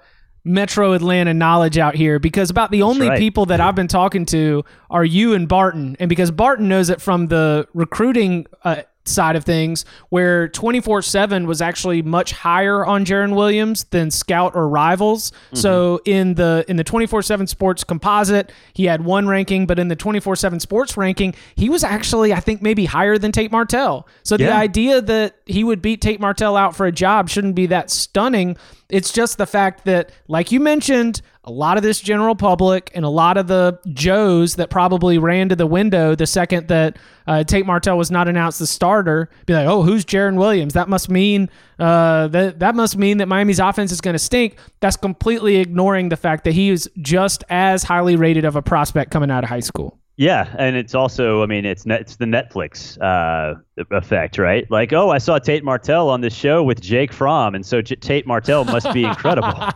Metro 0.45 0.91
Atlanta 0.93 1.33
knowledge 1.33 1.77
out 1.77 1.95
here 1.95 2.19
because 2.19 2.49
about 2.49 2.69
the 2.71 2.81
only 2.81 3.07
right. 3.07 3.17
people 3.19 3.45
that 3.45 3.61
I've 3.61 3.75
been 3.75 3.87
talking 3.87 4.25
to 4.27 4.65
are 4.89 5.05
you 5.05 5.33
and 5.35 5.47
Barton. 5.47 5.95
And 6.01 6.09
because 6.09 6.31
Barton 6.31 6.67
knows 6.67 6.89
it 6.89 7.01
from 7.01 7.27
the 7.27 7.65
recruiting 7.73 8.47
uh, 8.63 8.81
side 9.05 9.35
of 9.35 9.43
things, 9.43 9.85
where 10.09 10.47
24 10.49 11.01
7 11.01 11.47
was 11.47 11.61
actually 11.61 12.01
much 12.01 12.31
higher 12.31 12.85
on 12.85 13.05
Jarren 13.05 13.35
Williams 13.35 13.83
than 13.85 14.11
Scout 14.11 14.55
or 14.55 14.67
Rivals. 14.67 15.31
Mm-hmm. 15.31 15.57
So 15.57 15.99
in 16.05 16.35
the 16.35 16.65
in 16.67 16.77
the 16.77 16.83
24 16.83 17.21
7 17.21 17.47
sports 17.47 17.83
composite, 17.83 18.51
he 18.73 18.85
had 18.85 19.03
one 19.03 19.27
ranking, 19.27 19.65
but 19.65 19.79
in 19.79 19.87
the 19.87 19.95
24 19.95 20.35
7 20.35 20.59
sports 20.59 20.97
ranking, 20.97 21.35
he 21.55 21.69
was 21.69 21.83
actually, 21.83 22.33
I 22.33 22.39
think, 22.39 22.61
maybe 22.61 22.85
higher 22.85 23.17
than 23.17 23.31
Tate 23.31 23.51
Martell. 23.51 24.07
So 24.23 24.37
the 24.37 24.51
idea 24.51 25.01
that 25.01 25.35
he 25.45 25.63
would 25.63 25.81
beat 25.81 26.01
Tate 26.01 26.19
Martell 26.19 26.55
out 26.55 26.75
for 26.75 26.85
a 26.85 26.91
job 26.91 27.29
shouldn't 27.29 27.55
be 27.55 27.67
that 27.67 27.89
stunning. 27.89 28.57
It's 28.93 29.11
just 29.11 29.39
the 29.39 29.47
fact 29.47 29.85
that, 29.85 30.11
like 30.27 30.51
you 30.51 30.59
mentioned, 30.59 31.23
a 31.43 31.51
lot 31.51 31.77
of 31.77 31.83
this 31.83 31.99
general 31.99 32.35
public 32.35 32.91
and 32.93 33.03
a 33.03 33.09
lot 33.09 33.37
of 33.37 33.47
the 33.47 33.79
Joes 33.91 34.55
that 34.57 34.69
probably 34.69 35.17
ran 35.17 35.49
to 35.49 35.55
the 35.55 35.65
window 35.65 36.13
the 36.13 36.27
second 36.27 36.67
that 36.67 36.97
uh, 37.25 37.43
Tate 37.43 37.65
Martell 37.65 37.97
was 37.97 38.11
not 38.11 38.27
announced 38.27 38.59
the 38.59 38.67
starter, 38.67 39.31
be 39.47 39.53
like, 39.53 39.65
"Oh, 39.65 39.81
who's 39.81 40.05
Jarren 40.05 40.37
Williams? 40.37 40.73
That 40.73 40.89
must 40.89 41.09
mean 41.09 41.49
uh, 41.79 42.27
that 42.27 42.59
that 42.59 42.75
must 42.75 42.95
mean 42.95 43.17
that 43.17 43.27
Miami's 43.27 43.59
offense 43.59 43.91
is 43.91 43.99
going 43.99 44.13
to 44.13 44.19
stink." 44.19 44.57
That's 44.79 44.95
completely 44.95 45.55
ignoring 45.55 46.09
the 46.09 46.17
fact 46.17 46.43
that 46.43 46.53
he 46.53 46.69
is 46.69 46.87
just 47.01 47.43
as 47.49 47.81
highly 47.81 48.15
rated 48.15 48.45
of 48.45 48.55
a 48.55 48.61
prospect 48.61 49.09
coming 49.09 49.31
out 49.31 49.43
of 49.43 49.49
high 49.49 49.59
school. 49.59 49.97
Yeah, 50.15 50.53
and 50.59 50.75
it's 50.75 50.93
also, 50.93 51.41
I 51.41 51.47
mean, 51.47 51.65
it's 51.65 51.87
net, 51.87 52.01
it's 52.01 52.17
the 52.17 52.25
Netflix 52.25 53.01
uh, 53.01 53.55
effect, 53.89 54.37
right? 54.37 54.69
Like, 54.69 54.93
oh, 54.93 55.09
I 55.09 55.17
saw 55.17 55.39
Tate 55.39 55.63
Martell 55.63 56.09
on 56.09 56.21
this 56.21 56.35
show 56.35 56.61
with 56.61 56.79
Jake 56.81 57.11
Fromm, 57.11 57.55
and 57.55 57.65
so 57.65 57.81
J- 57.81 57.95
Tate 57.95 58.27
Martell 58.27 58.63
must 58.63 58.93
be 58.93 59.03
incredible. 59.05 59.53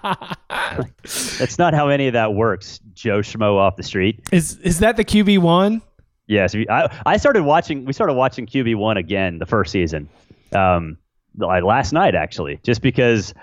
That's 1.39 1.57
not 1.57 1.73
how 1.73 1.87
any 1.87 2.05
of 2.05 2.13
that 2.13 2.35
works, 2.35 2.79
Joe 2.93 3.19
Schmo 3.19 3.55
off 3.55 3.77
the 3.77 3.83
street. 3.83 4.19
Is 4.31 4.57
is 4.57 4.79
that 4.79 4.95
the 4.95 5.05
QB 5.05 5.39
one? 5.39 5.81
Yes, 6.27 6.53
I 6.69 6.95
I 7.05 7.17
started 7.17 7.43
watching. 7.43 7.85
We 7.85 7.93
started 7.93 8.13
watching 8.13 8.45
QB 8.45 8.75
one 8.75 8.97
again 8.97 9.39
the 9.39 9.45
first 9.47 9.71
season, 9.71 10.07
um, 10.53 10.97
like 11.35 11.63
last 11.63 11.93
night 11.93 12.13
actually, 12.13 12.59
just 12.63 12.81
because 12.81 13.33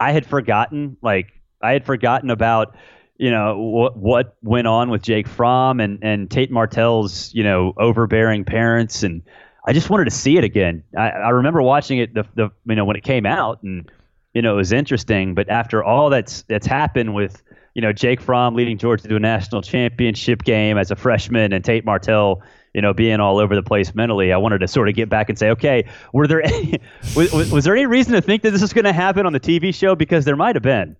I 0.00 0.10
had 0.10 0.26
forgotten, 0.26 0.96
like 1.00 1.28
I 1.62 1.72
had 1.72 1.84
forgotten 1.84 2.30
about 2.30 2.74
you 3.20 3.30
know 3.30 3.58
what 3.58 3.98
what 3.98 4.34
went 4.42 4.66
on 4.66 4.88
with 4.88 5.02
Jake 5.02 5.28
Fromm 5.28 5.78
and 5.78 5.98
and 6.02 6.30
Tate 6.30 6.50
Martell's 6.50 7.30
you 7.34 7.44
know 7.44 7.74
overbearing 7.76 8.46
parents. 8.46 9.02
And 9.02 9.22
I 9.66 9.74
just 9.74 9.90
wanted 9.90 10.06
to 10.06 10.10
see 10.10 10.38
it 10.38 10.44
again. 10.44 10.82
I, 10.96 11.10
I 11.10 11.28
remember 11.28 11.60
watching 11.60 11.98
it 11.98 12.14
the 12.14 12.24
the 12.34 12.50
you 12.64 12.74
know 12.74 12.86
when 12.86 12.96
it 12.96 13.04
came 13.04 13.26
out 13.26 13.62
and 13.62 13.92
you 14.32 14.40
know 14.40 14.54
it 14.54 14.56
was 14.56 14.72
interesting, 14.72 15.34
but 15.34 15.50
after 15.50 15.84
all 15.84 16.08
that's 16.08 16.42
that's 16.48 16.66
happened 16.66 17.14
with 17.14 17.42
you 17.74 17.82
know 17.82 17.92
Jake 17.92 18.22
Fromm 18.22 18.54
leading 18.54 18.78
Georgia 18.78 19.06
to 19.06 19.16
a 19.16 19.20
national 19.20 19.60
championship 19.60 20.42
game 20.42 20.78
as 20.78 20.90
a 20.90 20.96
freshman 20.96 21.52
and 21.52 21.62
Tate 21.62 21.84
Martell 21.84 22.40
you 22.72 22.80
know 22.80 22.94
being 22.94 23.20
all 23.20 23.36
over 23.36 23.54
the 23.54 23.62
place 23.62 23.94
mentally, 23.94 24.32
I 24.32 24.38
wanted 24.38 24.60
to 24.60 24.68
sort 24.68 24.88
of 24.88 24.94
get 24.94 25.10
back 25.10 25.28
and 25.28 25.38
say, 25.38 25.50
okay, 25.50 25.84
were 26.14 26.26
there 26.26 26.42
any, 26.46 26.80
was, 27.14 27.52
was 27.52 27.64
there 27.64 27.76
any 27.76 27.84
reason 27.84 28.14
to 28.14 28.22
think 28.22 28.40
that 28.44 28.52
this 28.52 28.62
was 28.62 28.72
going 28.72 28.86
to 28.86 28.94
happen 28.94 29.26
on 29.26 29.34
the 29.34 29.40
TV 29.40 29.74
show? 29.74 29.94
Because 29.94 30.24
there 30.24 30.36
might 30.36 30.56
have 30.56 30.62
been 30.62 30.96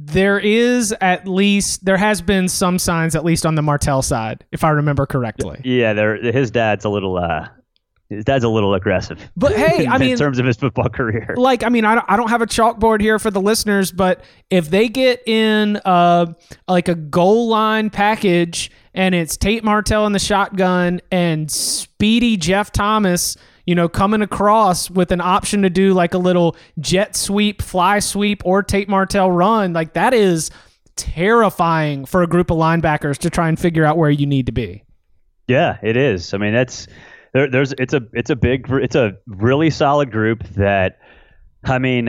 there 0.00 0.38
is 0.38 0.94
at 1.00 1.26
least 1.26 1.84
there 1.84 1.96
has 1.96 2.22
been 2.22 2.48
some 2.48 2.78
signs 2.78 3.16
at 3.16 3.24
least 3.24 3.44
on 3.44 3.56
the 3.56 3.62
Martell 3.62 4.00
side, 4.00 4.44
if 4.52 4.62
I 4.62 4.70
remember 4.70 5.06
correctly. 5.06 5.60
Yeah, 5.64 5.92
there 5.92 6.16
his 6.16 6.50
dad's 6.50 6.84
a 6.84 6.88
little 6.88 7.16
uh 7.18 7.48
his 8.08 8.24
dad's 8.24 8.44
a 8.44 8.48
little 8.48 8.74
aggressive. 8.74 9.30
But 9.36 9.56
hey, 9.56 9.86
I 9.90 9.98
mean, 9.98 10.12
in 10.12 10.18
terms 10.18 10.38
of 10.38 10.46
his 10.46 10.56
football 10.56 10.88
career, 10.88 11.34
like 11.36 11.64
I 11.64 11.68
mean, 11.68 11.84
I 11.84 11.96
don't, 11.96 12.06
I 12.08 12.16
don't 12.16 12.30
have 12.30 12.42
a 12.42 12.46
chalkboard 12.46 13.00
here 13.00 13.18
for 13.18 13.30
the 13.30 13.40
listeners, 13.40 13.90
but 13.90 14.22
if 14.50 14.70
they 14.70 14.88
get 14.88 15.26
in 15.26 15.76
uh 15.84 16.26
like 16.68 16.88
a 16.88 16.94
goal 16.94 17.48
line 17.48 17.90
package 17.90 18.70
and 18.94 19.14
it's 19.14 19.36
Tate 19.36 19.64
Martell 19.64 20.06
in 20.06 20.12
the 20.12 20.18
shotgun 20.20 21.00
and 21.10 21.50
speedy 21.50 22.36
Jeff 22.36 22.70
Thomas 22.70 23.36
you 23.68 23.74
know, 23.74 23.86
coming 23.86 24.22
across 24.22 24.88
with 24.88 25.12
an 25.12 25.20
option 25.20 25.60
to 25.60 25.68
do 25.68 25.92
like 25.92 26.14
a 26.14 26.18
little 26.18 26.56
jet 26.80 27.14
sweep, 27.14 27.60
fly 27.60 27.98
sweep, 27.98 28.40
or 28.46 28.62
Tate 28.62 28.88
Martell 28.88 29.30
run, 29.30 29.74
like 29.74 29.92
that 29.92 30.14
is 30.14 30.50
terrifying 30.96 32.06
for 32.06 32.22
a 32.22 32.26
group 32.26 32.50
of 32.50 32.56
linebackers 32.56 33.18
to 33.18 33.28
try 33.28 33.46
and 33.46 33.60
figure 33.60 33.84
out 33.84 33.98
where 33.98 34.08
you 34.08 34.24
need 34.24 34.46
to 34.46 34.52
be. 34.52 34.84
Yeah, 35.48 35.76
it 35.82 35.98
is. 35.98 36.32
I 36.32 36.38
mean, 36.38 36.54
that's 36.54 36.86
there, 37.34 37.50
there's 37.50 37.74
it's 37.76 37.92
a 37.92 38.00
it's 38.14 38.30
a 38.30 38.36
big 38.36 38.70
it's 38.70 38.96
a 38.96 39.18
really 39.26 39.68
solid 39.68 40.10
group 40.10 40.44
that. 40.54 40.98
I 41.64 41.78
mean, 41.78 42.06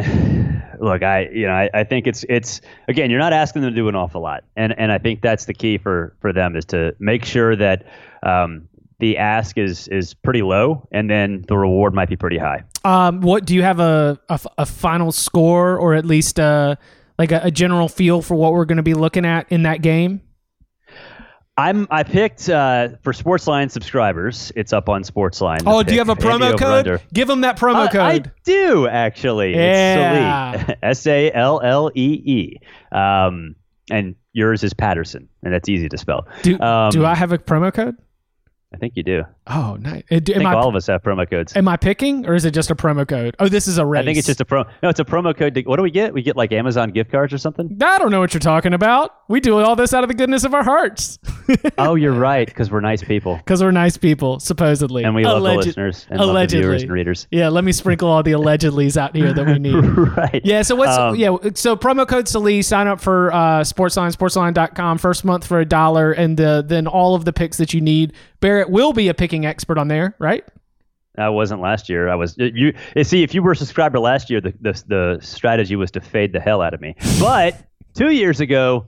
look, 0.80 1.04
I 1.04 1.28
you 1.34 1.45
know 1.45 1.52
I, 1.52 1.69
I 1.74 1.84
think 1.84 2.08
it's 2.08 2.24
it's 2.30 2.62
again 2.88 3.10
you're 3.10 3.19
not 3.19 3.34
asking 3.34 3.63
them 3.63 3.72
to 3.72 3.76
do 3.76 3.89
an 3.89 3.95
awful 3.95 4.22
lot, 4.22 4.45
and 4.56 4.74
and 4.80 4.93
I 4.93 4.98
think 4.98 5.22
that's 5.22 5.43
the 5.43 5.54
key 5.54 5.78
for 5.78 6.15
for 6.22 6.32
them 6.32 6.56
is 6.56 6.63
to 6.65 6.95
make 7.00 7.26
sure 7.26 7.58
that 7.58 7.86
um, 8.24 8.68
the 8.99 9.17
ask 9.17 9.57
is 9.57 9.88
is 9.88 10.13
pretty 10.13 10.41
low, 10.41 10.88
and 10.91 11.09
then 11.09 11.45
the 11.47 11.57
reward 11.57 11.93
might 11.93 12.09
be 12.09 12.15
pretty 12.15 12.38
high. 12.38 12.63
Um, 12.83 13.21
what 13.21 13.45
do 13.45 13.55
you 13.55 13.63
have 13.63 13.79
a 13.79 14.19
a, 14.29 14.39
a 14.59 14.65
final 14.65 15.12
score, 15.12 15.77
or 15.77 15.95
at 15.95 16.05
least 16.05 16.39
a 16.39 16.77
like 17.17 17.31
a, 17.31 17.41
a 17.43 17.51
general 17.51 17.88
feel 17.89 18.21
for 18.21 18.35
what 18.35 18.53
we're 18.53 18.65
going 18.65 18.77
to 18.77 18.83
be 18.83 18.93
looking 18.93 19.25
at 19.25 19.51
in 19.51 19.63
that 19.63 19.81
game? 19.81 20.21
I'm 21.59 21.88
I 21.91 22.03
picked 22.03 22.47
uh, 22.47 22.89
for 23.01 23.12
Sportsline 23.12 23.69
subscribers. 23.69 24.51
It's 24.55 24.71
up 24.71 24.88
on 24.88 25.03
Sportsline. 25.03 25.63
Oh, 25.65 25.83
do 25.83 25.91
you 25.91 25.99
have 25.99 26.07
a 26.07 26.15
promo 26.15 26.57
code? 26.57 27.01
Give 27.13 27.27
them 27.27 27.41
that 27.41 27.57
promo 27.57 27.88
uh, 27.88 27.91
code. 27.91 28.01
I 28.01 28.31
do 28.45 28.88
actually. 28.88 29.55
Yeah. 29.55 30.53
It's 30.69 30.79
S 30.83 31.07
A 31.07 31.31
L 31.33 31.59
L 31.62 31.91
E 31.95 32.21
E. 32.25 32.57
Um, 32.95 33.55
and 33.91 34.15
yours 34.31 34.63
is 34.63 34.73
Patterson, 34.73 35.27
and 35.43 35.53
that's 35.53 35.67
easy 35.67 35.89
to 35.89 35.97
spell. 35.97 36.27
Do, 36.43 36.57
um, 36.62 36.91
do 36.91 37.05
I 37.05 37.15
have 37.15 37.33
a 37.33 37.38
promo 37.38 37.73
code? 37.73 37.97
I 38.71 38.77
think 38.77 38.93
you 38.95 39.01
do. 39.01 39.23
Oh, 39.47 39.77
nice. 39.79 40.03
I 40.12 40.19
think 40.19 40.43
I, 40.43 40.53
all 40.53 40.69
of 40.69 40.75
us 40.75 40.86
have 40.88 41.01
promo 41.01 41.27
codes. 41.27 41.55
Am 41.55 41.67
I 41.67 41.75
picking, 41.75 42.27
or 42.27 42.36
is 42.36 42.45
it 42.45 42.51
just 42.51 42.69
a 42.69 42.75
promo 42.75 43.08
code? 43.08 43.36
Oh, 43.39 43.49
this 43.49 43.67
is 43.67 43.79
a 43.79 43.86
race. 43.86 44.01
I 44.01 44.05
think 44.05 44.19
it's 44.19 44.27
just 44.27 44.41
a 44.41 44.45
promo. 44.45 44.69
No, 44.84 44.89
it's 44.89 44.99
a 44.99 45.05
promo 45.05 45.36
code. 45.36 45.55
To, 45.55 45.62
what 45.63 45.77
do 45.77 45.84
we 45.84 45.89
get? 45.89 46.13
We 46.13 46.21
get 46.21 46.36
like 46.36 46.51
Amazon 46.51 46.91
gift 46.91 47.12
cards 47.12 47.34
or 47.34 47.39
something. 47.39 47.75
I 47.82 47.97
don't 47.97 48.12
know 48.12 48.19
what 48.19 48.32
you're 48.34 48.39
talking 48.39 48.75
about. 48.75 49.12
We 49.27 49.39
do 49.39 49.58
all 49.58 49.75
this 49.75 49.91
out 49.91 50.03
of 50.03 50.08
the 50.08 50.13
goodness 50.13 50.43
of 50.43 50.53
our 50.53 50.63
hearts. 50.63 51.17
oh, 51.77 51.95
you're 51.95 52.13
right, 52.13 52.47
because 52.47 52.69
we're 52.69 52.81
nice 52.81 53.03
people. 53.03 53.38
Because 53.38 53.63
we're 53.63 53.71
nice 53.71 53.97
people, 53.97 54.39
supposedly, 54.39 55.03
and 55.03 55.15
we 55.15 55.25
love 55.25 55.41
the 55.41 55.55
listeners 55.55 56.05
and 56.09 56.19
allegedly. 56.19 56.33
love 56.33 56.49
the 56.49 56.57
viewers 56.57 56.83
and 56.83 56.91
readers. 56.91 57.27
Yeah, 57.31 57.49
let 57.49 57.63
me 57.63 57.71
sprinkle 57.71 58.09
all 58.09 58.23
the 58.23 58.33
allegedlys 58.33 58.97
out 58.97 59.15
here 59.15 59.33
that 59.33 59.45
we 59.45 59.59
need. 59.59 59.75
right. 59.75 60.41
Yeah. 60.43 60.62
So 60.62 60.75
what's 60.75 60.97
um, 60.97 61.15
yeah? 61.15 61.35
So 61.55 61.75
promo 61.75 62.07
code 62.07 62.27
Sallee. 62.27 62.62
Sign 62.62 62.88
up 62.88 63.01
for 63.01 63.33
uh, 63.33 63.62
Sportsline, 63.62 64.15
Sportsline.com. 64.15 64.99
First 64.99 65.25
month 65.25 65.47
for 65.47 65.59
a 65.59 65.65
dollar, 65.65 66.12
and 66.12 66.38
the, 66.38 66.63
then 66.65 66.88
all 66.88 67.15
of 67.15 67.25
the 67.25 67.33
picks 67.33 67.57
that 67.57 67.73
you 67.73 67.81
need. 67.81 68.13
Barrett 68.39 68.69
will 68.69 68.93
be 68.93 69.09
a 69.09 69.13
picking 69.13 69.45
expert 69.45 69.77
on 69.77 69.89
there 69.89 70.15
right? 70.19 70.43
I 71.17 71.29
wasn't 71.29 71.62
last 71.62 71.89
year. 71.89 72.07
I 72.07 72.15
was 72.15 72.35
you. 72.38 72.73
See, 73.03 73.23
if 73.23 73.33
you 73.33 73.43
were 73.43 73.51
a 73.51 73.55
subscriber 73.55 73.99
last 73.99 74.29
year, 74.29 74.39
the, 74.39 74.53
the 74.62 74.83
the 74.88 75.19
strategy 75.21 75.75
was 75.75 75.91
to 75.91 76.01
fade 76.01 76.31
the 76.31 76.39
hell 76.39 76.62
out 76.62 76.73
of 76.73 76.79
me. 76.79 76.95
But 77.19 77.62
two 77.93 78.12
years 78.12 78.39
ago, 78.39 78.88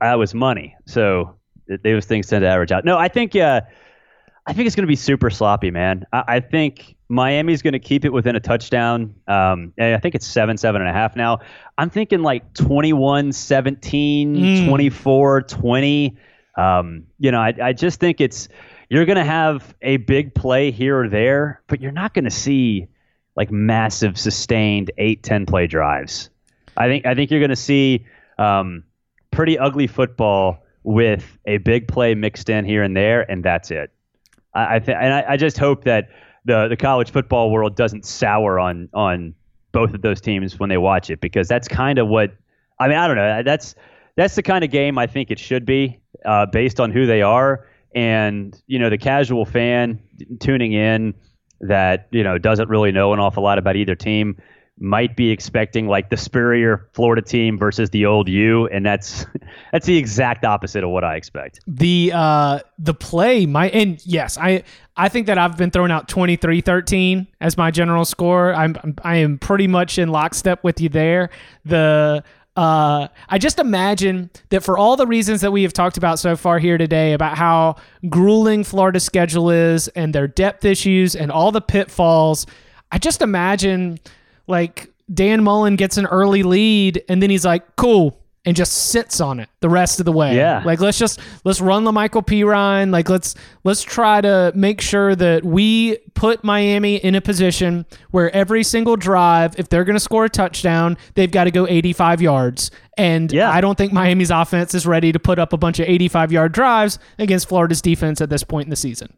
I 0.00 0.14
was 0.14 0.34
money, 0.34 0.76
so 0.86 1.34
those 1.82 2.04
things 2.04 2.28
tend 2.28 2.42
to 2.42 2.48
average 2.48 2.72
out. 2.72 2.84
No, 2.84 2.98
I 2.98 3.08
think 3.08 3.34
uh, 3.36 3.60
I 4.46 4.52
think 4.52 4.66
it's 4.66 4.76
going 4.76 4.84
to 4.84 4.88
be 4.88 4.96
super 4.96 5.30
sloppy, 5.30 5.70
man. 5.70 6.06
I, 6.12 6.24
I 6.28 6.40
think 6.40 6.96
Miami's 7.08 7.62
going 7.62 7.72
to 7.72 7.78
keep 7.80 8.04
it 8.04 8.12
within 8.12 8.36
a 8.36 8.40
touchdown. 8.40 9.14
Um, 9.26 9.72
and 9.76 9.94
I 9.94 9.98
think 9.98 10.14
it's 10.14 10.26
seven, 10.26 10.56
seven 10.56 10.80
and 10.80 10.90
a 10.90 10.92
half 10.92 11.16
now. 11.16 11.40
I'm 11.78 11.90
thinking 11.90 12.22
like 12.22 12.54
21, 12.54 13.32
17, 13.32 14.36
mm. 14.36 14.68
24, 14.68 15.42
20. 15.42 16.16
Um, 16.56 17.06
you 17.18 17.30
know, 17.30 17.40
I, 17.40 17.54
I 17.62 17.72
just 17.72 18.00
think 18.00 18.20
it's 18.20 18.48
you're 18.88 19.04
going 19.04 19.18
to 19.18 19.24
have 19.24 19.74
a 19.82 19.96
big 19.98 20.34
play 20.34 20.70
here 20.70 21.00
or 21.00 21.08
there, 21.08 21.60
but 21.66 21.80
you're 21.80 21.92
not 21.92 22.14
going 22.14 22.24
to 22.24 22.30
see 22.30 22.86
like 23.36 23.50
massive 23.50 24.18
sustained 24.18 24.90
eight, 24.96 25.22
10 25.22 25.46
play 25.46 25.66
drives. 25.66 26.30
I 26.76 26.86
think 26.86 27.06
I 27.06 27.14
think 27.14 27.30
you're 27.30 27.40
going 27.40 27.50
to 27.50 27.56
see 27.56 28.06
um, 28.38 28.84
pretty 29.30 29.58
ugly 29.58 29.86
football 29.86 30.65
with 30.86 31.38
a 31.46 31.58
big 31.58 31.88
play 31.88 32.14
mixed 32.14 32.48
in 32.48 32.64
here 32.64 32.82
and 32.82 32.96
there, 32.96 33.28
and 33.30 33.44
that's 33.44 33.70
it. 33.70 33.90
I, 34.54 34.76
I 34.76 34.78
th- 34.78 34.96
and 34.98 35.12
I, 35.12 35.24
I 35.30 35.36
just 35.36 35.58
hope 35.58 35.84
that 35.84 36.08
the 36.44 36.68
the 36.68 36.76
college 36.76 37.10
football 37.10 37.50
world 37.50 37.76
doesn't 37.76 38.06
sour 38.06 38.58
on 38.58 38.88
on 38.94 39.34
both 39.72 39.92
of 39.92 40.00
those 40.00 40.20
teams 40.20 40.58
when 40.58 40.70
they 40.70 40.78
watch 40.78 41.10
it 41.10 41.20
because 41.20 41.48
that's 41.48 41.66
kind 41.68 41.98
of 41.98 42.08
what 42.08 42.34
I 42.78 42.88
mean. 42.88 42.96
I 42.96 43.06
don't 43.08 43.16
know. 43.16 43.42
That's 43.42 43.74
that's 44.14 44.36
the 44.36 44.42
kind 44.42 44.64
of 44.64 44.70
game 44.70 44.96
I 44.96 45.06
think 45.06 45.30
it 45.30 45.40
should 45.40 45.66
be 45.66 46.00
uh, 46.24 46.46
based 46.46 46.80
on 46.80 46.92
who 46.92 47.04
they 47.04 47.20
are 47.20 47.66
and 47.94 48.62
you 48.68 48.78
know 48.78 48.88
the 48.88 48.98
casual 48.98 49.44
fan 49.44 49.98
tuning 50.38 50.72
in 50.72 51.14
that 51.60 52.06
you 52.12 52.22
know 52.22 52.38
doesn't 52.38 52.68
really 52.68 52.92
know 52.92 53.12
an 53.12 53.18
awful 53.18 53.42
lot 53.42 53.58
about 53.58 53.74
either 53.74 53.96
team 53.96 54.36
might 54.78 55.16
be 55.16 55.30
expecting 55.30 55.88
like 55.88 56.10
the 56.10 56.16
superior 56.16 56.88
Florida 56.92 57.22
team 57.22 57.58
versus 57.58 57.90
the 57.90 58.04
old 58.04 58.28
U, 58.28 58.66
and 58.68 58.84
that's 58.84 59.26
that's 59.72 59.86
the 59.86 59.96
exact 59.96 60.44
opposite 60.44 60.84
of 60.84 60.90
what 60.90 61.04
I 61.04 61.16
expect. 61.16 61.60
The 61.66 62.12
uh 62.14 62.60
the 62.78 62.94
play 62.94 63.46
might 63.46 63.74
and 63.74 64.04
yes, 64.04 64.36
I 64.38 64.64
I 64.96 65.08
think 65.08 65.26
that 65.26 65.38
I've 65.38 65.56
been 65.56 65.70
throwing 65.70 65.90
out 65.90 66.08
23-13 66.08 67.26
as 67.40 67.56
my 67.56 67.70
general 67.70 68.04
score. 68.04 68.54
I'm 68.54 68.96
I 69.02 69.16
am 69.16 69.38
pretty 69.38 69.66
much 69.66 69.98
in 69.98 70.10
lockstep 70.10 70.62
with 70.64 70.80
you 70.80 70.88
there. 70.88 71.30
The 71.64 72.22
uh, 72.56 73.08
I 73.28 73.36
just 73.36 73.58
imagine 73.58 74.30
that 74.48 74.64
for 74.64 74.78
all 74.78 74.96
the 74.96 75.06
reasons 75.06 75.42
that 75.42 75.52
we 75.52 75.62
have 75.62 75.74
talked 75.74 75.98
about 75.98 76.18
so 76.18 76.36
far 76.36 76.58
here 76.58 76.78
today 76.78 77.12
about 77.12 77.36
how 77.36 77.76
grueling 78.08 78.64
Florida's 78.64 79.04
schedule 79.04 79.50
is 79.50 79.88
and 79.88 80.14
their 80.14 80.26
depth 80.26 80.64
issues 80.64 81.14
and 81.14 81.30
all 81.30 81.52
the 81.52 81.60
pitfalls, 81.60 82.46
I 82.90 82.96
just 82.96 83.20
imagine 83.20 83.98
like 84.46 84.92
Dan 85.12 85.42
Mullen 85.42 85.76
gets 85.76 85.96
an 85.96 86.06
early 86.06 86.42
lead 86.42 87.02
and 87.08 87.22
then 87.22 87.30
he's 87.30 87.44
like, 87.44 87.76
cool, 87.76 88.18
and 88.46 88.54
just 88.54 88.72
sits 88.90 89.20
on 89.20 89.40
it 89.40 89.48
the 89.60 89.68
rest 89.68 89.98
of 89.98 90.06
the 90.06 90.12
way. 90.12 90.36
Yeah. 90.36 90.62
Like 90.64 90.80
let's 90.80 90.98
just 90.98 91.18
let's 91.44 91.60
run 91.60 91.82
the 91.82 91.90
Lamical 91.90 92.24
Perine. 92.24 92.92
Like 92.92 93.10
let's 93.10 93.34
let's 93.64 93.82
try 93.82 94.20
to 94.20 94.52
make 94.54 94.80
sure 94.80 95.16
that 95.16 95.44
we 95.44 95.98
put 96.14 96.44
Miami 96.44 96.96
in 96.96 97.16
a 97.16 97.20
position 97.20 97.84
where 98.12 98.34
every 98.34 98.62
single 98.62 98.96
drive, 98.96 99.58
if 99.58 99.68
they're 99.68 99.82
gonna 99.84 99.98
score 99.98 100.24
a 100.24 100.30
touchdown, 100.30 100.96
they've 101.14 101.30
got 101.30 101.44
to 101.44 101.50
go 101.50 101.66
85 101.66 102.22
yards. 102.22 102.70
And 102.96 103.32
yeah. 103.32 103.50
I 103.50 103.60
don't 103.60 103.76
think 103.76 103.92
Miami's 103.92 104.30
offense 104.30 104.74
is 104.74 104.86
ready 104.86 105.10
to 105.10 105.18
put 105.18 105.40
up 105.40 105.52
a 105.52 105.58
bunch 105.58 105.80
of 105.80 105.88
85 105.88 106.30
yard 106.30 106.52
drives 106.52 107.00
against 107.18 107.48
Florida's 107.48 107.82
defense 107.82 108.20
at 108.20 108.30
this 108.30 108.44
point 108.44 108.66
in 108.66 108.70
the 108.70 108.76
season. 108.76 109.12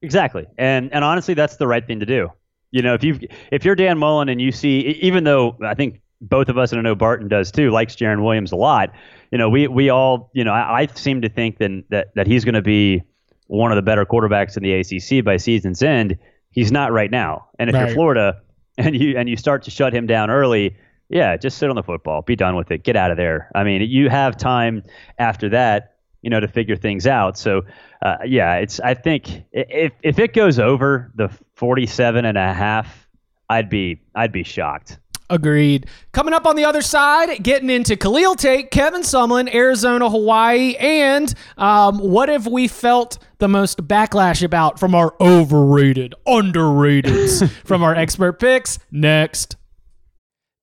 Exactly. 0.00 0.46
And 0.58 0.92
and 0.92 1.02
honestly 1.02 1.34
that's 1.34 1.56
the 1.56 1.66
right 1.66 1.84
thing 1.84 1.98
to 1.98 2.06
do. 2.06 2.30
You 2.74 2.82
know, 2.82 2.94
if 2.94 3.04
you 3.04 3.20
if 3.52 3.64
you're 3.64 3.76
Dan 3.76 3.98
Mullen 3.98 4.28
and 4.28 4.40
you 4.40 4.50
see 4.50 4.80
even 5.00 5.22
though 5.22 5.56
I 5.64 5.74
think 5.74 6.00
both 6.20 6.48
of 6.48 6.58
us, 6.58 6.72
and 6.72 6.78
I 6.80 6.82
know 6.82 6.96
Barton 6.96 7.28
does 7.28 7.52
too, 7.52 7.70
likes 7.70 7.94
Jarren 7.94 8.24
Williams 8.24 8.50
a 8.50 8.56
lot. 8.56 8.90
You 9.30 9.38
know, 9.38 9.48
we 9.48 9.68
we 9.68 9.90
all, 9.90 10.30
you 10.34 10.42
know, 10.42 10.52
I, 10.52 10.80
I 10.80 10.86
seem 10.86 11.22
to 11.22 11.28
think 11.28 11.58
that 11.58 11.84
that, 11.90 12.08
that 12.16 12.26
he's 12.26 12.44
going 12.44 12.54
to 12.56 12.62
be 12.62 13.02
one 13.46 13.70
of 13.70 13.76
the 13.76 13.82
better 13.82 14.04
quarterbacks 14.04 14.56
in 14.56 14.64
the 14.64 14.72
ACC 14.72 15.24
by 15.24 15.36
season's 15.36 15.82
end. 15.84 16.18
He's 16.50 16.72
not 16.72 16.90
right 16.92 17.10
now. 17.12 17.46
And 17.60 17.70
if 17.70 17.74
Right. 17.74 17.86
you're 17.86 17.94
Florida 17.94 18.40
and 18.78 18.96
you 18.96 19.16
and 19.16 19.28
you 19.28 19.36
start 19.36 19.62
to 19.64 19.70
shut 19.70 19.94
him 19.94 20.08
down 20.08 20.28
early, 20.30 20.76
yeah, 21.08 21.36
just 21.36 21.58
sit 21.58 21.70
on 21.70 21.76
the 21.76 21.82
football, 21.84 22.22
be 22.22 22.34
done 22.34 22.56
with 22.56 22.72
it, 22.72 22.82
get 22.82 22.96
out 22.96 23.12
of 23.12 23.16
there. 23.16 23.50
I 23.54 23.62
mean, 23.62 23.82
you 23.82 24.08
have 24.10 24.36
time 24.36 24.82
after 25.20 25.48
that, 25.50 25.94
you 26.22 26.30
know, 26.30 26.40
to 26.40 26.48
figure 26.48 26.74
things 26.74 27.06
out. 27.06 27.38
So, 27.38 27.62
uh, 28.04 28.18
yeah, 28.26 28.56
it's. 28.56 28.80
I 28.80 28.94
think 28.94 29.44
if 29.52 29.92
if 30.02 30.18
it 30.18 30.34
goes 30.34 30.58
over 30.58 31.10
the 31.14 31.30
47 31.54 32.26
and 32.26 32.36
a 32.36 32.52
half, 32.52 33.08
I'd 33.48 33.70
be 33.70 34.02
I'd 34.14 34.30
be 34.30 34.42
shocked. 34.42 34.98
Agreed. 35.30 35.86
Coming 36.12 36.34
up 36.34 36.46
on 36.46 36.54
the 36.54 36.66
other 36.66 36.82
side, 36.82 37.42
getting 37.42 37.70
into 37.70 37.96
Khalil 37.96 38.34
Tate, 38.34 38.70
Kevin 38.70 39.00
Sumlin, 39.00 39.52
Arizona, 39.54 40.10
Hawaii, 40.10 40.76
and 40.76 41.32
um, 41.56 41.98
what 41.98 42.28
have 42.28 42.46
we 42.46 42.68
felt 42.68 43.16
the 43.38 43.48
most 43.48 43.78
backlash 43.88 44.42
about 44.42 44.78
from 44.78 44.94
our 44.94 45.14
overrated, 45.22 46.14
underrateds 46.28 47.50
from 47.64 47.82
our 47.82 47.94
expert 47.94 48.38
picks? 48.38 48.78
Next. 48.90 49.56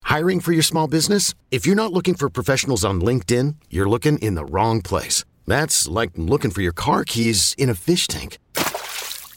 Hiring 0.02 0.40
for 0.40 0.52
your 0.52 0.62
small 0.62 0.88
business? 0.88 1.32
If 1.50 1.66
you're 1.66 1.74
not 1.74 1.94
looking 1.94 2.14
for 2.14 2.28
professionals 2.28 2.84
on 2.84 3.00
LinkedIn, 3.00 3.54
you're 3.70 3.88
looking 3.88 4.18
in 4.18 4.34
the 4.34 4.44
wrong 4.44 4.82
place. 4.82 5.24
That's 5.46 5.88
like 5.88 6.10
looking 6.16 6.50
for 6.50 6.60
your 6.60 6.74
car 6.74 7.04
keys 7.04 7.54
in 7.56 7.70
a 7.70 7.74
fish 7.74 8.06
tank. 8.06 8.36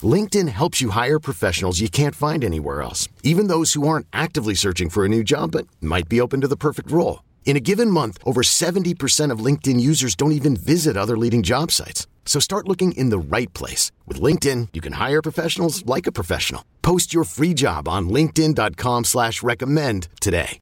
LinkedIn 0.04 0.50
helps 0.50 0.82
you 0.82 0.90
hire 0.90 1.20
professionals 1.20 1.80
you 1.80 1.88
can't 1.90 2.14
find 2.14 2.44
anywhere 2.44 2.82
else, 2.82 3.08
even 3.24 3.48
those 3.48 3.72
who 3.72 3.88
aren't 3.88 4.08
actively 4.12 4.54
searching 4.54 4.90
for 4.90 5.06
a 5.06 5.10
new 5.10 5.24
job 5.24 5.54
but 5.54 5.66
might 5.80 6.10
be 6.10 6.20
open 6.20 6.42
to 6.42 6.48
the 6.48 6.58
perfect 6.58 6.92
role. 6.92 7.22
In 7.46 7.58
a 7.58 7.60
given 7.60 7.90
month, 7.90 8.20
over 8.24 8.42
70% 8.44 9.32
of 9.34 9.44
LinkedIn 9.44 9.80
users 9.82 10.16
don't 10.16 10.34
even 10.34 10.56
visit 10.56 10.96
other 10.96 11.18
leading 11.18 11.42
job 11.42 11.72
sites. 11.72 12.08
So 12.26 12.40
start 12.40 12.68
looking 12.68 12.92
in 12.92 13.10
the 13.10 13.18
right 13.18 13.52
place. 13.54 13.92
With 14.06 14.22
LinkedIn, 14.22 14.70
you 14.74 14.82
can 14.82 14.94
hire 14.94 15.22
professionals 15.24 15.84
like 15.86 16.06
a 16.06 16.12
professional. 16.12 16.64
Post 16.84 17.12
your 17.12 17.24
free 17.24 17.56
job 17.56 17.88
on 17.88 18.08
linkedin.com 18.08 19.06
slash 19.06 19.42
recommend 19.42 20.08
today. 20.22 20.60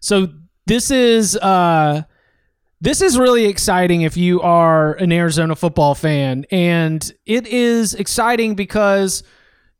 So 0.00 0.28
this 0.66 0.90
is 0.90 1.36
uh 1.36 2.02
this 2.80 3.00
is 3.00 3.16
really 3.16 3.46
exciting 3.46 4.02
if 4.02 4.16
you 4.16 4.42
are 4.42 4.94
an 4.94 5.12
Arizona 5.12 5.54
football 5.56 5.94
fan 5.94 6.44
and 6.50 7.14
it 7.24 7.46
is 7.46 7.94
exciting 7.94 8.54
because 8.54 9.22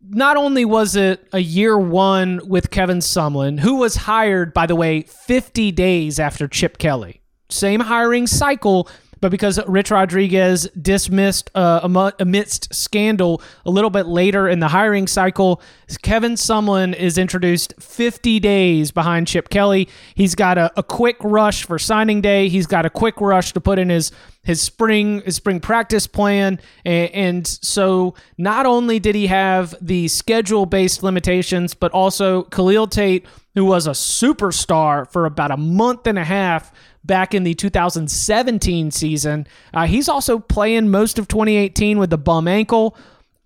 not 0.09 0.37
only 0.37 0.65
was 0.65 0.97
it 0.97 1.27
a 1.33 1.39
year 1.39 1.79
one 1.79 2.41
with 2.47 2.71
Kevin 2.71 2.99
Sumlin, 2.99 3.61
who 3.61 3.77
was 3.77 3.97
hired, 3.97 4.53
by 4.53 4.67
the 4.67 4.77
way, 4.77 5.03
50 5.03 5.73
days 5.73 6.19
after 6.19 6.47
Chip 6.47 6.79
Kelly. 6.79 7.23
Same 7.49 7.81
hiring 7.81 8.27
cycle, 8.27 8.89
but 9.21 9.31
because 9.31 9.59
Rich 9.67 9.91
Rodriguez 9.91 10.69
dismissed 10.81 11.51
uh, 11.55 12.11
amidst 12.19 12.75
scandal 12.75 13.41
a 13.65 13.71
little 13.71 13.91
bit 13.91 14.07
later 14.07 14.49
in 14.49 14.61
the 14.61 14.69
hiring 14.69 15.07
cycle, 15.07 15.63
Kevin 16.03 16.35
Sumlin 16.35 16.95
is 16.95 17.17
introduced 17.17 17.73
50 17.81 18.41
days 18.41 18.91
behind 18.91 19.27
Chip 19.27 19.49
Kelly. 19.49 19.89
He's 20.15 20.35
got 20.35 20.59
a, 20.59 20.71
a 20.77 20.83
quick 20.83 21.17
rush 21.23 21.65
for 21.65 21.79
signing 21.79 22.21
day. 22.21 22.49
He's 22.49 22.67
got 22.67 22.85
a 22.85 22.91
quick 22.91 23.21
rush 23.21 23.53
to 23.55 23.61
put 23.61 23.79
in 23.79 23.89
his 23.89 24.13
his 24.45 24.61
spring 24.61 25.23
his 25.23 25.37
spring 25.37 25.61
practice 25.61 26.07
plan, 26.07 26.61
and, 26.85 27.11
and 27.11 27.47
so 27.47 28.15
not 28.39 28.67
only 28.67 28.99
did 29.01 29.15
he 29.15 29.27
have 29.27 29.75
the 29.81 30.09
schedule 30.09 30.67
based 30.67 31.03
limitations, 31.03 31.75
but 31.75 31.91
also 31.93 32.45
Khalil 32.45 32.87
Tate, 32.87 33.27
who 33.55 33.65
was 33.65 33.87
a 33.87 33.91
superstar 33.91 35.11
for 35.11 35.27
about 35.27 35.51
a 35.51 35.57
month 35.57 36.07
and 36.07 36.19
a 36.19 36.25
half 36.25 36.73
back 37.05 37.35
in 37.35 37.45
the 37.45 37.55
2017 37.55 38.91
season. 38.91 39.47
Uh, 39.73 39.87
he's 39.87 40.09
also 40.09 40.39
playing 40.39 40.89
most 40.89 41.19
of 41.19 41.29
2018 41.29 41.99
with 41.99 42.11
the 42.11 42.19
bum 42.19 42.49
ankle. 42.49 42.97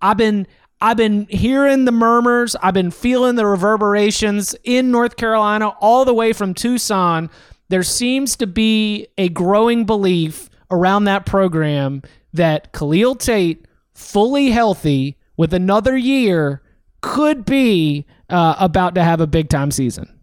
I've 0.01 0.17
been 0.17 0.47
I've 0.81 0.97
been 0.97 1.27
hearing 1.29 1.83
the 1.83 1.91
murmurs. 1.91 2.55
I've 2.61 2.73
been 2.73 2.91
feeling 2.91 3.35
the 3.35 3.45
reverberations 3.45 4.55
in 4.63 4.91
North 4.91 5.17
Carolina, 5.17 5.69
all 5.81 6.05
the 6.05 6.13
way 6.13 6.31
from 6.31 6.53
Tucson. 6.53 7.29
There 7.67 7.83
seems 7.83 8.37
to 8.37 8.47
be 8.47 9.07
a 9.17 9.27
growing 9.27 9.85
belief 9.85 10.48
around 10.71 11.05
that 11.05 11.25
program 11.25 12.01
that 12.33 12.71
Khalil 12.73 13.15
Tate, 13.15 13.65
fully 13.93 14.51
healthy 14.51 15.17
with 15.37 15.53
another 15.53 15.97
year, 15.97 16.61
could 17.01 17.45
be 17.45 18.05
uh, 18.29 18.55
about 18.59 18.95
to 18.95 19.03
have 19.03 19.21
a 19.21 19.27
big 19.27 19.49
time 19.49 19.71
season. 19.71 20.19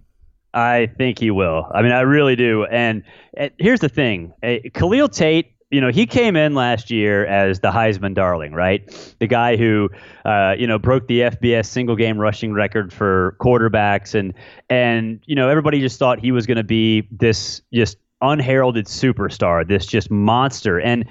I 0.54 0.86
think 0.96 1.18
he 1.18 1.30
will. 1.30 1.70
I 1.74 1.82
mean, 1.82 1.92
I 1.92 2.00
really 2.00 2.34
do. 2.34 2.64
And, 2.64 3.02
here's 3.58 3.80
the 3.80 3.88
thing: 3.88 4.32
uh, 4.42 4.56
Khalil 4.72 5.08
Tate. 5.08 5.52
You 5.70 5.80
know, 5.80 5.90
he 5.90 6.06
came 6.06 6.36
in 6.36 6.54
last 6.54 6.92
year 6.92 7.26
as 7.26 7.58
the 7.58 7.72
Heisman 7.72 8.14
darling, 8.14 8.52
right? 8.52 8.88
The 9.18 9.26
guy 9.26 9.56
who, 9.56 9.90
uh, 10.24 10.54
you 10.56 10.66
know, 10.66 10.78
broke 10.78 11.08
the 11.08 11.22
FBS 11.22 11.66
single 11.66 11.96
game 11.96 12.18
rushing 12.18 12.52
record 12.52 12.92
for 12.92 13.36
quarterbacks, 13.40 14.14
and 14.14 14.32
and 14.70 15.20
you 15.26 15.34
know, 15.34 15.48
everybody 15.48 15.80
just 15.80 15.98
thought 15.98 16.20
he 16.20 16.30
was 16.30 16.46
going 16.46 16.56
to 16.56 16.64
be 16.64 17.08
this 17.10 17.60
just 17.74 17.98
unheralded 18.20 18.86
superstar, 18.86 19.66
this 19.66 19.86
just 19.86 20.10
monster, 20.10 20.80
and 20.80 21.04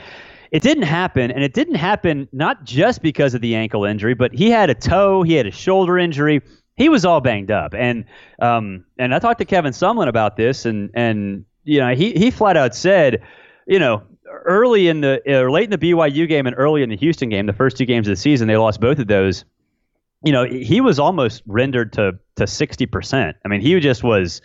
it 0.51 0.61
didn't 0.61 0.83
happen, 0.83 1.31
and 1.31 1.43
it 1.43 1.53
didn't 1.53 1.75
happen 1.75 2.27
not 2.31 2.63
just 2.63 3.01
because 3.01 3.33
of 3.33 3.41
the 3.41 3.55
ankle 3.55 3.85
injury, 3.85 4.13
but 4.13 4.33
he 4.33 4.49
had 4.49 4.69
a 4.69 4.75
toe, 4.75 5.23
he 5.23 5.33
had 5.33 5.47
a 5.47 5.51
shoulder 5.51 5.97
injury 5.97 6.41
he 6.75 6.89
was 6.89 7.05
all 7.05 7.21
banged 7.21 7.51
up, 7.51 7.73
and 7.73 8.05
um, 8.39 8.83
and 8.99 9.15
I 9.15 9.19
talked 9.19 9.39
to 9.39 9.45
Kevin 9.45 9.71
Sumlin 9.71 10.07
about 10.07 10.35
this, 10.35 10.65
and 10.65 10.89
and 10.93 11.45
you 11.63 11.79
know 11.79 11.95
he 11.95 12.11
he 12.13 12.31
flat 12.31 12.57
out 12.57 12.75
said, 12.75 13.23
you 13.65 13.79
know, 13.79 14.03
early 14.43 14.87
in 14.87 15.01
the 15.01 15.21
or 15.25 15.51
late 15.51 15.65
in 15.65 15.69
the 15.69 15.77
BYU 15.77 16.27
game 16.27 16.45
and 16.47 16.55
early 16.57 16.83
in 16.83 16.89
the 16.89 16.97
Houston 16.97 17.29
game, 17.29 17.45
the 17.45 17.53
first 17.53 17.77
two 17.77 17.85
games 17.85 18.07
of 18.07 18.11
the 18.11 18.21
season, 18.21 18.47
they 18.47 18.57
lost 18.57 18.81
both 18.81 18.99
of 18.99 19.07
those. 19.07 19.45
You 20.23 20.31
know, 20.31 20.43
he 20.43 20.81
was 20.81 20.99
almost 20.99 21.43
rendered 21.45 21.93
to 21.93 22.19
to 22.35 22.45
sixty 22.45 22.85
percent. 22.85 23.37
I 23.45 23.47
mean, 23.47 23.61
he 23.61 23.79
just 23.79 24.03
was, 24.03 24.41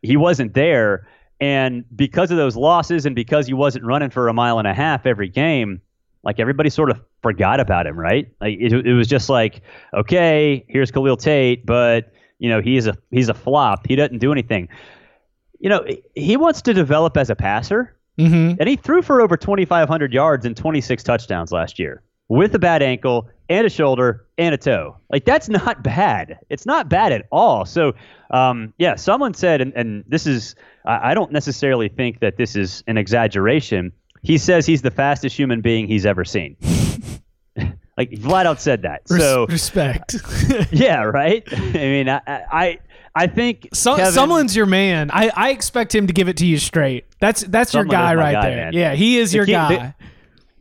he 0.00 0.16
wasn't 0.16 0.54
there, 0.54 1.06
and 1.44 1.84
because 1.94 2.30
of 2.30 2.36
those 2.36 2.56
losses, 2.56 3.06
and 3.06 3.14
because 3.14 3.46
he 3.46 3.54
wasn't 3.54 3.84
running 3.84 4.10
for 4.10 4.28
a 4.28 4.32
mile 4.32 4.58
and 4.58 4.66
a 4.68 4.74
half 4.74 5.04
every 5.06 5.28
game, 5.28 5.80
like 6.22 6.40
everybody 6.40 6.70
sort 6.70 6.90
of 6.90 7.00
forgot 7.22 7.60
about 7.60 7.86
him, 7.86 7.98
right? 7.98 8.32
Like 8.40 8.56
it, 8.60 8.72
it 8.86 8.94
was 8.94 9.08
just 9.08 9.28
like, 9.28 9.60
okay, 9.92 10.64
here's 10.68 10.90
Khalil 10.90 11.16
Tate, 11.16 11.66
but 11.66 12.12
you 12.38 12.48
know 12.48 12.60
he's 12.60 12.86
a 12.86 12.96
he's 13.10 13.28
a 13.28 13.34
flop. 13.34 13.86
He 13.86 13.96
doesn't 13.96 14.18
do 14.18 14.32
anything. 14.32 14.68
You 15.60 15.70
know, 15.70 15.84
he 16.14 16.36
wants 16.36 16.62
to 16.62 16.74
develop 16.74 17.16
as 17.16 17.30
a 17.30 17.36
passer, 17.36 17.90
Mm-hmm. 18.18 18.60
and 18.60 18.68
he 18.68 18.76
threw 18.76 19.02
for 19.02 19.20
over 19.20 19.36
2,500 19.36 20.12
yards 20.12 20.46
and 20.46 20.56
26 20.56 21.02
touchdowns 21.02 21.50
last 21.50 21.80
year 21.80 22.00
with 22.28 22.54
a 22.54 22.60
bad 22.60 22.80
ankle 22.80 23.28
and 23.48 23.66
a 23.66 23.70
shoulder 23.70 24.26
and 24.38 24.54
a 24.54 24.58
toe. 24.58 24.96
Like 25.10 25.24
that's 25.24 25.48
not 25.48 25.82
bad. 25.84 26.38
It's 26.50 26.66
not 26.66 26.88
bad 26.88 27.12
at 27.12 27.26
all. 27.30 27.64
So, 27.66 27.92
um, 28.30 28.72
yeah, 28.78 28.94
someone 28.96 29.34
said, 29.34 29.60
and, 29.60 29.72
and 29.74 30.04
this 30.08 30.26
is, 30.26 30.54
I 30.84 31.10
I 31.10 31.14
don't 31.14 31.30
necessarily 31.32 31.88
think 31.88 32.20
that 32.20 32.36
this 32.36 32.56
is 32.56 32.82
an 32.86 32.96
exaggeration. 32.98 33.92
He 34.22 34.38
says 34.38 34.64
he's 34.66 34.82
the 34.82 34.90
fastest 34.90 35.36
human 35.36 35.60
being 35.60 35.86
he's 35.86 36.06
ever 36.06 36.24
seen. 36.24 36.56
Like 37.96 38.10
he 38.10 38.16
flat 38.16 38.44
out 38.44 38.60
said 38.60 38.82
that. 38.82 39.02
Res- 39.08 39.22
So 39.22 39.46
respect. 39.46 40.16
yeah, 40.72 41.02
right. 41.04 41.44
I 41.52 41.56
mean, 41.72 42.08
I 42.08 42.20
I, 42.26 42.78
I 43.14 43.28
think 43.28 43.68
so, 43.72 43.94
Kevin, 43.94 44.12
Sumlin's 44.12 44.56
your 44.56 44.66
man. 44.66 45.10
I, 45.12 45.30
I 45.32 45.50
expect 45.50 45.94
him 45.94 46.08
to 46.08 46.12
give 46.12 46.28
it 46.28 46.36
to 46.38 46.46
you 46.46 46.58
straight. 46.58 47.04
That's 47.20 47.42
that's 47.42 47.72
your 47.72 47.84
guy 47.84 48.16
right 48.16 48.32
guy, 48.32 48.50
there. 48.50 48.56
man. 48.64 48.72
Yeah, 48.72 48.94
he 48.94 49.18
is 49.18 49.30
The 49.30 49.36
your 49.36 49.46
key- 49.46 49.52
guy. 49.52 49.94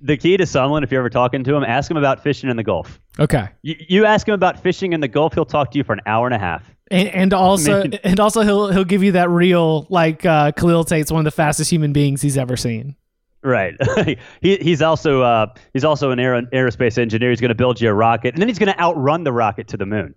The- 0.03 0.17
key 0.17 0.37
to 0.37 0.43
Sumlin, 0.43 0.83
if 0.83 0.91
you're 0.91 1.01
ever 1.01 1.09
talking 1.09 1.43
to 1.43 1.55
him, 1.55 1.63
ask 1.63 1.89
him 1.89 1.97
about 1.97 2.21
fishing 2.21 2.49
in 2.49 2.57
the 2.57 2.63
Gulf. 2.63 2.99
okay. 3.19 3.47
You, 3.61 3.75
you 3.87 4.05
ask 4.05 4.27
him 4.27 4.33
about 4.33 4.61
fishing 4.61 4.93
in 4.93 4.99
the 4.99 5.07
Gulf, 5.07 5.33
he'll 5.33 5.45
talk 5.45 5.71
to 5.71 5.77
you 5.77 5.83
for 5.83 5.93
an 5.93 6.01
hour 6.05 6.25
and 6.27 6.35
a 6.35 6.39
half. 6.39 6.69
And, 6.91 7.07
and 7.09 7.33
also, 7.33 7.81
Man. 7.83 7.93
and 8.03 8.19
also, 8.19 8.41
he'll 8.41 8.69
he'll 8.71 8.83
give 8.83 9.01
you 9.03 9.13
that 9.13 9.29
real 9.29 9.87
like 9.89 10.25
uh, 10.25 10.51
Khalil 10.51 10.83
Tate's 10.83 11.11
one 11.11 11.19
of 11.19 11.25
the 11.25 11.31
fastest 11.35 11.71
human 11.71 11.93
beings 11.93 12.21
he's 12.21 12.37
ever 12.37 12.55
seen. 12.57 12.95
Right. 13.41 13.73
he, 14.41 14.57
he's 14.57 14.81
also 14.81 15.21
uh, 15.21 15.47
he's 15.73 15.83
also 15.83 16.11
an 16.11 16.19
aer- 16.19 16.41
aerospace 16.53 16.97
engineer. 16.97 17.29
He's 17.29 17.41
going 17.41 17.49
to 17.49 17.55
build 17.55 17.81
you 17.81 17.89
a 17.89 17.93
rocket, 17.93 18.33
and 18.35 18.41
then 18.41 18.47
he's 18.47 18.59
going 18.59 18.71
to 18.71 18.79
outrun 18.79 19.23
the 19.23 19.31
rocket 19.33 19.67
to 19.69 19.77
the 19.77 19.85
moon. 19.85 20.13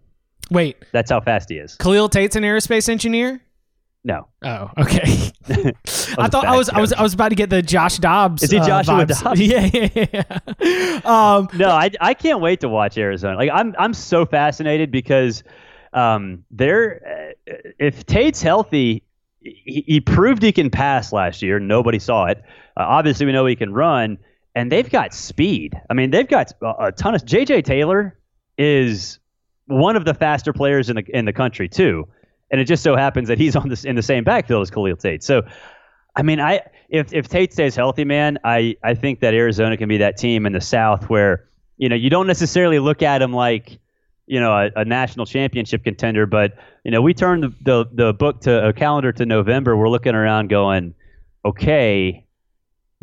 Wait, 0.51 0.76
That's 0.93 1.11
how 1.11 1.20
fast 1.20 1.49
he 1.49 1.57
is. 1.57 1.76
Khalil 1.76 2.09
Tate's 2.09 2.37
an 2.37 2.43
aerospace 2.45 2.89
engineer. 2.89 3.41
No. 4.07 4.28
Oh, 4.44 4.70
okay. 4.78 5.02
I 6.16 6.28
thought 6.28 6.44
I 6.46 6.57
was 6.57 6.68
I 6.68 6.80
was. 6.80 6.92
I 6.92 7.02
was 7.02 7.12
about 7.12 7.30
to 7.30 7.34
get 7.34 7.50
the 7.50 7.61
Josh 7.61 7.98
Dobbs. 7.98 8.44
Is 8.44 8.52
he 8.52 8.59
uh, 8.59 8.64
Joshua. 8.64 9.04
Dobbs? 9.04 9.40
Yeah, 9.40 9.68
yeah, 9.74 10.07
yeah. 10.61 11.00
Um, 11.04 11.48
No, 11.54 11.70
I, 11.70 11.90
I 12.00 12.14
can't 12.14 12.40
wait 12.40 12.61
to 12.61 12.68
watch 12.68 12.96
Arizona. 12.96 13.36
Like 13.36 13.50
I'm 13.52 13.74
I'm 13.76 13.92
so 13.92 14.24
fascinated 14.24 14.92
because 14.92 15.42
um 15.92 16.44
they're 16.52 17.34
uh, 17.48 17.52
if 17.80 18.07
Tate's 18.07 18.40
healthy, 18.40 19.02
he, 19.40 19.82
he 19.84 20.00
proved 20.00 20.40
he 20.40 20.52
can 20.52 20.70
pass 20.70 21.12
last 21.12 21.42
year. 21.42 21.59
Nobody 21.59 21.98
saw 21.98 22.26
it. 22.26 22.38
Uh, 22.76 22.84
obviously, 22.86 23.26
we 23.26 23.32
know 23.32 23.44
he 23.44 23.57
can 23.57 23.72
run, 23.74 24.18
and 24.54 24.70
they've 24.70 24.88
got 24.88 25.14
speed. 25.14 25.74
I 25.90 25.94
mean, 25.94 26.12
they've 26.12 26.28
got 26.28 26.52
a, 26.62 26.86
a 26.86 26.92
ton 26.92 27.16
of. 27.16 27.24
JJ 27.24 27.64
Taylor 27.64 28.16
is 28.57 29.18
one 29.66 29.96
of 29.96 30.04
the 30.04 30.14
faster 30.14 30.52
players 30.52 30.90
in 30.90 30.94
the 30.94 31.04
in 31.09 31.24
the 31.24 31.32
country 31.32 31.68
too, 31.68 32.07
and 32.51 32.61
it 32.61 32.64
just 32.64 32.82
so 32.82 32.97
happens 32.97 33.28
that 33.28 33.38
he's 33.38 33.57
on 33.57 33.68
this 33.68 33.84
in 33.84 33.97
the 33.97 34.03
same 34.03 34.24
backfield 34.24 34.62
as 34.62 34.70
Khalil 34.70 34.97
Tate. 34.97 35.22
So. 35.22 35.42
I 36.18 36.22
mean, 36.22 36.40
I 36.40 36.62
if 36.88 37.12
if 37.12 37.28
Tate 37.28 37.53
stays 37.53 37.76
healthy, 37.76 38.05
man, 38.05 38.38
I 38.42 38.76
I 38.82 38.94
think 38.94 39.20
that 39.20 39.34
Arizona 39.34 39.76
can 39.76 39.88
be 39.88 39.99
that 39.99 40.16
team 40.16 40.47
in 40.47 40.55
the 40.55 40.61
South 40.61 41.11
where 41.11 41.44
you 41.76 41.88
know 41.88 41.94
you 41.94 42.11
don't 42.11 42.26
necessarily 42.26 42.78
look 42.78 43.03
at 43.03 43.18
them 43.18 43.32
like 43.32 43.78
you 44.26 44.40
know 44.40 44.53
a, 44.53 44.70
a 44.76 44.84
national 44.84 45.26
championship 45.26 45.84
contender, 45.84 46.26
but 46.26 46.55
you 46.84 46.90
know 46.90 47.03
we 47.03 47.14
turn 47.14 47.40
the, 47.40 47.55
the 47.62 47.86
the 47.92 48.14
book 48.14 48.40
to 48.42 48.68
a 48.68 48.72
calendar 48.72 49.12
to 49.12 49.26
November. 49.26 49.76
We're 49.76 49.88
looking 49.88 50.14
around 50.14 50.49
going, 50.49 50.94
okay, 51.44 52.25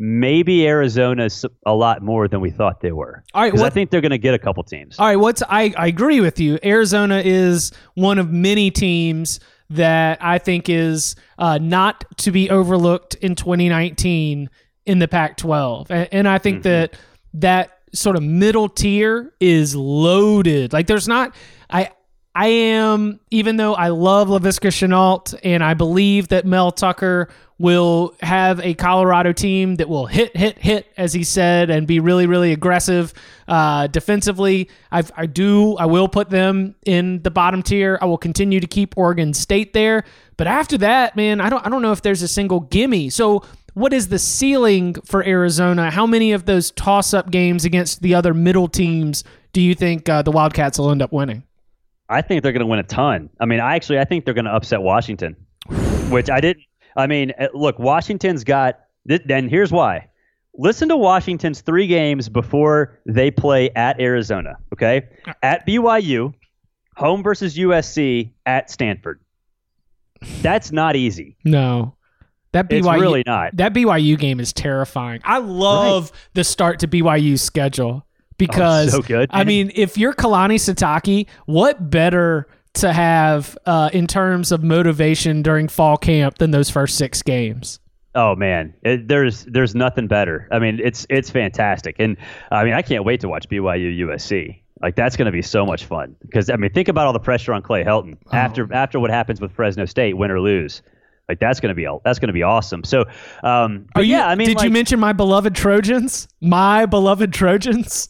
maybe 0.06 0.68
Arizona's 0.68 1.46
a 1.66 1.74
lot 1.74 2.02
more 2.02 2.28
than 2.28 2.42
we 2.42 2.52
thought 2.52 2.82
they 2.82 2.92
were. 2.92 3.24
All 3.34 3.42
right, 3.42 3.52
'Cause 3.52 3.62
I 3.62 3.70
think 3.70 3.90
they're 3.90 4.02
going 4.02 4.12
to 4.12 4.18
get 4.18 4.34
a 4.34 4.40
couple 4.40 4.62
teams. 4.64 5.00
All 5.00 5.06
right, 5.08 5.16
what's 5.16 5.42
I, 5.50 5.74
I 5.78 5.88
agree 5.88 6.20
with 6.20 6.42
you. 6.42 6.60
Arizona 6.62 7.22
is 7.24 7.72
one 7.96 8.20
of 8.20 8.30
many 8.30 8.70
teams 8.70 9.40
that 9.70 10.18
I 10.22 10.40
think 10.40 10.68
is 10.68 11.16
uh, 11.40 11.58
not 11.62 12.04
to 12.18 12.32
be 12.32 12.50
overlooked 12.50 13.16
in 13.16 13.36
2019 13.36 14.50
in 14.86 15.00
the 15.00 15.08
Pac-12, 15.08 15.90
and, 15.90 16.10
and 16.12 16.28
I 16.28 16.38
think 16.38 16.64
that 16.64 16.96
that 17.36 17.80
sort 17.94 18.18
of 18.18 18.24
middle 18.24 18.68
tier 18.68 19.32
is 19.40 19.74
loaded. 19.74 20.74
Like 20.74 20.88
there's 20.88 21.08
not 21.08 21.34
I. 21.70 21.92
I 22.36 22.48
am, 22.48 23.20
even 23.30 23.58
though 23.58 23.76
I 23.76 23.90
love 23.90 24.28
Laviska 24.28 24.70
Shenault 24.70 25.36
and 25.44 25.64
I 25.64 25.76
believe 25.76 26.30
that 26.30 26.46
Mel 26.46 26.72
Tucker 26.72 27.30
will 27.60 28.16
have 28.22 28.60
a 28.62 28.74
Colorado 28.74 29.32
team 29.32 29.76
that 29.76 29.88
will 29.88 30.08
hit, 30.08 30.36
hit, 30.36 30.58
hit, 30.58 30.92
as 30.98 31.14
he 31.14 31.24
said, 31.24 31.70
and 31.70 31.86
be 31.86 32.00
really, 32.00 32.26
really 32.26 32.52
aggressive 32.52 33.14
uh, 33.48 33.86
defensively. 33.88 34.68
I've, 34.92 35.12
I 35.16 35.28
do, 35.28 35.78
I 35.78 35.86
will 35.86 36.08
put 36.08 36.32
them 36.32 36.74
in 36.86 37.22
the 37.22 37.30
bottom 37.30 37.62
tier. 37.62 38.00
I 38.02 38.06
will 38.06 38.18
continue 38.18 38.60
to 38.60 38.68
keep 38.68 38.98
Oregon 38.98 39.34
State 39.36 39.74
there. 39.74 40.04
But 40.36 40.48
after 40.48 40.80
that, 40.80 41.16
man, 41.16 41.40
I 41.40 41.50
don't, 41.50 41.64
I 41.66 41.70
don't 41.70 41.84
know 41.84 41.92
if 41.92 42.02
there's 42.02 42.24
a 42.24 42.28
single 42.28 42.62
gimme. 42.62 43.12
So, 43.12 43.44
what 43.76 43.92
is 43.92 44.08
the 44.10 44.20
ceiling 44.20 44.96
for 45.06 45.24
Arizona? 45.24 45.90
How 45.90 46.06
many 46.06 46.32
of 46.34 46.46
those 46.46 46.70
toss-up 46.72 47.32
games 47.32 47.66
against 47.66 48.04
the 48.04 48.14
other 48.14 48.34
middle 48.34 48.68
teams 48.68 49.24
do 49.52 49.62
you 49.62 49.74
think 49.74 50.08
uh, 50.08 50.22
the 50.22 50.32
Wildcats 50.32 50.78
will 50.78 50.92
end 50.92 51.02
up 51.02 51.12
winning? 51.12 51.44
I 52.14 52.22
think 52.22 52.44
they're 52.44 52.52
going 52.52 52.62
to 52.62 52.68
win 52.68 52.80
a 52.80 52.84
ton. 52.84 53.30
I 53.40 53.46
mean, 53.46 53.60
I 53.60 53.76
actually 53.76 54.00
I 54.00 54.06
think 54.06 54.26
they're 54.26 54.34
going 54.34 54.46
to 54.46 54.54
upset 54.54 54.82
Washington, 54.82 55.36
which 56.10 56.30
I 56.30 56.40
didn't. 56.40 56.64
I 56.96 57.08
mean, 57.08 57.34
uh, 57.40 57.48
look, 57.54 57.80
Washington's 57.80 58.44
got. 58.44 58.80
Then 59.06 59.50
here's 59.50 59.72
why. 59.72 60.08
Listen 60.56 60.88
to 60.90 60.96
Washington's 60.98 61.62
three 61.62 61.88
games 61.88 62.30
before 62.30 63.00
they 63.08 63.32
play 63.32 63.72
at 63.72 64.00
Arizona. 64.00 64.58
Okay, 64.72 65.08
at 65.42 65.66
BYU, 65.66 66.34
home 66.96 67.24
versus 67.24 67.58
USC, 67.58 68.32
at 68.46 68.70
Stanford. 68.70 69.20
That's 70.42 70.72
not 70.72 70.96
easy. 70.96 71.36
No. 71.44 71.96
That 72.54 72.70
BYU, 72.70 72.78
It's 72.78 73.02
really 73.02 73.24
not. 73.26 73.58
That 73.58 73.74
BYU 73.74 74.18
game 74.18 74.40
is 74.40 74.54
terrifying. 74.54 75.22
I 75.24 75.40
love 75.40 76.12
the 76.36 76.44
start 76.44 76.80
to 76.82 76.88
BYU 76.88 77.40
schedule 77.40 78.06
because 78.48 78.94
Oh, 78.94 79.02
so 79.02 79.08
good, 79.08 79.30
I 79.32 79.44
mean, 79.44 79.72
if 79.76 79.98
you're 79.98 80.14
Kalani 80.14 80.56
Sitake, 80.56 81.28
what 81.46 81.90
better 81.90 82.48
to 82.76 82.92
have 82.92 83.58
uh, 83.66 83.90
in 83.94 84.08
terms 84.08 84.52
of 84.52 84.64
motivation 84.64 85.42
during 85.42 85.68
fall 85.68 85.98
camp 85.98 86.38
than 86.38 86.52
those 86.52 86.70
first 86.70 86.98
six 86.98 87.22
games? 87.22 87.80
Oh 88.16 88.36
man, 88.36 88.74
it, 88.84 89.08
there's 89.08 89.46
there's 89.46 89.74
nothing 89.74 90.08
better. 90.08 90.48
I 90.52 90.60
mean, 90.60 90.80
it's 90.84 91.06
it's 91.10 91.30
fantastic, 91.30 91.96
and 92.00 92.18
I 92.52 92.64
mean, 92.64 92.74
I 92.74 92.82
can't 92.82 93.04
wait 93.04 93.22
to 93.22 93.30
watch 93.30 93.50
BYU 93.50 93.98
USC. 94.00 94.60
Like 94.82 94.96
that's 94.96 95.16
going 95.16 95.28
to 95.28 95.32
be 95.32 95.42
so 95.42 95.66
much 95.66 95.86
fun 95.86 96.16
because 96.22 96.50
I 96.50 96.58
mean, 96.58 96.72
think 96.72 96.90
about 96.90 97.08
all 97.08 97.14
the 97.14 97.20
pressure 97.20 97.54
on 97.54 97.62
Clay 97.62 97.84
Helton 97.84 98.18
after 98.32 98.72
after 98.74 99.00
what 99.00 99.10
happens 99.10 99.42
with 99.42 99.52
Fresno 99.54 99.86
State, 99.86 100.18
win 100.18 100.30
or 100.30 100.40
lose. 100.40 100.82
Like 101.30 101.40
that's 101.40 101.60
going 101.60 101.70
to 101.70 101.76
be 101.76 101.88
that's 102.04 102.20
going 102.20 102.28
to 102.28 102.34
be 102.34 102.44
awesome. 102.44 102.84
So, 102.84 103.06
um, 103.44 103.86
but 103.96 104.06
you, 104.06 104.16
yeah, 104.16 104.28
I 104.28 104.36
mean, 104.36 104.50
did 104.50 104.58
like, 104.58 104.66
you 104.66 104.72
mention 104.72 105.00
my 105.00 105.14
beloved 105.14 105.56
Trojans? 105.56 106.28
My 106.42 106.86
beloved 106.86 107.34
Trojans? 107.34 108.10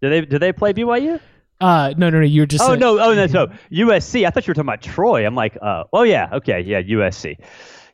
Do 0.00 0.10
they 0.10 0.20
do 0.22 0.38
they 0.38 0.52
play 0.52 0.72
BYU? 0.72 1.20
Uh, 1.60 1.92
no, 1.96 2.08
no, 2.08 2.18
no. 2.20 2.24
You 2.24 2.42
were 2.42 2.46
just 2.46 2.62
Oh 2.62 2.68
saying- 2.68 2.80
no, 2.80 3.00
oh 3.00 3.14
no, 3.14 3.26
so 3.26 3.48
USC. 3.72 4.24
I 4.26 4.30
thought 4.30 4.46
you 4.46 4.52
were 4.52 4.54
talking 4.54 4.68
about 4.68 4.82
Troy. 4.82 5.26
I'm 5.26 5.34
like, 5.34 5.58
uh, 5.60 5.84
oh 5.92 6.02
yeah, 6.02 6.28
okay, 6.34 6.60
yeah, 6.60 6.80
USC. 6.82 7.36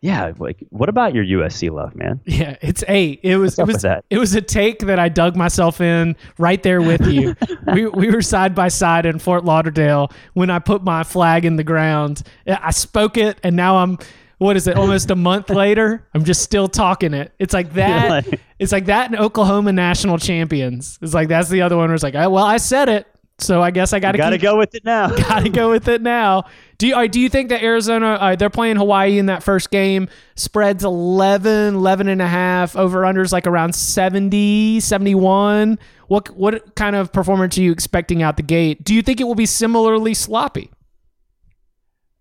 Yeah, 0.02 0.32
like 0.38 0.58
what 0.68 0.90
about 0.90 1.14
your 1.14 1.24
USC 1.24 1.70
love, 1.70 1.94
man? 1.96 2.20
Yeah, 2.26 2.56
it's 2.60 2.84
eight. 2.88 3.20
It 3.22 3.38
was 3.38 3.58
it 3.58 3.66
was 3.66 3.80
that? 3.82 4.04
it 4.10 4.18
was 4.18 4.34
a 4.34 4.42
take 4.42 4.80
that 4.80 4.98
I 4.98 5.08
dug 5.08 5.34
myself 5.34 5.80
in 5.80 6.14
right 6.36 6.62
there 6.62 6.82
with 6.82 7.06
you. 7.06 7.34
we 7.72 7.86
we 7.86 8.10
were 8.10 8.20
side 8.20 8.54
by 8.54 8.68
side 8.68 9.06
in 9.06 9.18
Fort 9.18 9.46
Lauderdale 9.46 10.10
when 10.34 10.50
I 10.50 10.58
put 10.58 10.82
my 10.84 11.02
flag 11.04 11.46
in 11.46 11.56
the 11.56 11.64
ground. 11.64 12.22
I 12.46 12.70
spoke 12.70 13.16
it, 13.16 13.38
and 13.42 13.56
now 13.56 13.78
I'm 13.78 13.96
what 14.36 14.56
is 14.56 14.66
it? 14.66 14.76
Almost 14.76 15.10
a 15.10 15.16
month 15.16 15.48
later, 15.48 16.06
I'm 16.12 16.24
just 16.24 16.42
still 16.42 16.68
talking 16.68 17.14
it. 17.14 17.32
It's 17.38 17.54
like 17.54 17.72
that. 17.74 18.10
like- 18.10 18.40
it's 18.64 18.72
like 18.72 18.86
that 18.86 19.12
in 19.12 19.18
Oklahoma 19.18 19.72
national 19.72 20.16
champions. 20.16 20.98
It's 21.02 21.12
like 21.12 21.28
that's 21.28 21.50
the 21.50 21.60
other 21.60 21.76
one 21.76 21.88
where 21.88 21.94
it's 21.94 22.02
like, 22.02 22.14
oh, 22.14 22.30
well, 22.30 22.44
I 22.44 22.56
said 22.56 22.88
it, 22.88 23.06
so 23.38 23.60
I 23.60 23.70
guess 23.70 23.92
I 23.92 24.00
got 24.00 24.12
to 24.12 24.18
Got 24.18 24.30
to 24.30 24.38
go 24.38 24.56
with 24.56 24.74
it 24.74 24.86
now. 24.86 25.08
Got 25.28 25.40
to 25.40 25.50
go 25.50 25.68
with 25.68 25.86
it 25.86 26.00
now. 26.00 26.44
Do 26.78 26.86
you, 26.86 26.96
uh, 26.96 27.06
do 27.06 27.20
you 27.20 27.28
think 27.28 27.50
that 27.50 27.62
Arizona, 27.62 28.14
uh, 28.14 28.36
they're 28.36 28.48
playing 28.48 28.76
Hawaii 28.76 29.18
in 29.18 29.26
that 29.26 29.42
first 29.42 29.70
game, 29.70 30.08
spreads 30.34 30.82
11, 30.82 31.74
11 31.74 32.08
and 32.08 32.22
a 32.22 32.26
half, 32.26 32.74
over 32.74 33.02
unders 33.02 33.32
like 33.32 33.46
around 33.46 33.74
70, 33.74 34.80
71? 34.80 35.78
What, 36.08 36.30
what 36.30 36.74
kind 36.74 36.96
of 36.96 37.12
performance 37.12 37.58
are 37.58 37.62
you 37.62 37.70
expecting 37.70 38.22
out 38.22 38.38
the 38.38 38.42
gate? 38.42 38.82
Do 38.82 38.94
you 38.94 39.02
think 39.02 39.20
it 39.20 39.24
will 39.24 39.34
be 39.34 39.46
similarly 39.46 40.14
sloppy? 40.14 40.70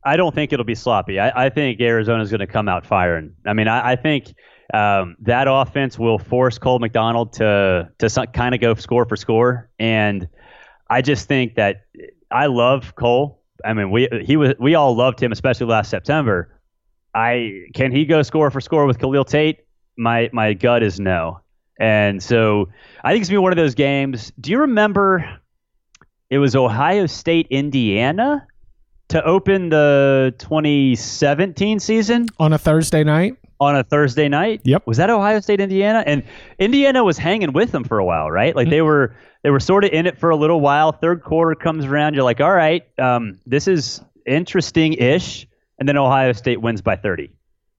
I 0.03 0.17
don't 0.17 0.35
think 0.35 0.51
it'll 0.51 0.65
be 0.65 0.75
sloppy. 0.75 1.21
I, 1.21 1.45
I 1.45 1.49
think 1.49 1.79
Arizona's 1.79 2.29
going 2.29 2.41
to 2.41 2.47
come 2.47 2.67
out 2.67 2.85
firing. 2.85 3.33
I 3.45 3.53
mean, 3.53 3.69
I, 3.69 3.93
I 3.93 3.95
think 3.95 4.33
um, 4.73 5.15
that 5.21 5.47
offense 5.49 5.97
will 5.99 6.19
force 6.19 6.57
Cole 6.57 6.79
McDonald 6.79 7.33
to 7.33 7.89
to 7.97 8.27
kind 8.33 8.55
of 8.55 8.61
go 8.61 8.75
score 8.75 9.05
for 9.05 9.15
score, 9.15 9.69
and 9.79 10.27
I 10.89 11.01
just 11.01 11.27
think 11.27 11.55
that 11.55 11.85
I 12.31 12.45
love 12.45 12.95
Cole. 12.95 13.41
I 13.65 13.73
mean, 13.73 13.91
we 13.91 14.07
he 14.23 14.37
was 14.37 14.53
we 14.59 14.75
all 14.75 14.95
loved 14.95 15.21
him, 15.21 15.31
especially 15.31 15.67
last 15.67 15.89
September. 15.89 16.59
I 17.13 17.65
can 17.73 17.91
he 17.91 18.05
go 18.05 18.21
score 18.21 18.49
for 18.51 18.61
score 18.61 18.85
with 18.85 18.99
Khalil 18.99 19.25
Tate? 19.25 19.59
My 19.97 20.29
my 20.33 20.53
gut 20.53 20.81
is 20.83 20.99
no, 20.99 21.41
and 21.79 22.21
so 22.21 22.69
I 23.03 23.11
think 23.11 23.21
it's 23.21 23.29
gonna 23.29 23.39
be 23.39 23.43
one 23.43 23.51
of 23.51 23.57
those 23.57 23.75
games. 23.75 24.31
Do 24.39 24.51
you 24.51 24.59
remember? 24.59 25.39
It 26.29 26.39
was 26.39 26.55
Ohio 26.55 27.05
State, 27.05 27.45
Indiana 27.51 28.47
to 29.09 29.23
open 29.23 29.69
the 29.69 30.33
2017 30.39 31.79
season 31.79 32.25
On 32.39 32.53
a 32.53 32.57
Thursday 32.57 33.03
night? 33.03 33.37
On 33.63 33.75
a 33.75 33.83
Thursday 33.83 34.29
night. 34.29 34.61
Yep. 34.63 34.83
Was 34.85 34.97
that 34.97 35.09
Ohio 35.09 35.39
State, 35.39 35.59
Indiana? 35.59 36.03
And 36.05 36.23
Indiana 36.59 37.03
was 37.03 37.17
hanging 37.17 37.53
with 37.53 37.71
them 37.71 37.83
for 37.83 37.97
a 37.97 38.05
while, 38.05 38.29
right? 38.29 38.55
Like 38.55 38.69
they 38.69 38.81
were 38.81 39.15
they 39.43 39.49
were 39.49 39.59
sort 39.59 39.83
of 39.83 39.91
in 39.91 40.05
it 40.05 40.17
for 40.17 40.29
a 40.29 40.35
little 40.35 40.61
while. 40.61 40.91
Third 40.91 41.23
quarter 41.23 41.55
comes 41.55 41.85
around, 41.85 42.13
you're 42.13 42.23
like, 42.23 42.41
all 42.41 42.53
right, 42.53 42.83
um, 42.99 43.39
this 43.45 43.67
is 43.67 44.01
interesting 44.25 44.93
ish, 44.93 45.47
and 45.79 45.87
then 45.87 45.97
Ohio 45.97 46.31
State 46.33 46.61
wins 46.61 46.81
by 46.81 46.95
30 46.95 47.29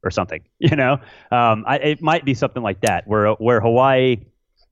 or 0.03 0.11
something. 0.11 0.43
You 0.59 0.77
know, 0.77 0.95
um, 1.31 1.65
I, 1.67 1.77
it 1.77 2.03
might 2.03 2.25
be 2.25 2.33
something 2.33 2.63
like 2.63 2.81
that 2.83 3.07
where 3.07 3.33
where 3.35 3.61
Hawaii 3.61 4.25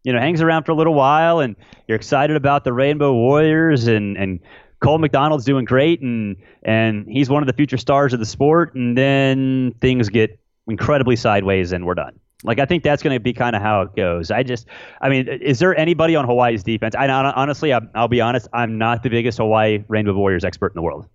you 0.05 0.13
know 0.13 0.19
hangs 0.19 0.41
around 0.41 0.65
for 0.65 0.73
a 0.73 0.75
little 0.75 0.95
while, 0.95 1.41
and 1.41 1.57
you're 1.87 1.97
excited 1.97 2.37
about 2.37 2.65
the 2.65 2.73
Rainbow 2.73 3.13
Warriors, 3.13 3.87
and 3.87 4.17
and 4.17 4.41
Cole 4.81 4.99
McDonald's 4.99 5.45
doing 5.45 5.65
great, 5.65 6.01
and 6.01 6.37
and 6.63 7.07
he's 7.09 7.31
one 7.31 7.43
of 7.43 7.47
the 7.47 7.53
future 7.53 7.77
stars 7.77 8.13
of 8.13 8.19
the 8.19 8.27
sport, 8.27 8.75
and 8.75 8.99
then 8.99 9.75
things 9.81 10.09
get 10.09 10.39
incredibly 10.69 11.17
sideways, 11.17 11.73
and 11.73 11.87
we're 11.87 11.95
done. 11.95 12.19
Like 12.45 12.59
I 12.59 12.67
think 12.67 12.83
that's 12.83 13.03
going 13.03 13.15
to 13.15 13.21
be 13.21 13.33
kind 13.33 13.55
of 13.55 13.63
how 13.63 13.83
it 13.83 13.95
goes. 13.95 14.31
I 14.31 14.43
just, 14.43 14.67
I 15.01 15.09
mean, 15.09 15.29
is 15.29 15.61
there 15.61 15.77
anybody 15.79 16.17
on 16.17 16.25
Hawaii's 16.25 16.65
defense? 16.65 16.95
I 16.97 17.07
honestly, 17.09 17.73
I'm, 17.73 17.89
I'll 17.95 18.09
be 18.09 18.21
honest, 18.21 18.49
I'm 18.53 18.79
not 18.79 19.03
the 19.03 19.11
biggest 19.11 19.39
Hawaii 19.39 19.85
Rainbow 19.89 20.15
Warriors 20.15 20.45
expert 20.45 20.73
in 20.73 20.75
the 20.75 20.83
world. 20.83 21.07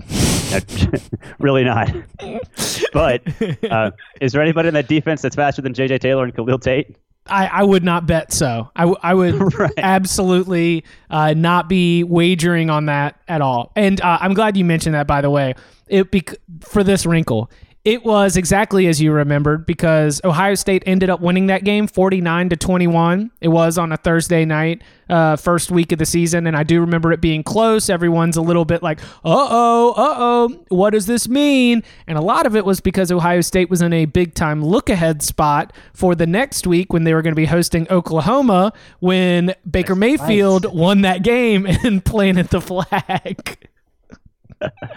really 1.40 1.66
not. 1.66 1.92
but 2.94 3.22
uh, 3.70 3.92
is 4.22 4.32
there 4.32 4.42
anybody 4.42 4.70
in 4.70 4.74
that 4.76 4.88
defense 4.88 5.22
that's 5.22 5.36
faster 5.36 5.62
than 5.62 5.74
J.J. 5.74 5.98
Taylor 6.00 6.24
and 6.24 6.34
Khalil 6.34 6.60
Tate? 6.60 6.96
I, 7.30 7.48
I 7.48 7.64
would 7.64 7.84
not 7.84 8.06
bet 8.06 8.32
so. 8.32 8.72
I, 8.76 8.82
w- 8.82 8.98
I 9.04 9.14
would 9.14 9.54
right. 9.60 9.72
absolutely 9.78 10.86
uh, 11.10 11.34
not 11.34 11.68
be 11.68 12.04
wagering 12.06 12.70
on 12.70 12.86
that 12.86 13.20
at 13.28 13.42
all. 13.42 13.74
And 13.76 14.00
uh, 14.00 14.18
I'm 14.22 14.34
glad 14.34 14.56
you 14.56 14.64
mentioned 14.64 14.96
that, 14.96 15.08
by 15.08 15.20
the 15.20 15.30
way. 15.30 15.56
It 15.88 16.12
bec- 16.12 16.36
for 16.62 16.84
this 16.84 17.06
wrinkle, 17.06 17.52
it 17.88 18.04
was 18.04 18.36
exactly 18.36 18.86
as 18.88 19.02
you 19.02 19.14
remembered 19.14 19.66
because 19.66 20.20
Ohio 20.26 20.56
State 20.56 20.84
ended 20.86 21.10
up 21.10 21.22
winning 21.22 21.48
that 21.48 21.64
game 21.64 21.88
49 21.88 22.50
to 22.50 22.58
21. 22.58 23.32
It 23.40 23.48
was 23.48 23.78
on 23.78 23.94
a 23.94 23.98
Thursday 23.98 24.44
night, 24.44 24.82
uh, 25.10 25.38
first 25.38 25.72
week 25.72 25.94
of 25.94 25.98
the 25.98 26.06
season, 26.06 26.48
and 26.48 26.58
I 26.58 26.64
do 26.64 26.82
remember 26.82 27.14
it 27.14 27.22
being 27.22 27.44
close. 27.44 27.90
Everyone's 27.90 28.36
a 28.36 28.42
little 28.42 28.66
bit 28.66 28.84
like, 28.84 29.00
"Uh 29.24 29.48
oh, 29.50 29.94
uh 29.96 30.16
oh, 30.18 30.66
what 30.68 30.90
does 30.90 31.06
this 31.06 31.30
mean?" 31.30 31.82
And 32.08 32.18
a 32.18 32.22
lot 32.22 32.46
of 32.46 32.58
it 32.58 32.66
was 32.66 32.82
because 32.82 33.10
Ohio 33.10 33.40
State 33.40 33.70
was 33.70 33.82
in 33.82 33.94
a 33.94 34.04
big 34.04 34.34
time 34.34 34.62
look 34.62 34.90
ahead 34.90 35.24
spot 35.24 35.72
for 35.94 36.14
the 36.14 36.28
next 36.28 36.68
week 36.68 36.92
when 36.92 37.06
they 37.06 37.14
were 37.14 37.22
going 37.22 37.36
to 37.36 37.38
be 37.38 37.46
hosting 37.46 37.88
Oklahoma 37.90 38.74
when 39.00 39.56
Baker 39.70 39.96
Mayfield 39.96 40.66
won 40.76 41.04
that 41.04 41.24
game 41.24 41.66
and 41.86 42.04
planted 42.04 42.50
the 42.50 42.60
flag. 42.60 43.70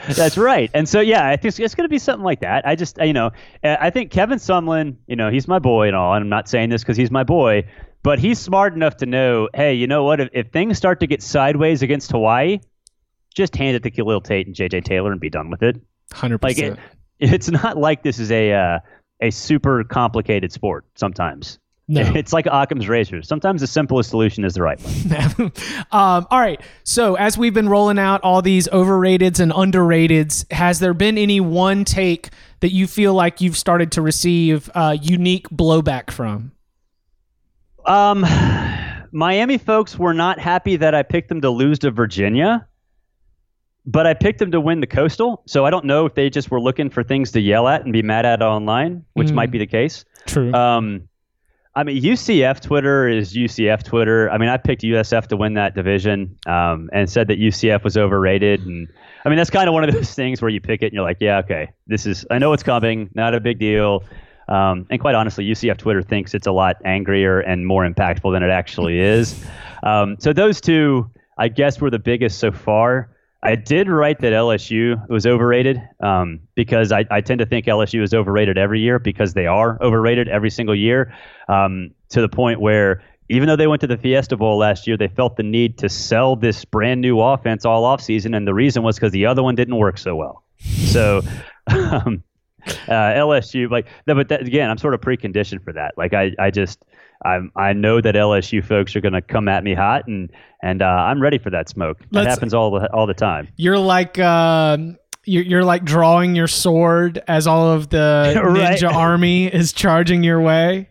That's 0.09 0.39
right. 0.39 0.71
And 0.75 0.89
so, 0.89 1.01
yeah, 1.01 1.29
I 1.29 1.37
think 1.37 1.59
it's 1.59 1.75
going 1.75 1.85
to 1.85 1.91
be 1.91 1.99
something 1.99 2.25
like 2.25 2.41
that. 2.41 2.67
I 2.67 2.75
just, 2.75 2.99
you 2.99 3.13
know, 3.13 3.31
I 3.63 3.91
think 3.91 4.11
Kevin 4.11 4.39
Sumlin, 4.39 4.97
you 5.07 5.17
know, 5.17 5.31
he's 5.31 5.47
my 5.47 5.59
boy 5.59 5.89
and 5.89 5.97
all. 5.97 6.15
And 6.15 6.23
I'm 6.23 6.29
not 6.29 6.49
saying 6.49 6.71
this 6.71 6.83
because 6.83 6.97
he's 6.97 7.11
my 7.11 7.25
boy, 7.25 7.65
but 8.03 8.19
he's 8.19 8.39
smart 8.39 8.75
enough 8.75 8.97
to 8.99 9.07
know, 9.07 9.49
hey, 9.55 9.75
you 9.75 9.87
know 9.87 10.05
what? 10.05 10.21
If, 10.21 10.29
if 10.33 10.51
things 10.51 10.77
start 10.77 11.01
to 11.01 11.07
get 11.07 11.23
sideways 11.23 11.83
against 11.83 12.11
Hawaii, 12.11 12.61
just 13.35 13.55
hand 13.57 13.77
it 13.77 13.83
to 13.83 13.91
Khalil 13.91 14.21
Tate 14.21 14.47
and 14.47 14.55
J.J. 14.55 14.83
Taylor 14.83 15.13
and 15.13 15.21
be 15.21 15.31
done 15.31 15.51
with 15.51 15.63
it. 15.63 15.81
Hundred 16.13 16.43
like 16.43 16.57
percent. 16.57 16.79
It, 17.19 17.33
it's 17.35 17.51
not 17.51 17.77
like 17.77 18.03
this 18.03 18.19
is 18.19 18.31
a 18.31 18.53
uh, 18.53 18.79
a 19.21 19.31
super 19.31 19.85
complicated 19.85 20.53
sport. 20.53 20.87
Sometimes. 20.97 21.59
No. 21.91 22.03
It's 22.15 22.33
like 22.33 22.47
Occam's 22.47 22.89
razor. 22.89 23.21
Sometimes 23.23 23.61
the 23.61 23.67
simplest 23.67 24.11
solution 24.11 24.45
is 24.45 24.55
the 24.55 24.63
right 24.63 24.81
one. 24.81 25.53
um, 25.91 26.27
all 26.31 26.39
right. 26.39 26.61
So 26.85 27.17
as 27.17 27.37
we've 27.37 27.53
been 27.53 27.69
rolling 27.69 27.99
out 27.99 28.21
all 28.23 28.43
these 28.43 28.69
overrateds 28.69 29.41
and 29.41 29.51
underrateds, 29.51 30.51
has 30.53 30.79
there 30.79 30.95
been 30.95 31.19
any 31.19 31.41
one 31.41 31.85
take 31.85 32.31
that 32.61 32.73
you 32.73 32.87
feel 32.87 33.13
like 33.15 33.41
you've 33.41 33.57
started 33.57 33.91
to 33.93 34.03
receive 34.03 34.71
uh, 34.75 34.97
unique 35.01 35.49
blowback 35.49 36.13
from? 36.13 36.53
Um, 37.85 38.25
Miami 39.11 39.59
folks 39.59 39.99
were 39.99 40.15
not 40.15 40.39
happy 40.39 40.77
that 40.77 40.95
I 40.95 41.03
picked 41.03 41.29
them 41.29 41.41
to 41.41 41.51
lose 41.51 41.81
to 41.81 41.91
Virginia, 41.91 42.69
but 43.85 44.07
I 44.07 44.15
picked 44.15 44.39
them 44.39 44.53
to 44.53 44.61
win 44.61 44.79
the 44.79 44.87
Coastal. 44.87 45.43
So 45.47 45.67
I 45.67 45.71
don't 45.71 45.87
know 45.87 46.07
if 46.07 46.15
they 46.15 46.31
just 46.31 46.53
were 46.53 46.61
looking 46.61 46.89
for 46.89 47.03
things 47.03 47.33
to 47.33 47.41
yell 47.41 47.67
at 47.67 47.83
and 47.83 47.93
be 47.93 48.03
mad 48.03 48.27
at 48.27 48.43
online, 48.43 49.05
which 49.15 49.29
mm. 49.29 49.35
might 49.35 49.51
be 49.51 49.59
the 49.59 49.67
case. 49.67 50.05
True. 50.27 50.53
Um, 50.53 51.09
I 51.75 51.85
mean, 51.85 52.03
UCF 52.03 52.61
Twitter 52.61 53.09
is 53.09 53.33
UCF 53.33 53.85
Twitter. 53.85 54.29
I 54.31 54.39
mean, 54.39 54.49
I 54.49 54.57
picked 54.57 54.83
USF 54.83 55.29
to 55.29 55.37
win 55.37 55.55
that 55.55 55.75
division 55.75 56.37
um, 56.47 56.91
and 56.93 57.09
said 57.09 57.29
that 57.29 57.39
UCF 57.39 57.85
was 57.85 57.97
overrated. 57.97 58.67
And 58.67 58.89
I 59.25 59.29
mean, 59.29 59.39
that's 59.39 59.51
kind 59.51 59.69
of 59.69 59.75
one 59.75 59.85
of 59.85 59.95
those 59.95 60.13
things 60.15 60.43
where 60.43 60.49
you 60.49 60.61
pick 60.61 60.83
it 60.83 60.87
and 60.87 60.95
you're 60.95 61.05
like, 61.05 61.19
yeah, 61.21 61.39
okay, 61.39 61.71
this 61.87 62.07
is, 62.07 62.27
I 62.31 62.39
know 62.39 62.53
it's 62.53 62.65
coming, 62.65 63.11
not 63.15 63.35
a 63.35 63.41
big 63.41 63.61
deal. 63.61 64.03
Um, 64.49 64.87
and 64.91 65.01
quite 65.01 65.15
honestly, 65.15 65.45
UCF 65.45 65.79
Twitter 65.79 66.03
thinks 66.03 66.35
it's 66.35 66.49
a 66.49 66.53
lot 66.53 66.77
angrier 66.85 67.39
and 67.39 67.65
more 67.65 67.89
impactful 67.89 68.33
than 68.33 68.43
it 68.43 68.51
actually 68.51 68.99
is. 68.99 69.41
Um, 69.85 70.17
so 70.19 70.33
those 70.33 70.61
two, 70.61 71.09
I 71.39 71.47
guess, 71.49 71.81
were 71.81 71.91
the 71.91 72.01
biggest 72.01 72.39
so 72.39 72.51
far. 72.51 73.11
I 73.43 73.55
did 73.55 73.89
write 73.89 74.21
that 74.21 74.33
LSU 74.33 75.09
was 75.09 75.27
overrated 75.27 75.81
um, 76.01 76.41
because 76.55 76.93
I, 76.93 77.07
I, 77.11 77.23
tend 77.23 77.39
to 77.39 77.47
think 77.47 77.65
LSU 77.67 78.03
is 78.03 78.13
overrated 78.13 78.59
every 78.59 78.81
year 78.81 78.99
because 78.99 79.33
they 79.33 79.47
are 79.47 79.83
overrated 79.83 80.29
every 80.29 80.51
single 80.51 80.75
year 80.75 81.15
um, 81.49 81.93
to 82.11 82.21
the 82.21 82.29
point 82.29 82.61
where 82.61 83.03
even 83.31 83.49
though 83.49 83.57
they 83.57 83.67
went 83.67 83.81
to 83.81 83.87
the 83.87 83.97
Fiesta 83.97 84.37
Bowl 84.37 84.59
last 84.59 84.87
year, 84.87 84.97
they 84.97 85.09
felt 85.09 85.37
the 85.37 85.43
need 85.43 85.79
to 85.79 85.89
sell 85.89 86.37
this 86.37 86.65
brand 86.65 87.01
new 87.01 87.21
offense 87.21 87.65
all 87.65 87.85
offseason. 87.85 88.37
And 88.37 88.47
the 88.47 88.53
reason 88.53 88.83
was 88.83 88.97
because 88.97 89.13
the 89.13 89.27
other 89.27 89.43
one 89.43 89.55
didn't 89.55 89.77
work 89.77 89.97
so 89.97 90.17
well. 90.17 90.43
So 90.59 91.23
um, 91.69 92.23
uh, 92.89 92.93
LSU, 92.93 93.71
like, 93.71 93.87
but 94.07 94.29
that, 94.29 94.43
again, 94.43 94.71
I'm 94.71 94.79
sort 94.79 94.95
of 94.95 95.01
preconditioned 95.01 95.65
for 95.65 95.73
that. 95.73 95.95
Like, 95.97 96.15
I, 96.15 96.33
I 96.39 96.51
just– 96.51 96.85
I'm, 97.25 97.53
I 97.55 97.73
know 97.73 98.01
that 98.01 98.15
LSU 98.15 98.65
folks 98.65 98.97
are 98.97 99.01
going 99.01 99.13
to 99.13 99.21
come 99.21 99.49
at 99.49 99.63
me 99.63 99.75
hot, 99.75 100.07
and 100.07 100.31
and 100.63 100.81
uh, 100.81 100.87
I'm 100.87 101.21
ready 101.21 101.39
for 101.39 101.51
that 101.51 101.69
smoke. 101.69 101.99
That 101.99 102.25
Let's, 102.25 102.29
happens 102.29 102.55
all 102.55 102.71
the 102.71 102.91
all 102.93 103.07
the 103.07 103.15
time. 103.15 103.49
You're 103.57 103.79
like 103.79 104.19
uh, 104.19 104.79
you're, 105.25 105.43
you're 105.43 105.65
like 105.65 105.85
drawing 105.85 106.35
your 106.35 106.49
sword 106.49 107.23
as 107.29 107.47
all 107.47 107.73
of 107.73 107.91
the 107.91 108.35
ninja 108.37 108.93
army 108.93 109.47
is 109.47 109.73
charging 109.73 110.23
your 110.23 110.41
way. 110.41 110.89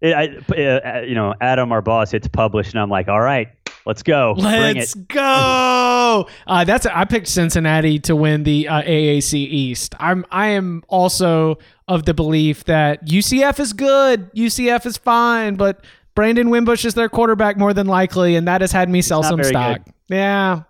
It, 0.00 0.14
I, 0.14 0.54
uh, 0.54 1.00
you 1.00 1.14
know, 1.14 1.34
Adam, 1.40 1.72
our 1.72 1.82
boss, 1.82 2.12
hits 2.12 2.28
publish, 2.28 2.70
and 2.70 2.80
I'm 2.80 2.88
like, 2.88 3.08
all 3.08 3.20
right, 3.20 3.48
let's 3.88 4.02
go. 4.02 4.34
Let's 4.36 4.94
go. 4.94 6.28
Uh, 6.46 6.64
that's 6.64 6.86
I 6.86 7.04
picked 7.06 7.26
Cincinnati 7.26 7.98
to 8.00 8.14
win 8.14 8.44
the 8.44 8.68
uh, 8.68 8.82
AAC 8.82 9.32
East. 9.34 9.94
I'm 9.98 10.24
I 10.30 10.48
am 10.48 10.84
also 10.88 11.58
of 11.88 12.04
the 12.04 12.14
belief 12.14 12.64
that 12.64 13.04
UCF 13.06 13.58
is 13.58 13.72
good, 13.72 14.32
UCF 14.34 14.84
is 14.86 14.98
fine, 14.98 15.56
but 15.56 15.84
Brandon 16.14 16.50
Wimbush 16.50 16.84
is 16.84 16.94
their 16.94 17.08
quarterback 17.08 17.56
more 17.56 17.72
than 17.72 17.86
likely, 17.86 18.36
and 18.36 18.46
that 18.46 18.60
has 18.60 18.72
had 18.72 18.90
me 18.90 19.00
sell 19.00 19.22
some 19.22 19.42
stock. 19.42 19.84
Good. 19.84 19.94
Yeah, 20.10 20.62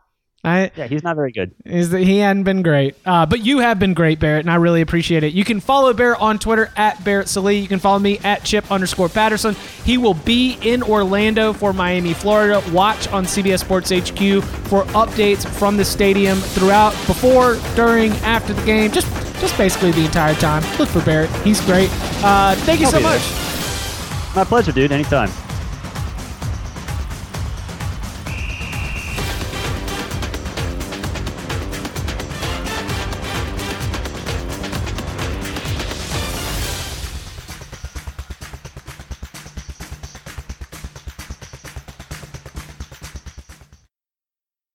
I, 0.44 0.70
yeah, 0.76 0.86
he's 0.86 1.02
not 1.02 1.16
very 1.16 1.32
good. 1.32 1.52
Is 1.64 1.90
that 1.90 2.00
he 2.00 2.18
hadn't 2.18 2.44
been 2.44 2.62
great, 2.62 2.94
uh, 3.04 3.26
but 3.26 3.44
you 3.44 3.58
have 3.58 3.80
been 3.80 3.92
great, 3.92 4.20
Barrett, 4.20 4.44
and 4.44 4.50
I 4.50 4.54
really 4.54 4.80
appreciate 4.82 5.24
it. 5.24 5.34
You 5.34 5.44
can 5.44 5.58
follow 5.58 5.92
Barrett 5.92 6.20
on 6.20 6.38
Twitter 6.38 6.70
at 6.76 7.02
Barrett 7.04 7.28
Sallee. 7.28 7.58
You 7.58 7.66
can 7.66 7.80
follow 7.80 7.98
me 7.98 8.18
at 8.18 8.44
Chip 8.44 8.70
underscore 8.70 9.08
Patterson. 9.08 9.56
He 9.84 9.98
will 9.98 10.14
be 10.14 10.56
in 10.62 10.82
Orlando 10.84 11.52
for 11.52 11.72
Miami, 11.72 12.14
Florida. 12.14 12.62
Watch 12.72 13.08
on 13.08 13.24
CBS 13.24 13.60
Sports 13.60 13.90
HQ 13.90 14.44
for 14.68 14.84
updates 14.94 15.46
from 15.46 15.76
the 15.76 15.84
stadium 15.84 16.38
throughout, 16.38 16.92
before, 17.08 17.56
during, 17.74 18.12
after 18.18 18.52
the 18.52 18.64
game. 18.64 18.92
Just, 18.92 19.08
just 19.40 19.58
basically 19.58 19.90
the 19.90 20.04
entire 20.04 20.34
time. 20.34 20.62
Look 20.78 20.88
for 20.88 21.02
Barrett. 21.04 21.30
He's 21.42 21.60
great. 21.62 21.90
Uh, 22.22 22.54
thank 22.58 22.78
you 22.78 22.86
I'll 22.86 22.92
so 22.92 23.00
much. 23.00 23.20
There. 23.20 24.36
My 24.36 24.44
pleasure, 24.44 24.70
dude. 24.70 24.92
Anytime. 24.92 25.30